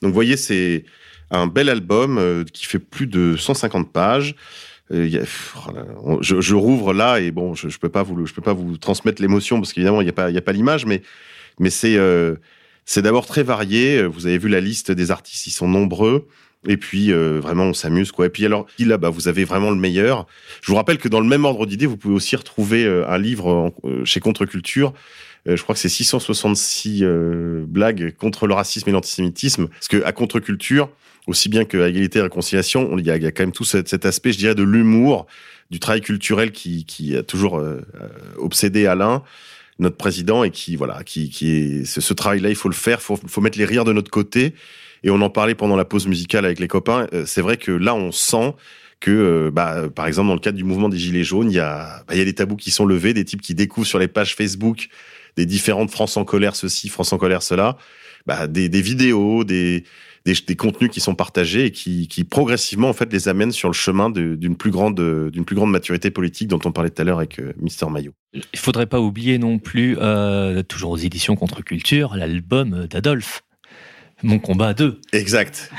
[0.02, 0.84] Donc vous voyez, c'est
[1.30, 4.34] un bel album euh, qui fait plus de 150 pages.
[4.90, 5.24] Euh,
[6.02, 9.20] oh je, rouvre là et bon, je, je peux pas vous, peux pas vous transmettre
[9.20, 11.02] l'émotion parce qu'évidemment il n'y a pas, pas l'image, mais
[11.58, 12.36] mais c'est euh,
[12.86, 14.02] c'est d'abord très varié.
[14.04, 16.26] Vous avez vu la liste des artistes, ils sont nombreux.
[16.66, 18.26] Et puis euh, vraiment on s'amuse quoi.
[18.26, 20.26] Et puis alors là bah vous avez vraiment le meilleur.
[20.60, 23.18] Je vous rappelle que dans le même ordre d'idée, vous pouvez aussi retrouver euh, un
[23.18, 24.92] livre euh, chez Contre-Culture.
[25.46, 29.68] Je crois que c'est 666 euh, blagues contre le racisme et l'antisémitisme.
[29.68, 30.90] Parce que à Contre-Culture,
[31.26, 34.04] aussi bien qu'à Égalité et Réconciliation, on- il y, a, quand même tout cet, cet
[34.04, 35.26] aspect, je dirais, de l'humour,
[35.70, 37.62] du travail culturel qui, a toujours
[38.36, 39.22] obsédé Alain,
[39.78, 43.18] notre président, et qui voilà, qui, est ce, ce travail-là, il faut le faire, faut,
[43.26, 44.54] faut mettre les rires de notre côté.
[45.02, 47.06] Et on en parlait pendant la pause musicale avec les copains.
[47.12, 48.54] Euh, C'est vrai que là, on sent
[49.00, 51.60] que, euh, bah, par exemple, dans le cadre du mouvement des Gilets jaunes, il y
[51.60, 53.98] a, bah, il y a des tabous qui sont levés, des types qui découvrent sur
[53.98, 54.88] les pages Facebook
[55.38, 57.78] des différentes France en colère ceci, France en colère cela,
[58.26, 59.84] bah, des, vidéos, des,
[60.58, 64.56] contenus qui sont partagés et qui, progressivement en fait les amènent sur le chemin d'une
[64.56, 65.00] plus grande
[65.70, 68.12] maturité politique dont on parlait tout à l'heure avec euh, Mister Maillot.
[68.34, 73.44] Il faudrait pas oublier non plus, euh, toujours aux éditions Contre-Culture, l'album d'Adolphe,
[74.22, 75.00] Mon combat à deux.
[75.12, 75.70] Exact.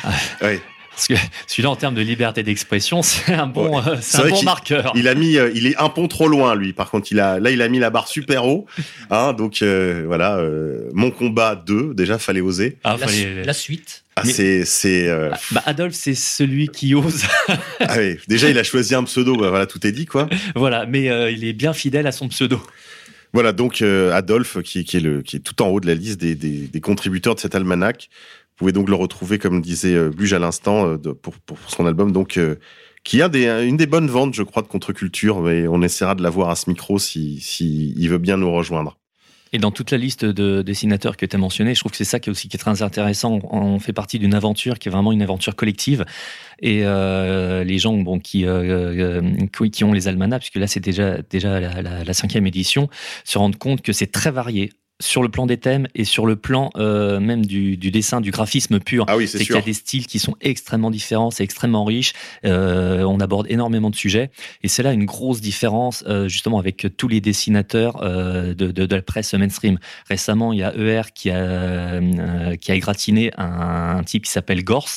[0.41, 0.59] Ouais.
[0.95, 1.13] Parce que
[1.47, 3.83] celui-là, en termes de liberté d'expression, c'est un bon, Ouais.
[3.87, 4.91] euh, c'est un vrai bon qu'il- marqueur.
[4.95, 6.73] Il a mis, euh, il est un pont trop loin lui.
[6.73, 8.65] Par contre, il a là, il a mis la barre super haut.
[9.11, 12.77] Hein, donc euh, voilà, euh, mon combat 2, déjà fallait oser.
[12.83, 14.03] Ah, La, fallait- su- la suite.
[14.17, 17.23] Ah, Mais- c'est c'est euh, Bah, Adolphe, c'est celui qui ose.
[17.79, 17.95] ah
[18.27, 19.37] déjà il a choisi un pseudo.
[19.37, 20.27] bah, voilà, tout est dit quoi.
[20.55, 22.61] voilà, mais euh, il est bien fidèle à son pseudo.
[23.33, 27.39] Voilà, donc euh, Adolphe, qui, est tout en haut de la liste des, contributeurs de
[27.39, 28.09] cet almanach.
[28.09, 31.35] Vous pouvez donc le retrouver, comme disait euh, Buge à l'instant, euh, pour,
[31.67, 32.39] son album, donc
[33.03, 33.27] qui a
[33.63, 35.41] une des bonnes ventes, je crois, de contre-culture.
[35.41, 38.98] Mais on essaiera de l'avoir à ce micro si, si il veut bien nous rejoindre.
[39.51, 42.03] Et dans toute la liste de dessinateurs que tu as mentionné, je trouve que c'est
[42.03, 43.39] ça qui est aussi très intéressant.
[43.51, 46.05] On fait partie d'une aventure qui est vraiment une aventure collective.
[46.61, 51.19] Et euh, les gens qui, euh, euh, qui, ont les almanachs, puisque là c'est déjà,
[51.59, 52.89] la- la cinquième édition,
[53.23, 54.71] se rendent compte que c'est très varié
[55.01, 58.31] sur le plan des thèmes et sur le plan euh, même du, du dessin, du
[58.31, 59.05] graphisme pur.
[59.07, 62.11] Ah oui, c'est qu'il y a des styles qui sont extrêmement différents, c'est extrêmement riche.
[62.45, 64.29] Euh, on aborde énormément de sujets
[64.61, 68.85] et c'est là une grosse différence euh, justement avec tous les dessinateurs euh, de, de,
[68.85, 69.79] de la presse mainstream.
[70.09, 74.31] Récemment, il y a ER qui a euh, qui a égratigné un, un type qui
[74.31, 74.89] s'appelle Gors.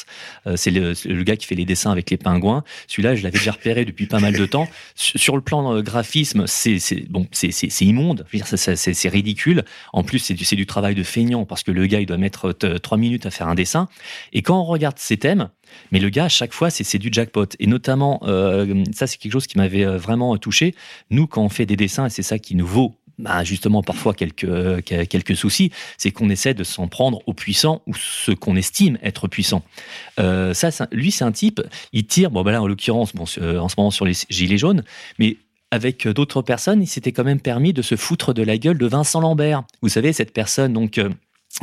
[0.49, 2.65] Euh, c'est le, le gars qui fait les dessins avec les pingouins.
[2.89, 4.69] Celui-là, je l'avais déjà repéré depuis pas mal de temps.
[4.97, 8.27] Sur, sur le plan graphisme, c'est bon, c'est immonde.
[8.45, 9.65] C'est ridicule.
[9.93, 12.79] En plus, c'est du, travail de feignant parce que le gars, il doit mettre euh,
[12.79, 13.89] trois minutes à faire un dessin.
[14.33, 15.51] Et quand on regarde ces thèmes,
[15.91, 17.47] mais le gars, à chaque fois, c'est du jackpot.
[17.59, 20.75] Et notamment, euh, ça, c'est quelque chose qui m'avait euh, vraiment touché.
[21.11, 24.15] Nous, quand on fait des dessins, et c'est ça qui nous vaut bah, justement parfois
[24.15, 28.99] quelques, quelques soucis, c'est qu'on essaie de s'en prendre aux puissants ou ce qu'on estime
[29.03, 29.63] être puissant.
[30.17, 31.61] Ça, lui, c'est un type,
[31.93, 34.83] il tire, bon, bah là, en l'occurrence, en ce moment sur les gilets jaunes,
[35.19, 35.37] mais
[35.73, 38.79] avec euh, d'autres personnes, il s'était quand même permis de se foutre de la gueule
[38.79, 39.65] de Vincent Lambert.
[39.81, 41.01] Vous savez, cette personne, donc,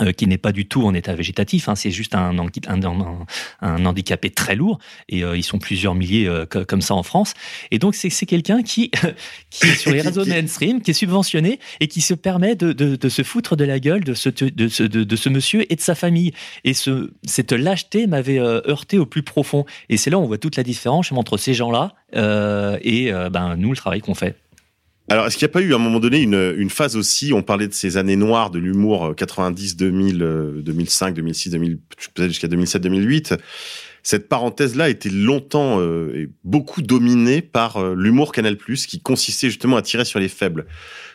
[0.01, 2.81] euh, qui n'est pas du tout en état végétatif, hein, c'est juste un, handi- un,
[2.83, 3.25] un-
[3.61, 4.77] un handicapé très lourd,
[5.09, 7.33] et euh, ils sont plusieurs milliers euh, co- comme ça en France.
[7.71, 8.91] Et donc c'est quelqu'un qui,
[9.49, 12.95] qui est sur les réseaux mainstream, qui est subventionné, et qui se permet de, de-
[12.95, 15.81] de se foutre de la gueule de ce, de, ce, de, ce monsieur et de
[15.81, 16.33] sa famille.
[16.63, 19.65] Et ce, cette lâcheté m'avait euh, heurté au plus profond.
[19.89, 23.55] Et c'est là où on voit toute la différence entre ces gens-là euh, et ben,
[23.57, 24.35] nous, le travail qu'on fait.
[25.09, 27.41] Alors, est-ce qu'il n'y a pas eu à un moment donné une, phase aussi, on
[27.41, 31.79] parlait de ces années noires de l'humour euh, 90, 2000, euh, 2005, 2006, 2000,
[32.13, 33.35] peut-être jusqu'à 2007, 2008.
[34.03, 39.49] Cette parenthèse-là a été longtemps euh, et beaucoup dominée par euh, l'humour Canal+, qui consistait
[39.49, 40.67] justement à tirer sur les faibles.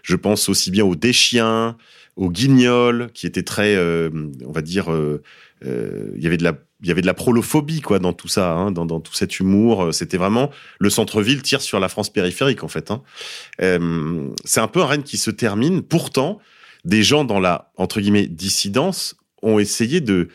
[0.03, 1.77] Je pense aussi bien aux déchiens,
[2.17, 4.11] aux guignols, qui étaient très, euh,
[4.45, 5.23] on va dire, euh,
[5.65, 6.55] euh, il y avait de la
[6.85, 9.85] il y avait de la prolophobie quoi dans tout ça, hein, dans, tout cet humour.
[9.85, 12.91] Euh, C'était vraiment le centre-ville tire sur la France périphérique en fait.
[12.91, 13.03] Hein.
[13.63, 15.83] Euh, c'est un peu un règne qui se termine.
[15.83, 16.39] Pourtant,
[16.85, 20.29] des gens dans la entre guillemets dissidence ont essayé de,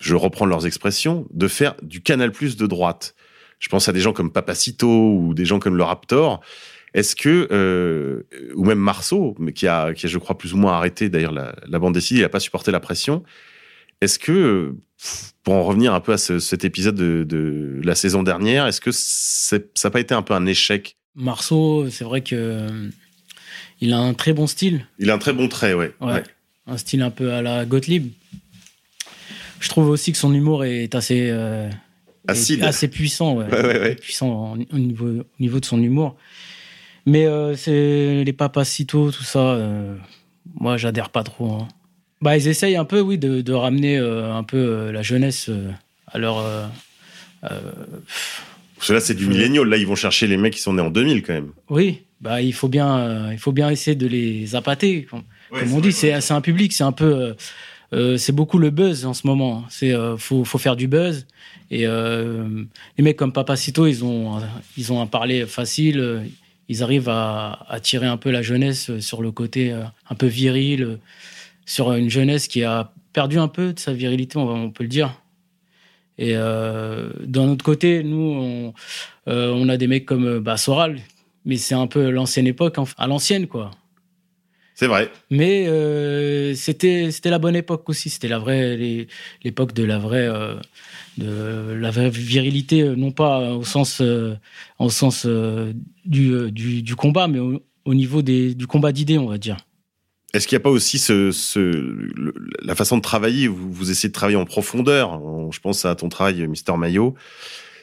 [0.00, 3.14] je reprends leurs expressions, de faire du Canal Plus de droite.
[3.58, 6.40] Je pense à des gens comme Papacito ou des gens comme le Raptor.
[6.94, 8.22] Est-ce que euh,
[8.54, 11.54] ou même Marceau, mais qui a, qui je crois, plus ou moins arrêté d'ailleurs la,
[11.66, 13.22] la bande dessinée, il n'a pas supporté la pression.
[14.00, 14.74] Est-ce que,
[15.42, 18.80] pour en revenir un peu à ce- cet épisode de, de la saison dernière, est-ce
[18.80, 20.96] que ça n'a pas été un peu un échec?
[21.14, 22.88] Marceau, c'est vrai que euh,
[23.80, 24.86] il a un très bon style.
[24.98, 25.94] Il a un très bon trait, ouais.
[26.00, 26.12] Ouais.
[26.14, 26.22] Ouais.
[26.66, 28.10] Un style un peu à la Gottlieb.
[29.60, 31.70] Je trouve aussi que son humour est assez euh,
[32.28, 32.60] Acide.
[32.60, 33.94] est assez puissant, ouais.
[33.96, 36.16] Puissant au niveau au niveau de son humour.
[37.06, 39.38] Mais euh, c'est les papacito, tout ça.
[39.54, 39.96] euh,
[40.60, 41.52] moi, j'adhère pas trop.
[41.52, 41.68] hein.
[42.22, 45.48] Bah, ils essayent un peu, oui, de, de ramener euh, un peu euh, la jeunesse
[45.48, 45.70] euh,
[46.06, 46.42] à leur.
[47.42, 49.66] Parce que là, c'est du millénial.
[49.66, 51.50] Là, ils vont chercher les mecs qui sont nés en 2000 quand même.
[51.70, 55.06] oui, bah, il faut bien, il faut bien essayer de les appâter.
[55.10, 57.34] Comme, comme on dit, c'est un public, c'est un peu,
[57.92, 59.64] c'est beaucoup le buzz en ce moment.
[59.68, 61.26] C'est, faut, faut faire du buzz.
[61.70, 64.40] Et les mecs comme Papacito, ils ont,
[64.76, 66.22] ils ont un parler facile.
[66.68, 70.98] Ils arrivent à, à tirer un peu la jeunesse sur le côté un peu viril,
[71.66, 75.20] sur une jeunesse qui a perdu un peu de sa virilité, on, peut le dire.
[76.18, 78.74] Et euh, d'un autre côté, nous, on,
[79.28, 81.00] euh, on a des mecs comme euh, bah, Soral,
[81.44, 83.70] mais c'est un peu l'ancienne époque, à l'ancienne, quoi.
[84.76, 85.10] C'est vrai.
[85.30, 88.10] Mais euh, c'était c'était la bonne époque aussi.
[88.10, 89.06] C'était la vraie
[89.42, 90.56] l'époque de la vraie euh,
[91.16, 94.34] de la vraie virilité, non pas au sens euh,
[94.78, 95.26] au sens
[96.04, 99.56] du, du du combat, mais au, au niveau des du combat d'idées, on va dire.
[100.36, 101.02] Est-ce qu'il n'y a pas aussi
[102.62, 103.48] la façon de travailler?
[103.48, 107.14] Vous, vous essayez de travailler en profondeur On- Je pense à ton travail, Mister Mayo.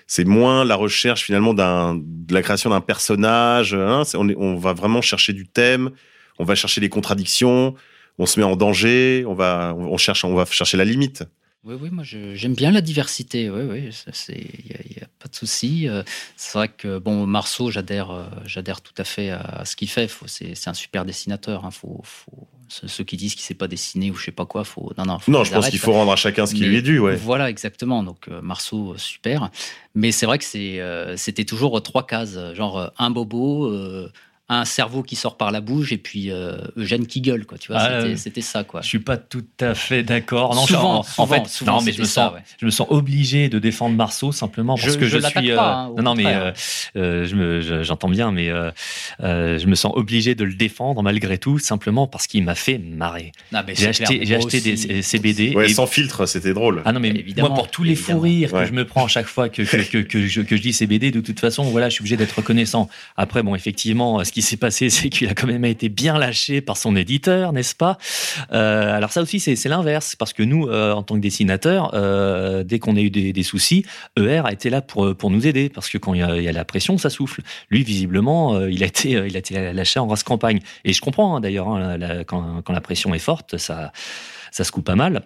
[0.06, 3.74] C'est moins la recherche finalement de la création d'un personnage.
[3.74, 5.92] hein, on, va vraiment chercher du thème.
[6.40, 7.74] On va chercher les contradictions.
[8.20, 9.24] On se met en danger.
[9.28, 11.24] On va, on cherche, on va chercher la limite.
[11.64, 13.50] Oui, oui, moi j'aime bien la diversité.
[13.50, 14.46] Oui, oui, ça, c'est,
[15.34, 15.89] de souci.
[15.89, 16.03] Euh,
[16.38, 20.10] C'est vrai que bon, Marceau, j'adhère, euh, j'adhère tout à fait à, ce qu'il fait.
[20.27, 21.65] C'est, un super dessinateur.
[21.65, 21.72] Hein.
[21.72, 24.91] Faut, faut, ceux qui disent qu'il sait pas dessiner ou je sais pas quoi, faut,
[24.97, 25.19] non, non.
[25.19, 26.99] faut Non, je pense qu'il faut rendre à chacun ce qui Mais lui est dû.
[26.99, 27.15] Ouais.
[27.15, 28.03] Voilà, exactement.
[28.03, 29.49] Donc euh, Marceau, super.
[29.95, 30.80] Mais c'est vrai que c'est,
[31.18, 33.72] c'était toujours trois cases, genre un bobo.
[34.49, 37.72] Un cerveau qui sort par la bouche et puis euh, Eugène qui gueule quoi tu
[37.72, 40.53] vois Ah, c'était, euh, c'était ça quoi Je suis pas tout à fait d'accord.
[40.53, 42.40] Non, Souvent, en, en souvent, fait, souvent, non, mais je me ça, sens, ouais.
[42.60, 45.34] je me sens obligé de défendre Marceau simplement parce Je- que je je, suis.
[45.34, 46.52] pas, euh, hein, non, non, mais euh,
[46.98, 48.70] euh, je me, je- j'entends bien, mais euh,
[49.22, 52.78] euh, je me sens obligé de le défendre malgré tout, simplement parce qu'il m'a fait
[52.80, 53.32] marrer.
[53.76, 54.88] J'ai acheté, j'ai acheté aussi.
[54.88, 55.56] des CBD.
[55.56, 56.82] Ouais, et- sans filtre, c'était drôle.
[56.86, 58.64] ah non mais Évidemment, moi pour tous les fous rires Ouais.
[58.64, 60.74] que je me prends à chaque fois que que, que, que je, que je dis
[60.74, 64.41] CBD de toute façon voilà je suis obligé d'être reconnaissant après bon effectivement ce qui
[64.41, 67.97] s'est passé c'est qu'il a quand même été bien lâché par son éditeur n'est-ce pas?
[68.51, 72.64] Euh, alors ça aussi c'est l'inverse parce que nous euh, en tant que dessinateurs euh,
[72.64, 73.85] dès qu'on a eu des, soucis
[74.18, 76.65] ER a été là pour pour nous aider parce que quand il y a, la
[76.65, 80.60] pression ça souffle lui visiblement il a été il a été lâché en race campagne
[80.85, 83.91] et je comprends hein, d'ailleurs hein, quand, quand la pression est forte ça
[84.51, 85.23] ça se coupe pas mal.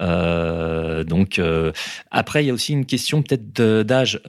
[0.00, 1.38] Donc
[2.10, 4.22] après, il y a aussi une question peut-être d'âge.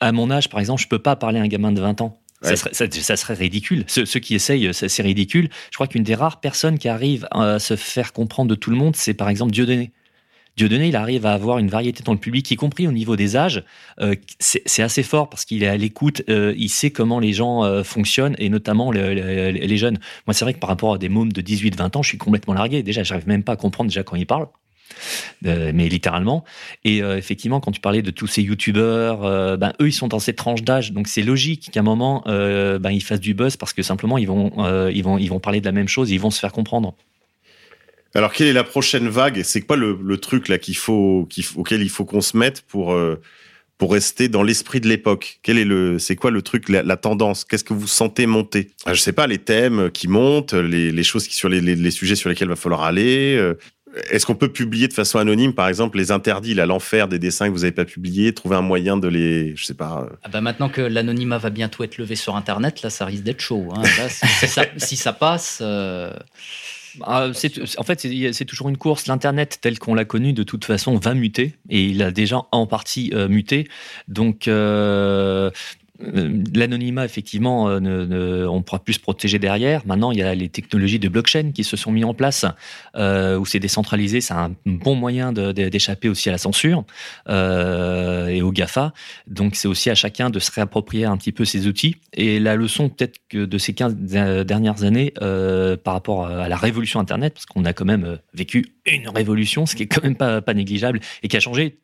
[0.00, 2.23] À mon âge, par exemple, je peux pas parler à un gamin de 20 ans.
[2.42, 2.50] Ouais.
[2.50, 3.84] Ça, serait, ça, ça serait ridicule.
[3.86, 5.48] Ceux, ceux qui essayent, c'est ridicule.
[5.70, 8.76] Je crois qu'une des rares personnes qui arrive à se faire comprendre de tout le
[8.76, 9.92] monde, c'est par exemple Dieudonné.
[10.56, 13.36] Dieudonné, il arrive à avoir une variété dans le public, y compris au niveau des
[13.36, 13.64] âges.
[14.00, 17.32] Euh, c'est c'est assez fort parce qu'il est à l'écoute, euh, il sait comment les
[17.32, 19.98] gens euh, fonctionnent et notamment le- le- les jeunes.
[20.28, 22.54] Moi, c'est vrai que par rapport à des mômes de 18-20 ans, je suis complètement
[22.54, 22.82] largué.
[22.84, 24.46] Déjà, j'arrive même pas à comprendre déjà quand ils parlent.
[25.46, 26.44] Euh, mais littéralement.
[26.84, 30.08] Et euh, effectivement, quand tu parlais de tous ces youtubeurs, euh, ben, eux, ils sont
[30.08, 30.92] dans cette tranche d'âge.
[30.92, 34.26] Donc c'est logique qu'à un moment, ben, ils fassent du buzz parce que simplement, ils
[34.26, 36.94] vont, ils, vont, ils vont parler de la même chose, ils vont se faire comprendre.
[38.16, 39.42] Alors, quelle est la prochaine vague?
[39.42, 42.96] C'est quoi le, truc là qu'il faut, auquel il faut qu'on se mette pour
[43.76, 45.40] pour rester dans l'esprit de l'époque?
[45.42, 47.44] Quel est le, c'est quoi le truc, la, tendance?
[47.44, 48.70] Qu'est-ce que vous sentez monter?
[48.86, 52.48] Ah, Je sais pas, les thèmes qui montent, les, choses sur les, sujets sur lesquels
[52.48, 53.36] va falloir aller.
[54.10, 57.46] Est-ce qu'on peut publier de façon anonyme, par exemple, les interdits, là, l'enfer des dessins
[57.48, 60.06] que vous avez pas publiés, trouver un moyen de les, je sais pas.
[60.10, 63.22] euh, Ah bah maintenant que l'anonymat va bientôt être levé sur Internet, là, ça risque
[63.22, 63.68] d'être chaud.
[63.76, 63.82] hein.
[63.82, 66.12] Là, si, si ça, si ça passe, euh,
[67.02, 69.08] Ah, c'est- en fait, c'est toujours une course.
[69.08, 71.54] L'Internet, tel qu'on l'a connu, de toute façon, va muter.
[71.68, 73.66] Et il a déjà en partie euh, muté.
[74.06, 75.50] Donc, euh,
[76.00, 79.86] l'anonymat, effectivement, euh, ne, ne- pourra plus se protéger derrière.
[79.86, 82.44] Maintenant, il y a les technologies de blockchain qui se sont mis en place,
[82.96, 84.20] euh, où c'est décentralisé.
[84.20, 86.84] C'est un bon moyen d'échapper aussi à la censure
[87.28, 88.92] euh, et au GAFA.
[89.26, 91.96] Donc, c'est aussi à chacun de se réapproprier un petit peu ces outils.
[92.14, 96.56] Et la leçon, peut-être que de ces 15 dernières années, euh, par rapport à la
[96.56, 100.02] révolution Internet, parce qu'on a quand même euh, vécu une révolution, ce qui est quand
[100.02, 101.78] même pas négligeable et qui a changé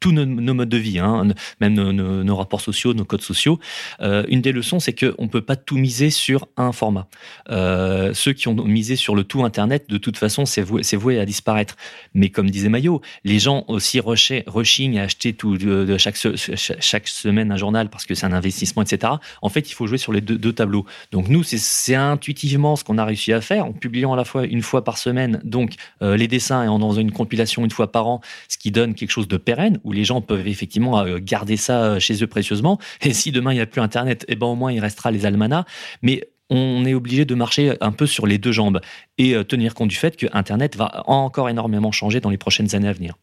[0.00, 1.28] tous nos, modes de vie, hein,
[1.60, 3.58] même nos, rapports sociaux, nos codes sociaux.
[4.00, 7.06] Euh, une des leçons, c'est qu'on ne peut pas tout miser sur un format.
[7.50, 11.24] Euh, ceux qui ont misé sur le tout Internet, de toute façon, c'est voué, à
[11.26, 11.76] disparaître.
[12.14, 16.36] Mais comme disait Maillot, les gens aussi rushaient- rushing à acheter tout de, chaque, se-
[16.36, 19.14] chaque, chaque semaine un journal parce que c'est un investissement, etc.
[19.42, 20.86] En fait, il faut jouer sur les deux, tableaux.
[21.12, 24.44] Donc nous, c'est- intuitivement ce qu'on a réussi à faire en publiant à la fois
[24.44, 27.90] une fois par semaine, donc euh, les dessins et en dans une compilation une fois
[27.90, 31.18] par an, ce qui donne quelque chose de pérenne où les gens peuvent effectivement euh,
[31.20, 32.78] garder ça euh, chez eux précieusement.
[33.02, 35.26] Et si demain il n'y a plus Internet, eh ben au moins il restera les
[35.26, 35.66] almanachs.
[36.02, 38.80] Mais on est obligé de marcher un peu sur les deux jambes
[39.18, 42.74] et euh, tenir compte du fait que Internet va encore énormément changer dans les prochaines
[42.74, 43.14] années à venir.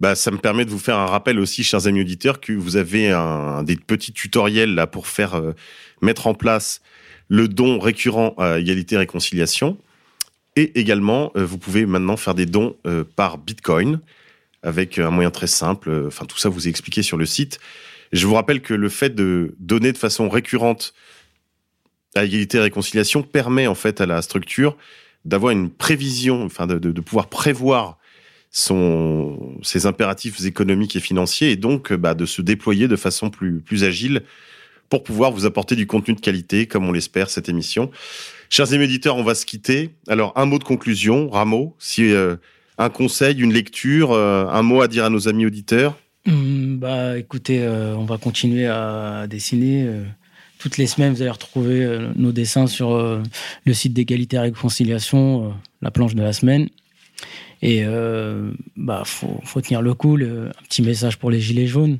[0.00, 2.76] Bah, ça me permet de vous faire un rappel aussi, chers amis auditeurs, que vous
[2.76, 3.08] avez
[3.66, 5.38] des petits tutoriels là pour faire
[6.00, 6.80] mettre en place
[7.28, 9.76] le don récurrent à égalité et réconciliation.
[10.56, 12.76] Et également, vous pouvez maintenant faire des dons
[13.14, 14.00] par Bitcoin
[14.62, 16.04] avec un moyen très simple.
[16.06, 17.58] Enfin, tout ça vous est expliqué sur le site.
[18.12, 20.94] Je vous rappelle que le fait de donner de façon récurrente
[22.14, 24.76] à égalité et réconciliation permet en fait à la structure
[25.24, 27.98] d'avoir une prévision, enfin de, pouvoir prévoir
[28.50, 33.60] son, ses impératifs économiques et financiers et donc bah, de se déployer de façon plus,
[33.60, 34.22] plus agile
[34.88, 37.90] pour pouvoir vous apporter du contenu de qualité, comme on l'espère, cette émission.
[38.48, 39.90] Chers éditeurs, on va se quitter.
[40.08, 42.34] Alors, un mot de conclusion, Rameau, si euh,
[42.80, 45.96] un conseil, une lecture, euh, un mot à dire à nos amis auditeurs
[46.26, 49.84] Hum, bah, écoutez, euh, on va continuer à dessiner.
[49.86, 50.04] euh,
[50.58, 52.94] toutes les semaines, vous allez retrouver nos dessins sur
[53.64, 56.68] le site d'égalité et réconciliation, la planche de la semaine.
[57.62, 57.82] Et
[58.76, 60.16] bah, faut, tenir le coup.
[60.18, 61.96] le- un petit message pour les gilets jaunes.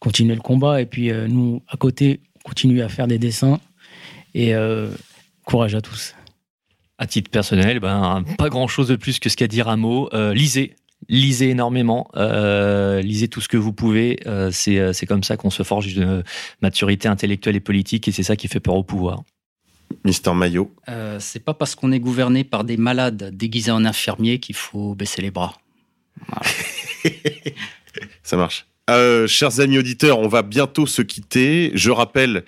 [0.00, 0.80] Continuer le combat.
[0.82, 3.60] Et puis, nous, à côté, continuer à faire des dessins.
[4.34, 4.52] Et
[5.44, 6.15] courage à tous.
[6.98, 10.08] À titre personnel, ben, pas grand chose de plus que ce qu'a dit Rameau.
[10.14, 10.76] Euh, lisez,
[11.08, 14.20] lisez énormément, euh, lisez tout ce que vous pouvez.
[14.26, 16.24] Euh, c'est, euh, c'est comme ça qu'on se forge une
[16.62, 19.22] maturité intellectuelle et politique, et c'est ça qui fait peur au pouvoir.
[20.04, 20.72] Mister Maillot.
[20.88, 24.94] Euh, c'est pas parce qu'on est gouverné par des malades déguisés en infirmiers qu'il faut
[24.94, 25.54] baisser les bras.
[28.22, 28.66] Ça marche.
[28.88, 31.72] Euh, chers amis auditeurs, on va bientôt se quitter.
[31.74, 32.44] Je rappelle,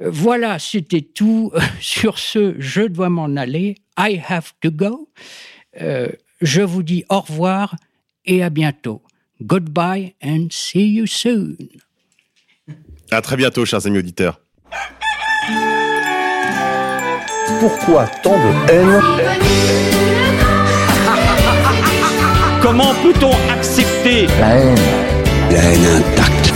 [0.00, 1.50] Euh, Voilà, c'était tout.
[1.80, 3.76] Sur ce, je dois m'en aller.
[3.98, 5.08] I have to go.
[5.80, 6.08] Euh,
[6.40, 7.74] je vous dis au revoir
[8.24, 9.02] et à bientôt.
[9.42, 11.56] Goodbye and see you soon.
[13.10, 14.40] À très bientôt, chers amis auditeurs.
[17.60, 19.00] Pourquoi tant de haine
[22.62, 24.78] Comment peut-on accepter La haine.
[25.50, 26.52] La haine intacte.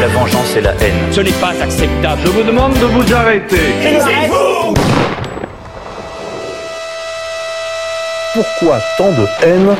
[0.00, 1.12] La vengeance et la haine.
[1.12, 2.22] Ce n'est pas acceptable.
[2.24, 3.74] Je vous demande de vous arrêter.
[8.34, 9.76] Pourquoi tant de haine